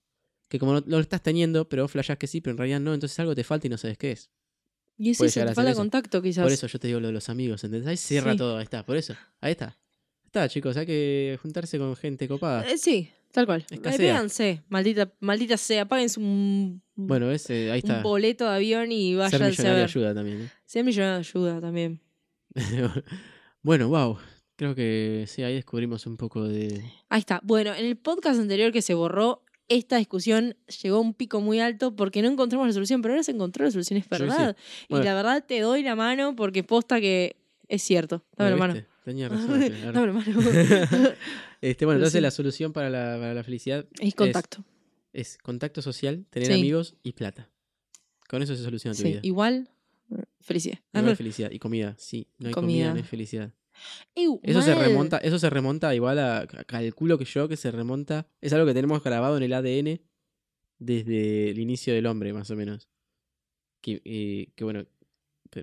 Que 0.48 0.58
como 0.58 0.74
no 0.74 0.82
lo 0.86 0.98
estás 0.98 1.22
teniendo, 1.22 1.68
pero 1.68 1.88
flashás 1.88 2.18
que 2.18 2.26
sí, 2.26 2.40
pero 2.40 2.52
en 2.52 2.58
realidad 2.58 2.80
no, 2.80 2.92
entonces 2.94 3.18
algo 3.20 3.34
te 3.34 3.44
falta 3.44 3.66
y 3.66 3.70
no 3.70 3.78
sabes 3.78 3.98
qué 3.98 4.12
es. 4.12 4.30
Y 4.98 5.10
es 5.10 5.20
eso, 5.20 5.40
te 5.40 5.54
falta 5.54 5.70
eso. 5.70 5.80
contacto 5.80 6.20
quizás. 6.20 6.44
Por 6.44 6.52
eso 6.52 6.66
yo 6.66 6.78
te 6.78 6.88
digo 6.88 7.00
lo 7.00 7.06
de 7.06 7.12
los 7.12 7.28
amigos, 7.28 7.64
¿entendés? 7.64 7.88
Ahí 7.88 7.96
cierra 7.96 8.32
Sí. 8.32 8.38
todo, 8.38 8.56
ahí 8.58 8.64
está, 8.64 8.84
por 8.84 8.96
eso. 8.96 9.14
Ahí 9.40 9.52
está. 9.52 9.78
Está, 10.32 10.48
chicos, 10.48 10.74
hay 10.78 10.86
que 10.86 11.38
juntarse 11.42 11.76
con 11.76 11.94
gente 11.94 12.26
copada. 12.26 12.62
Eh, 12.66 12.78
sí, 12.78 13.10
tal 13.32 13.44
cual. 13.44 13.66
Eh, 13.70 13.98
véanse, 13.98 14.62
maldita, 14.70 15.12
maldita 15.20 15.58
sea, 15.58 15.84
páguense 15.86 16.18
un, 16.20 16.80
Bueno, 16.94 17.30
ese, 17.30 17.70
ahí 17.70 17.82
un 17.84 17.90
está. 17.90 18.02
boleto 18.02 18.48
de 18.48 18.56
avión 18.56 18.90
y 18.90 19.10
Ser 19.10 19.18
váyanse 19.18 19.36
a 19.36 19.48
millonario 19.50 19.74
ver. 19.74 19.84
ayuda 19.84 20.14
también. 20.14 20.50
Ser 20.64 20.84
millonario 20.84 21.18
ayuda 21.18 21.60
también. 21.60 22.00
¿eh? 22.54 22.88
bueno, 23.62 23.90
wow. 23.90 24.16
Creo 24.56 24.74
que 24.74 25.26
sí, 25.28 25.42
ahí 25.42 25.52
descubrimos 25.52 26.06
un 26.06 26.16
poco 26.16 26.48
de. 26.48 26.82
Ahí 27.10 27.20
está. 27.20 27.42
Bueno, 27.44 27.74
en 27.74 27.84
el 27.84 27.98
podcast 27.98 28.40
anterior 28.40 28.72
que 28.72 28.80
se 28.80 28.94
borró, 28.94 29.42
esta 29.68 29.98
discusión 29.98 30.56
llegó 30.82 30.96
a 30.96 31.00
un 31.00 31.12
pico 31.12 31.42
muy 31.42 31.60
alto 31.60 31.94
porque 31.94 32.22
no 32.22 32.28
encontramos 32.28 32.66
la 32.68 32.72
solución, 32.72 33.02
pero 33.02 33.12
ahora 33.12 33.22
se 33.22 33.32
encontró 33.32 33.66
la 33.66 33.70
solución, 33.70 33.98
es 33.98 34.08
verdad. 34.08 34.56
Bueno. 34.88 35.04
Y 35.04 35.06
la 35.06 35.14
verdad 35.14 35.44
te 35.46 35.60
doy 35.60 35.82
la 35.82 35.94
mano 35.94 36.34
porque 36.34 36.64
posta 36.64 37.02
que 37.02 37.36
es 37.68 37.82
cierto. 37.82 38.24
Dame 38.38 38.52
la 38.52 38.56
mano. 38.56 38.91
Tenía 39.04 39.28
razón. 39.30 39.62
este, 39.62 39.86
ahora. 39.86 39.92
Dame 39.92 40.06
la 40.06 40.12
mano. 40.12 40.40
este, 41.60 41.84
bueno, 41.84 41.98
entonces 41.98 42.18
sí. 42.18 42.20
la 42.20 42.30
solución 42.30 42.72
para 42.72 42.88
la, 42.90 43.16
para 43.18 43.34
la 43.34 43.42
felicidad 43.44 43.86
es 44.00 44.14
contacto. 44.14 44.64
es 45.12 45.38
contacto 45.38 45.82
social, 45.82 46.26
tener 46.30 46.48
Sí. 46.48 46.54
amigos 46.54 46.94
y 47.02 47.12
plata. 47.12 47.50
Con 48.28 48.42
eso 48.42 48.54
se 48.56 48.62
soluciona 48.62 48.94
tu 48.96 49.02
Sí, 49.02 49.08
vida. 49.08 49.20
igual, 49.22 49.68
felicidad. 50.40 50.78
Igual 50.94 51.16
felicidad. 51.16 51.50
Y 51.50 51.58
comida, 51.58 51.94
sí. 51.98 52.28
No 52.38 52.48
hay 52.48 52.54
comida, 52.54 52.72
Comida. 52.76 52.90
no 52.90 52.96
hay 52.96 53.02
felicidad. 53.02 53.54
Igual. 54.14 54.40
Eso 54.42 54.62
se 54.62 54.74
remonta, 54.74 55.18
eso 55.18 55.38
se 55.38 55.50
remonta 55.50 55.94
igual 55.94 56.18
a, 56.18 56.38
a- 56.40 56.46
calculo 56.46 57.18
que 57.18 57.24
yo 57.24 57.48
que 57.48 57.56
se 57.56 57.70
remonta, 57.70 58.28
es 58.40 58.52
algo 58.52 58.66
que 58.66 58.74
tenemos 58.74 59.02
grabado 59.02 59.36
en 59.36 59.42
el 59.42 59.52
ADN 59.52 60.00
desde 60.78 61.50
el 61.50 61.58
inicio 61.58 61.92
del 61.94 62.06
hombre, 62.06 62.32
más 62.32 62.50
o 62.50 62.56
menos. 62.56 62.88
Que, 63.80 64.00
eh, 64.04 64.52
que 64.54 64.64
bueno, 64.64 64.84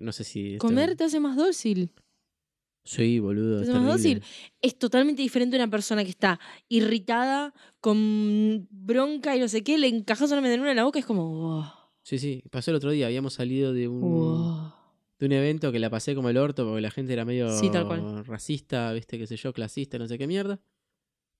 no 0.02 0.12
sé 0.12 0.24
si... 0.24 0.58
Comer 0.58 0.94
te 0.96 1.04
hace 1.04 1.20
más 1.20 1.36
dócil. 1.36 1.90
Sí, 2.90 3.20
boludo. 3.20 3.60
Es 3.60 3.68
terrible. 3.68 3.92
dócil. 3.92 4.22
Es 4.60 4.76
totalmente 4.76 5.22
diferente 5.22 5.56
a 5.56 5.62
una 5.62 5.70
persona 5.70 6.02
que 6.02 6.10
está 6.10 6.40
irritada, 6.68 7.54
con 7.80 8.66
bronca 8.68 9.36
y 9.36 9.38
no 9.38 9.46
sé 9.46 9.62
qué, 9.62 9.78
le 9.78 9.86
encajas 9.86 10.32
una 10.32 10.52
en 10.52 10.76
la 10.76 10.82
boca 10.82 10.98
es 10.98 11.06
como. 11.06 11.72
Sí, 12.02 12.18
sí. 12.18 12.42
Pasó 12.50 12.72
el 12.72 12.78
otro 12.78 12.90
día, 12.90 13.06
habíamos 13.06 13.34
salido 13.34 13.72
de 13.72 13.86
un, 13.86 14.72
de 15.20 15.26
un 15.26 15.30
evento 15.32 15.70
que 15.70 15.78
la 15.78 15.88
pasé 15.88 16.16
como 16.16 16.30
el 16.30 16.36
orto 16.36 16.66
porque 16.66 16.80
la 16.80 16.90
gente 16.90 17.12
era 17.12 17.24
medio 17.24 17.56
Sí, 17.56 17.70
tal 17.70 17.86
cual. 17.86 18.24
racista, 18.26 18.92
viste, 18.92 19.18
qué 19.18 19.28
sé 19.28 19.36
yo, 19.36 19.52
clasista, 19.52 19.96
no 19.96 20.08
sé 20.08 20.18
qué 20.18 20.26
mierda. 20.26 20.58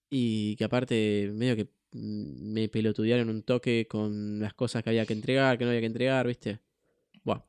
Y 0.08 0.54
que 0.54 0.62
aparte 0.62 1.32
medio 1.34 1.56
que 1.56 1.64
mm, 1.90 2.52
me 2.52 2.68
pelotudearon 2.68 3.28
un 3.28 3.42
toque 3.42 3.88
con 3.90 4.38
las 4.38 4.54
cosas 4.54 4.84
que 4.84 4.90
había 4.90 5.04
que 5.04 5.14
entregar, 5.14 5.58
que 5.58 5.64
no 5.64 5.70
había 5.70 5.80
que 5.80 5.86
entregar, 5.86 6.28
viste. 6.28 6.60
Buah. 7.24 7.42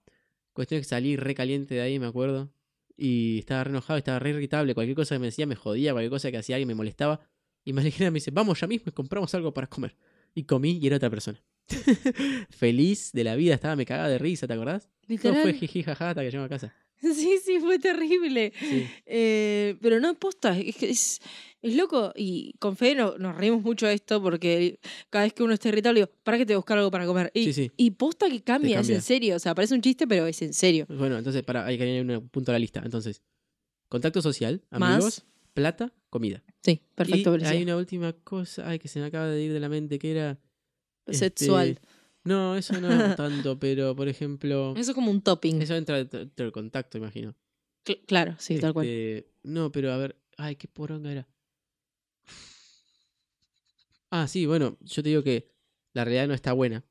Cuestión 0.53 0.79
es 0.79 0.87
que 0.87 0.89
salí 0.89 1.17
re 1.17 1.35
caliente 1.35 1.75
de 1.75 1.81
ahí, 1.81 1.99
me 1.99 2.07
acuerdo. 2.07 2.51
Y 2.97 3.39
estaba 3.39 3.63
re 3.63 3.71
enojado, 3.71 3.97
estaba 3.97 4.19
re 4.19 4.31
irritable. 4.31 4.73
Cualquier 4.73 4.95
cosa 4.95 5.15
que 5.15 5.19
me 5.19 5.27
decía 5.27 5.45
me 5.45 5.55
jodía, 5.55 5.91
cualquier 5.91 6.11
cosa 6.11 6.31
que 6.31 6.37
hacía 6.37 6.55
alguien 6.55 6.67
me 6.67 6.75
molestaba. 6.75 7.21
Y 7.63 7.73
me 7.73 7.83
me 7.83 8.11
dice, 8.11 8.31
vamos 8.31 8.59
ya 8.59 8.67
mismo 8.67 8.89
y 8.89 8.91
compramos 8.91 9.33
algo 9.35 9.53
para 9.53 9.67
comer. 9.67 9.95
Y 10.33 10.43
comí 10.43 10.79
y 10.81 10.87
era 10.87 10.97
otra 10.97 11.09
persona. 11.09 11.43
Feliz 12.49 13.11
de 13.11 13.23
la 13.23 13.35
vida, 13.35 13.53
estaba, 13.53 13.75
me 13.75 13.85
cagaba 13.85 14.09
de 14.09 14.17
risa, 14.17 14.47
¿te 14.47 14.53
acordás? 14.53 14.83
Todo 14.83 14.91
Literal. 15.07 15.41
fue 15.41 15.53
jiji 15.53 15.83
jaja 15.83 16.09
hasta 16.09 16.21
que 16.21 16.31
llegamos 16.31 16.47
a 16.47 16.49
casa. 16.49 16.75
Sí, 17.15 17.39
sí, 17.43 17.59
fue 17.59 17.79
terrible. 17.79 18.53
Sí. 18.59 18.87
Eh, 19.05 19.75
pero 19.81 19.99
no, 19.99 20.13
posta, 20.19 20.57
es, 20.57 20.75
que 20.75 20.89
es, 20.89 21.19
es 21.61 21.75
loco. 21.75 22.13
Y 22.15 22.53
con 22.59 22.75
Fede 22.77 22.95
no- 22.95 23.17
nos 23.17 23.35
reímos 23.35 23.63
mucho 23.63 23.87
de 23.87 23.93
esto 23.93 24.21
porque 24.21 24.79
cada 25.09 25.25
vez 25.25 25.33
que 25.33 25.43
uno 25.43 25.53
está 25.53 25.69
irritable, 25.69 26.01
digo, 26.01 26.11
¿para 26.23 26.37
que 26.37 26.45
te 26.45 26.55
buscar 26.55 26.77
algo 26.77 26.91
para 26.91 27.05
comer? 27.05 27.31
Y, 27.33 27.45
Sí, 27.45 27.53
sí. 27.53 27.71
y 27.77 27.91
posta 27.91 28.29
que 28.29 28.41
cambia, 28.41 28.79
es 28.79 28.89
en 28.89 29.01
serio. 29.01 29.35
O 29.35 29.39
sea, 29.39 29.55
parece 29.55 29.73
un 29.73 29.81
chiste, 29.81 30.05
pero 30.07 30.25
es 30.27 30.41
en 30.41 30.53
serio. 30.53 30.85
Bueno, 30.89 31.17
entonces 31.17 31.43
para, 31.43 31.65
hay 31.65 31.77
que 31.77 31.83
añadir 31.83 32.17
un 32.17 32.29
punto 32.29 32.51
a 32.51 32.53
la 32.53 32.59
lista. 32.59 32.81
Entonces, 32.83 33.21
contacto 33.89 34.21
social, 34.21 34.61
Más. 34.71 34.93
amigos, 34.93 35.25
plata, 35.53 35.91
comida. 36.09 36.43
Sí, 36.63 36.81
perfecto. 36.95 37.35
y 37.37 37.43
hay 37.45 37.63
una 37.63 37.77
última 37.77 38.13
cosa, 38.13 38.69
ay, 38.69 38.77
que 38.79 38.87
se 38.87 38.99
me 38.99 39.05
acaba 39.07 39.27
de 39.27 39.41
ir 39.41 39.51
de 39.53 39.59
la 39.59 39.69
mente, 39.69 39.97
que 39.99 40.11
era... 40.11 40.39
Sexual. 41.07 41.69
este, 41.69 41.87
no, 42.23 42.55
eso 42.55 42.79
no 42.79 43.15
tanto, 43.15 43.59
pero 43.59 43.95
por 43.95 44.07
ejemplo... 44.07 44.73
Eso 44.77 44.91
es 44.91 44.95
como 44.95 45.11
un 45.11 45.21
topping. 45.21 45.61
Eso 45.61 45.75
entra 45.75 45.97
dentro 45.97 46.25
del 46.45 46.51
contacto, 46.51 46.97
imagino. 46.97 47.35
Cl- 47.85 48.05
claro, 48.05 48.35
sí, 48.37 48.59
tal 48.59 48.73
cual. 48.73 48.85
Este, 48.87 49.31
No, 49.43 49.71
pero 49.71 49.91
a 49.91 49.97
ver, 49.97 50.15
ay, 50.37 50.55
qué 50.55 50.67
poronga 50.67 51.11
era. 51.11 51.27
Ah, 54.09 54.27
sí, 54.27 54.45
bueno, 54.45 54.77
yo 54.81 55.01
te 55.01 55.09
digo 55.09 55.23
que 55.23 55.51
la 55.93 56.03
realidad 56.03 56.27
no 56.27 56.33
está 56.33 56.53
buena. 56.53 56.83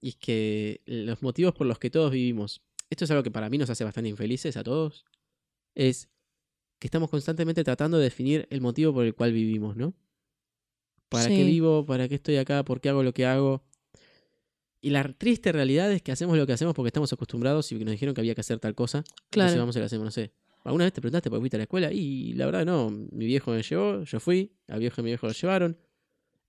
Y 0.00 0.10
es 0.10 0.16
que 0.16 0.80
los 0.86 1.22
motivos 1.22 1.54
por 1.54 1.66
los 1.66 1.78
que 1.78 1.90
todos 1.90 2.10
vivimos, 2.10 2.62
esto 2.90 3.04
es 3.04 3.10
algo 3.10 3.22
que 3.22 3.30
para 3.30 3.48
mí 3.48 3.58
nos 3.58 3.70
hace 3.70 3.84
bastante 3.84 4.08
infelices 4.10 4.56
a 4.56 4.64
todos, 4.64 5.04
es 5.74 6.08
que 6.80 6.88
estamos 6.88 7.10
constantemente 7.10 7.62
tratando 7.62 7.98
de 7.98 8.04
definir 8.04 8.48
el 8.50 8.60
motivo 8.60 8.92
por 8.92 9.04
el 9.04 9.14
cual 9.14 9.32
vivimos, 9.32 9.76
¿no? 9.76 9.94
¿Para 11.08 11.28
qué 11.28 11.44
vivo? 11.44 11.84
¿Para 11.86 12.08
qué 12.08 12.14
estoy 12.16 12.36
acá? 12.38 12.64
¿Por 12.64 12.80
qué 12.80 12.88
hago 12.88 13.02
lo 13.02 13.12
que 13.12 13.26
hago? 13.26 13.62
Y 14.84 14.90
la 14.90 15.04
triste 15.12 15.52
realidad 15.52 15.90
es 15.92 16.02
que 16.02 16.10
hacemos 16.10 16.36
lo 16.36 16.44
que 16.44 16.52
hacemos 16.52 16.74
porque 16.74 16.88
estamos 16.88 17.12
acostumbrados 17.12 17.70
y 17.70 17.76
nos 17.76 17.92
dijeron 17.92 18.14
que 18.16 18.20
había 18.20 18.34
que 18.34 18.40
hacer 18.40 18.58
tal 18.58 18.74
cosa. 18.74 18.98
Entonces 18.98 19.24
Claro. 19.30 19.58
vamos 19.58 19.76
y 19.76 19.78
lo 19.78 19.84
hacemos, 19.84 20.04
no 20.04 20.10
sé. 20.10 20.32
¿Alguna 20.64 20.84
vez 20.84 20.92
te 20.92 21.00
preguntaste 21.00 21.30
por 21.30 21.38
qué 21.38 21.42
fuiste 21.42 21.56
a 21.56 21.58
la 21.58 21.64
escuela? 21.64 21.92
Y 21.92 22.32
la 22.34 22.46
verdad 22.46 22.66
no, 22.66 22.90
mi 22.90 23.26
viejo 23.26 23.52
me 23.52 23.62
llevó, 23.62 24.02
yo 24.02 24.18
fui, 24.20 24.52
al 24.66 24.80
viejo 24.80 25.00
y 25.00 25.04
mi 25.04 25.10
viejo 25.10 25.28
lo 25.28 25.32
llevaron. 25.32 25.78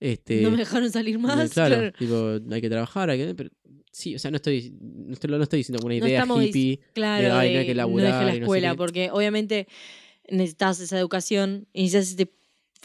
Este, 0.00 0.42
no 0.42 0.50
me 0.50 0.56
dejaron 0.56 0.90
salir 0.90 1.14
eh, 1.14 1.18
más. 1.18 1.50
claro, 1.52 1.76
claro. 1.76 1.92
tipo, 1.96 2.54
hay 2.54 2.60
que 2.60 2.68
trabajar, 2.68 3.08
hay 3.10 3.18
que... 3.18 3.34
Pero, 3.36 3.50
sí, 3.92 4.16
o 4.16 4.18
sea, 4.18 4.32
no 4.32 4.36
estoy, 4.36 4.76
no 4.80 5.12
estoy, 5.12 5.30
no 5.30 5.42
estoy 5.42 5.58
diciendo 5.58 5.84
una 5.86 5.94
No 5.96 6.06
idea 6.06 6.26
hippie. 6.26 6.80
Claro, 6.92 7.34
ay, 7.34 7.48
no 7.48 7.52
de 7.52 7.58
hay 7.60 7.66
que 7.66 7.74
no 7.74 7.96
dejes 7.96 8.14
la 8.14 8.22
y 8.22 8.26
no 8.26 8.30
sé 8.32 8.38
escuela, 8.40 8.74
porque 8.74 9.10
obviamente 9.12 9.68
necesitas 10.28 10.80
esa 10.80 10.98
educación 10.98 11.68
y 11.72 11.84
necesitas 11.84 12.10
este 12.10 12.32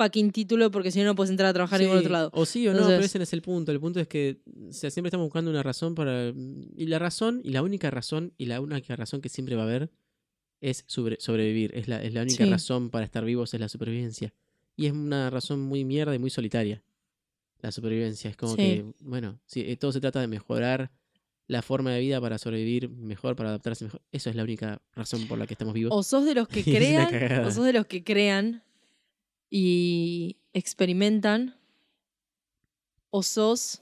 fucking 0.04 0.32
título 0.32 0.72
porque 0.72 0.92
si 0.92 1.00
no 1.00 1.06
no 1.06 1.16
puedes 1.16 1.30
entrar 1.30 1.50
a 1.50 1.54
trabajar 1.54 1.80
en 1.82 1.88
ningún 1.88 2.00
otro 2.00 2.12
lado. 2.12 2.30
O 2.34 2.46
sí 2.46 2.68
o 2.68 2.72
no, 2.72 2.78
pero 2.80 2.86
Entonces- 2.90 3.12
ese 3.12 3.20
no 3.20 3.24
es 3.24 3.34
el 3.34 3.42
punto. 3.42 3.72
El 3.72 3.80
punto 3.80 4.00
es 4.00 4.08
que 4.08 4.40
o 4.70 4.74
sea, 4.74 4.90
siempre 4.90 5.10
estamos 5.10 5.26
buscando 5.26 5.52
una 5.52 5.62
razón 5.64 5.94
para... 5.96 6.30
Y 6.76 6.86
la 6.88 6.98
razón, 7.00 7.42
y 7.44 7.50
la 7.52 7.62
única 7.62 7.92
razón, 7.92 8.34
y 8.38 8.46
la 8.46 8.62
única 8.62 8.96
razón 8.96 9.22
que 9.22 9.30
siempre 9.30 9.56
va 9.56 9.64
a 9.64 9.66
haber 9.66 9.92
es 10.62 10.84
sobre- 10.88 11.18
sobrevivir. 11.20 11.72
Es 11.76 11.88
la, 11.88 12.02
es 12.02 12.14
la 12.14 12.22
única 12.24 12.44
Sí. 12.46 12.50
razón 12.50 12.90
para 12.90 13.06
estar 13.06 13.24
vivos, 13.26 13.54
es 13.54 13.60
la 13.60 13.70
supervivencia. 13.70 14.34
Y 14.76 14.86
es 14.88 14.94
una 14.94 15.30
razón 15.30 15.60
muy 15.62 15.84
mierda 15.86 16.16
y 16.16 16.20
muy 16.20 16.30
solitaria. 16.30 16.82
La 17.62 17.72
supervivencia. 17.72 18.30
Es 18.30 18.38
como 18.38 18.56
Sí. 18.56 18.58
que, 18.62 18.86
bueno, 19.02 19.40
sí, 19.46 19.62
eh, 19.68 19.76
todo 19.76 19.92
se 19.92 20.00
trata 20.00 20.22
de 20.22 20.28
mejorar 20.28 20.92
la 21.48 21.62
forma 21.62 21.92
de 21.92 22.00
vida 22.00 22.22
para 22.22 22.38
sobrevivir 22.38 22.90
mejor, 22.90 23.36
para 23.36 23.50
adaptarse 23.50 23.84
mejor. 23.84 24.02
Eso 24.12 24.30
es 24.30 24.36
la 24.36 24.44
única 24.44 24.82
razón 24.94 25.28
por 25.28 25.38
la 25.40 25.48
que 25.48 25.56
estamos 25.56 25.74
vivos. 25.74 25.92
O 25.94 26.04
sos 26.04 26.24
de 26.26 26.36
los 26.36 26.48
que 26.48 26.64
crean, 26.64 27.44
o 27.46 27.52
sos 27.52 27.66
de 27.66 27.74
los 27.74 27.86
que 27.88 28.04
crean 28.04 28.64
y 29.50 30.38
experimentan, 30.54 31.56
o 33.10 33.24
sos 33.24 33.82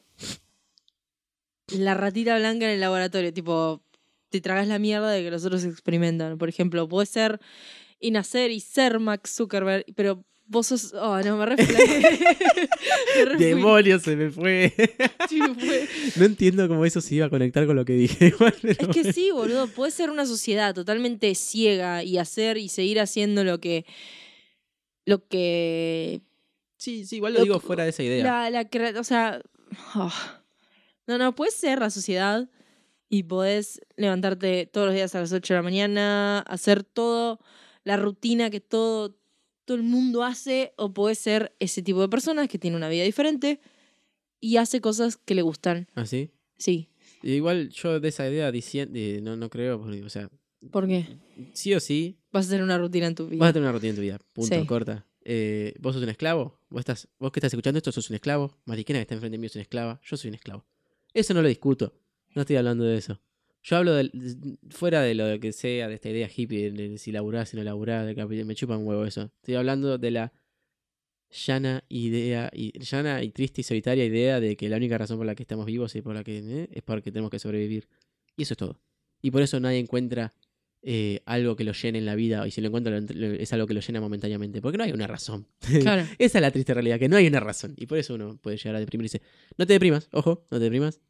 la 1.68 1.93
ratita 1.93 2.38
blanca 2.38 2.65
en 2.65 2.72
el 2.72 2.80
laboratorio, 2.80 3.34
tipo, 3.34 3.82
te 4.30 4.41
tragas 4.41 4.68
la 4.68 4.80
mierda 4.80 5.11
de 5.11 5.24
que 5.24 5.32
los 5.32 5.45
otros 5.45 5.63
experimentan. 5.65 6.38
Por 6.38 6.49
ejemplo, 6.49 6.88
puede 6.88 7.05
ser 7.05 7.39
y 7.99 8.11
nacer 8.11 8.51
y 8.51 8.59
ser 8.59 8.99
Max 8.99 9.36
Zuckerberg, 9.36 9.86
pero 9.95 10.24
vos 10.45 10.68
sos. 10.68 10.93
Oh, 10.93 11.20
no, 11.22 11.38
me 11.38 11.45
re 11.45 11.55
Me 13.15 13.26
re 13.26 13.36
fui. 13.36 13.45
¡Demonios! 13.45 14.03
Se 14.03 14.15
me 14.15 14.30
fue. 14.32 14.74
Sí, 15.28 15.41
me 15.41 15.55
fue. 15.55 15.88
no 16.15 16.26
entiendo 16.26 16.68
cómo 16.70 16.86
eso 16.86 17.01
se 17.01 17.15
iba 17.15 17.26
a 17.26 17.30
conectar 17.30 17.65
con 17.65 17.76
lo 17.76 17.84
que 17.84 17.93
dije. 17.93 18.28
igual, 18.28 18.55
Es 18.63 18.88
que 18.88 19.11
sí, 19.11 19.32
boludo. 19.32 19.68
Puede 19.68 19.91
ser 19.91 20.09
una 20.09 20.26
sociedad 20.26 20.74
totalmente 20.74 21.36
ciega 21.36 22.01
y 22.03 22.18
hacer 22.18 22.57
y 22.57 22.70
seguir 22.70 22.99
haciendo 22.99 23.43
lo 23.43 23.59
que. 23.59 23.86
Lo 25.08 25.26
que. 25.26 26.22
Sí, 26.76 27.05
sí, 27.05 27.16
igual 27.16 27.34
lo 27.34 27.39
Lo 27.39 27.43
digo 27.45 27.60
fuera 27.62 27.86
de 27.86 27.91
esa 27.91 28.03
idea. 28.03 28.24
La, 28.24 28.49
la 28.49 28.70
crea- 28.70 28.99
o 28.99 29.03
sea. 29.05 29.41
oh. 29.95 30.12
No, 31.08 31.18
no, 31.18 31.34
puede 31.34 31.51
ser 31.51 31.80
la 31.80 31.89
sociedad 31.89 32.49
y 33.08 33.24
podés 33.24 33.80
levantarte 33.95 34.66
todos 34.66 34.88
los 34.88 34.93
días 34.95 35.16
a 35.16 35.22
las 35.22 35.32
8 35.32 35.53
de 35.53 35.60
la 35.60 35.64
mañana, 35.64 36.39
hacer 36.39 36.84
todo, 36.84 37.39
la 37.86 37.95
rutina 37.95 38.49
que 38.49 38.60
todo, 38.60 39.18
todo 39.64 39.78
el 39.78 39.84
mundo 39.84 40.26
hace, 40.26 40.74
o 40.76 40.93
puede 40.93 41.16
ser 41.16 41.55
ese 41.60 41.82
tipo 41.82 42.01
de 42.01 42.10
personas 42.10 42.49
que 42.49 42.60
tiene 42.60 42.76
una 42.76 42.89
vida 42.89 43.05
diferente 43.05 43.62
y 44.41 44.58
hace 44.58 44.82
cosas 44.82 45.16
que 45.16 45.36
le 45.36 45.41
gustan. 45.41 45.88
¿Ah, 45.95 46.05
sí? 46.05 46.32
Sí. 46.58 46.89
Y 47.24 47.32
Igual 47.36 47.70
yo 47.70 48.01
de 48.01 48.10
esa 48.10 48.30
idea 48.30 48.51
diciendo, 48.51 48.99
no, 49.22 49.38
no 49.38 49.49
creo, 49.49 49.80
porque, 49.80 50.03
o 50.03 50.10
sea, 50.10 50.30
¿Por 50.72 50.86
qué? 50.88 51.05
sí 51.53 51.74
o 51.74 51.80
sí, 51.80 52.18
Vas 52.38 52.46
a 52.46 52.50
hacer 52.50 52.64
una 52.64 52.78
rutina 52.78 53.08
en 53.08 53.16
tu 53.16 53.28
vida. 53.28 53.40
vas 53.40 53.50
a 53.50 53.54
tener 53.54 53.66
una 53.68 53.72
rutina 53.74 53.90
en 53.92 53.96
tu 53.96 54.02
vida. 54.02 54.20
Punto, 54.34 54.60
Sí. 54.60 54.66
corta. 54.66 55.06
eh, 55.30 55.74
vos 55.80 55.94
sos 55.94 56.04
un 56.04 56.10
esclavo, 56.10 56.60
vos, 56.70 56.80
estás, 56.80 57.10
vos 57.20 57.32
que 57.34 57.40
estás 57.40 57.52
escuchando 57.52 57.78
esto 57.80 57.92
sos 57.92 58.10
un 58.10 58.16
esclavo, 58.16 58.58
Mariquena 58.66 59.00
que 59.00 59.02
está 59.02 59.16
enfrente 59.16 59.38
mío 59.38 59.48
es 59.48 59.56
una 59.56 59.64
esclava, 59.64 60.00
yo 60.04 60.16
soy 60.16 60.30
un 60.30 60.36
esclavo. 60.36 60.66
Eso 61.14 61.34
no 61.34 61.42
lo 61.42 61.48
discuto, 61.50 61.94
no 62.34 62.44
estoy 62.44 62.56
hablando 62.56 62.86
de 62.86 62.98
eso. 62.98 63.20
Yo 63.64 63.76
hablo 63.76 63.94
de, 63.96 64.10
fuera 64.70 65.02
de 65.02 65.16
lo 65.16 65.38
que 65.42 65.52
sea, 65.52 65.90
de 65.90 65.96
esta 65.96 66.10
idea 66.10 66.30
hippie, 66.34 66.72
de, 66.72 66.98
si 66.98 67.12
laburás, 67.12 67.50
si 67.50 67.58
no 67.58 67.64
laburás, 67.64 68.06
de 68.06 68.46
me 68.46 68.56
chupa 68.56 68.78
un 68.78 68.88
huevo 68.88 69.04
eso. 69.04 69.32
Estoy 69.42 69.56
hablando 69.56 69.98
de 69.98 70.12
la 70.12 70.34
llana 71.30 71.84
idea, 71.90 72.50
y, 72.54 72.80
llana 72.80 73.22
y 73.24 73.30
triste 73.32 73.62
y 73.62 73.64
solitaria 73.66 74.06
idea 74.06 74.40
de 74.40 74.56
que 74.56 74.70
la 74.70 74.78
única 74.78 74.98
razón 74.98 75.18
por 75.18 75.26
la 75.26 75.36
que 75.36 75.44
estamos 75.44 75.66
vivos 75.66 75.94
y 75.96 76.02
por 76.02 76.16
la 76.16 76.24
que 76.24 76.38
eh, 76.38 76.70
es 76.72 76.84
porque 76.84 77.12
tenemos 77.12 77.32
que 77.32 77.40
sobrevivir. 77.40 77.90
Y 78.38 78.44
eso 78.44 78.54
es 78.54 78.58
todo. 78.58 78.80
Y 79.22 79.32
por 79.32 79.42
eso 79.42 79.60
nadie 79.60 79.80
encuentra 79.80 80.34
eh, 80.84 81.21
algo 81.25 81.55
que 81.55 81.63
lo 81.63 81.73
llene 81.73 81.97
en 81.97 82.05
la 82.05 82.15
vida, 82.15 82.47
y 82.47 82.51
si 82.51 82.61
lo 82.61 82.67
encuentra 82.67 82.97
es 82.97 83.53
algo 83.53 83.67
que 83.67 83.73
lo 83.73 83.82
llena 83.82 83.99
momentáneamente, 83.99 84.61
porque 84.61 84.78
no 84.78 84.84
hay 84.84 84.91
una 84.91 85.07
razón. 85.07 85.47
Esa 86.17 86.38
es 86.38 86.41
la 86.41 86.51
triste 86.51 86.73
realidad, 86.73 86.99
que 86.99 87.09
no 87.09 87.17
hay 87.17 87.28
una 87.28 87.39
razón. 87.39 87.73
Y 87.78 87.88
por 87.88 87.97
eso 87.97 88.15
uno 88.15 88.38
puede 88.38 88.57
llegar 88.57 88.75
a 88.75 88.80
deprimirse. 88.80 89.21
No 89.57 89.65
te 89.65 89.73
deprimas, 89.73 90.07
ojo, 90.11 90.45
no 90.49 90.57
te 90.57 90.63
deprimas. 90.63 91.01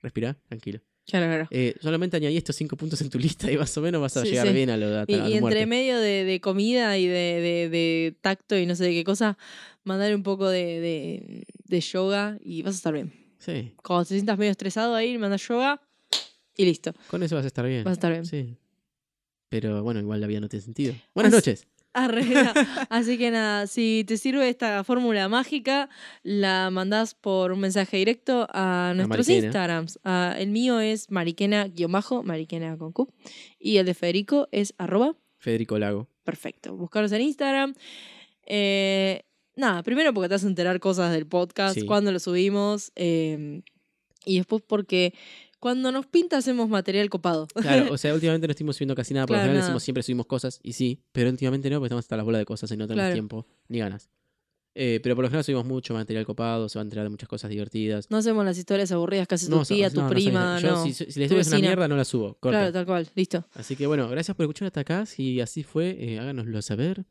Respira, 0.00 0.36
tranquilo. 0.48 0.80
Claro, 1.06 1.26
claro. 1.26 1.48
Eh, 1.50 1.74
solamente 1.80 2.16
añadí 2.16 2.36
estos 2.36 2.56
cinco 2.56 2.76
puntos 2.76 3.00
en 3.00 3.10
tu 3.10 3.18
lista 3.20 3.50
y 3.50 3.56
más 3.56 3.76
o 3.76 3.80
menos 3.80 4.00
vas 4.00 4.16
a 4.16 4.24
llegar 4.24 4.52
bien 4.52 4.70
a 4.70 4.76
lo 4.76 4.88
de 4.88 5.04
Y, 5.08 5.14
y 5.14 5.36
entre 5.36 5.66
medio 5.66 5.98
de, 5.98 6.40
comida 6.42 6.96
y 6.98 7.06
de, 7.06 8.16
tacto 8.20 8.56
y 8.58 8.66
no 8.66 8.74
sé 8.74 8.84
de 8.84 8.92
qué 8.92 9.04
cosa, 9.04 9.36
mandar 9.84 10.14
un 10.14 10.22
poco 10.22 10.48
de, 10.48 11.44
yoga 11.70 12.38
y 12.42 12.62
vas 12.62 12.74
a 12.74 12.76
estar 12.76 12.94
bien. 12.94 13.12
Sí. 13.38 13.72
Cuando 13.82 14.06
te 14.06 14.14
sientas 14.14 14.38
medio 14.38 14.50
estresado 14.50 14.94
ahí, 14.94 15.18
mandas 15.18 15.46
yoga 15.46 15.80
y 16.56 16.64
listo. 16.64 16.94
Con 17.08 17.22
eso 17.22 17.36
vas 17.36 17.44
a 17.44 17.48
estar 17.48 17.66
bien. 17.66 17.84
Vas 17.84 17.92
a 17.92 17.94
estar 17.94 18.12
bien. 18.12 18.24
Sí. 18.24 18.56
Pero 19.54 19.84
bueno, 19.84 20.00
igual 20.00 20.20
la 20.20 20.26
vida 20.26 20.40
no 20.40 20.48
tiene 20.48 20.64
sentido. 20.64 20.94
Buenas 21.14 21.32
noches. 21.32 21.68
Así 22.90 23.16
que 23.16 23.30
nada, 23.30 23.68
si 23.68 24.02
te 24.04 24.16
sirve 24.16 24.48
esta 24.48 24.82
fórmula 24.82 25.28
mágica, 25.28 25.88
la 26.24 26.70
mandás 26.72 27.14
por 27.14 27.52
un 27.52 27.60
mensaje 27.60 27.98
directo 27.98 28.48
a 28.52 28.94
nuestros 28.96 29.28
Instagrams. 29.28 30.00
el 30.36 30.50
mío 30.50 30.80
es 30.80 31.08
mariquena-bajo, 31.12 32.24
mariquena 32.24 32.76
con 32.76 32.90
Q. 32.90 33.08
Y 33.60 33.76
el 33.76 33.86
de 33.86 33.94
Federico 33.94 34.48
es 34.50 34.74
arroba. 34.76 35.14
Federico 35.38 35.78
Lago. 35.78 36.08
Perfecto. 36.24 36.74
Buscarlos 36.74 37.12
en 37.12 37.20
Instagram. 37.20 37.74
Eh, 38.46 39.22
nada, 39.54 39.84
primero 39.84 40.12
porque 40.12 40.30
te 40.30 40.34
vas 40.34 40.44
a 40.44 40.48
enterar 40.48 40.80
cosas 40.80 41.12
del 41.12 41.28
podcast, 41.28 41.78
cuando 41.86 42.10
lo 42.10 42.18
subimos. 42.18 42.90
Eh, 42.96 43.62
y 44.24 44.38
después 44.38 44.62
porque 44.66 45.14
cuando 45.64 45.90
nos 45.90 46.04
pinta 46.04 46.36
hacemos 46.36 46.68
material 46.68 47.08
copado. 47.08 47.46
Claro, 47.46 47.86
o 47.90 47.96
sea, 47.96 48.12
últimamente 48.12 48.46
no 48.46 48.50
estuvimos 48.50 48.76
subiendo 48.76 48.94
casi 48.94 49.14
nada, 49.14 49.24
por 49.24 49.36
lo 49.36 49.42
general 49.44 49.62
decimos 49.62 49.82
siempre 49.82 50.02
subimos 50.02 50.26
cosas, 50.26 50.60
y 50.62 50.74
sí, 50.74 51.00
pero 51.10 51.30
últimamente 51.30 51.70
no, 51.70 51.78
porque 51.78 51.86
estamos 51.86 52.04
hasta 52.04 52.18
la 52.18 52.22
bola 52.22 52.36
de 52.36 52.44
cosas 52.44 52.70
y 52.70 52.76
no 52.76 52.86
tenemos 52.86 53.14
tiempo 53.14 53.46
ni 53.68 53.78
ganas. 53.78 54.10
Eh, 54.74 55.00
pero 55.02 55.14
por 55.14 55.22
lo 55.22 55.30
general 55.30 55.42
subimos 55.42 55.64
mucho 55.64 55.94
material 55.94 56.26
copado, 56.26 56.68
se 56.68 56.78
va 56.78 56.82
a 56.82 56.84
enterar 56.84 57.06
de 57.06 57.08
muchas 57.08 57.30
cosas 57.30 57.48
divertidas. 57.48 58.10
No 58.10 58.18
hacemos 58.18 58.44
las 58.44 58.58
historias 58.58 58.92
aburridas 58.92 59.26
que 59.26 59.36
hace 59.36 59.48
tu 59.48 59.62
tía, 59.62 59.88
tu 59.88 60.06
prima, 60.06 60.60
no. 60.60 60.84
Si, 60.84 60.92
si, 60.92 61.04
la 61.18 61.24
historia 61.24 61.40
es 61.40 61.48
una 61.48 61.58
mierda, 61.60 61.88
no 61.88 61.96
la 61.96 62.04
subo. 62.04 62.34
Claro, 62.40 62.70
tal 62.70 62.84
cual, 62.84 63.08
listo. 63.14 63.46
Así 63.54 63.74
que 63.74 63.86
bueno, 63.86 64.06
gracias 64.10 64.36
por 64.36 64.44
escuchar 64.44 64.66
hasta 64.66 64.80
acá. 64.80 65.06
Si 65.06 65.40
así 65.40 65.62
fue, 65.62 65.96
eh, 65.98 66.18
háganoslo 66.18 66.60
saber. 66.60 67.06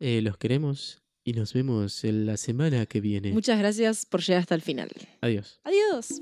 Eh, 0.00 0.20
los 0.20 0.36
queremos 0.36 1.02
y 1.24 1.32
nos 1.32 1.54
vemos 1.54 2.04
en 2.04 2.26
la 2.26 2.36
semana 2.36 2.84
que 2.84 3.00
viene. 3.00 3.32
Muchas 3.32 3.58
gracias 3.58 4.04
por 4.04 4.20
llegar 4.20 4.42
hasta 4.42 4.54
el 4.54 4.60
final. 4.60 4.90
Adiós. 5.22 5.60
Adiós. 5.64 6.20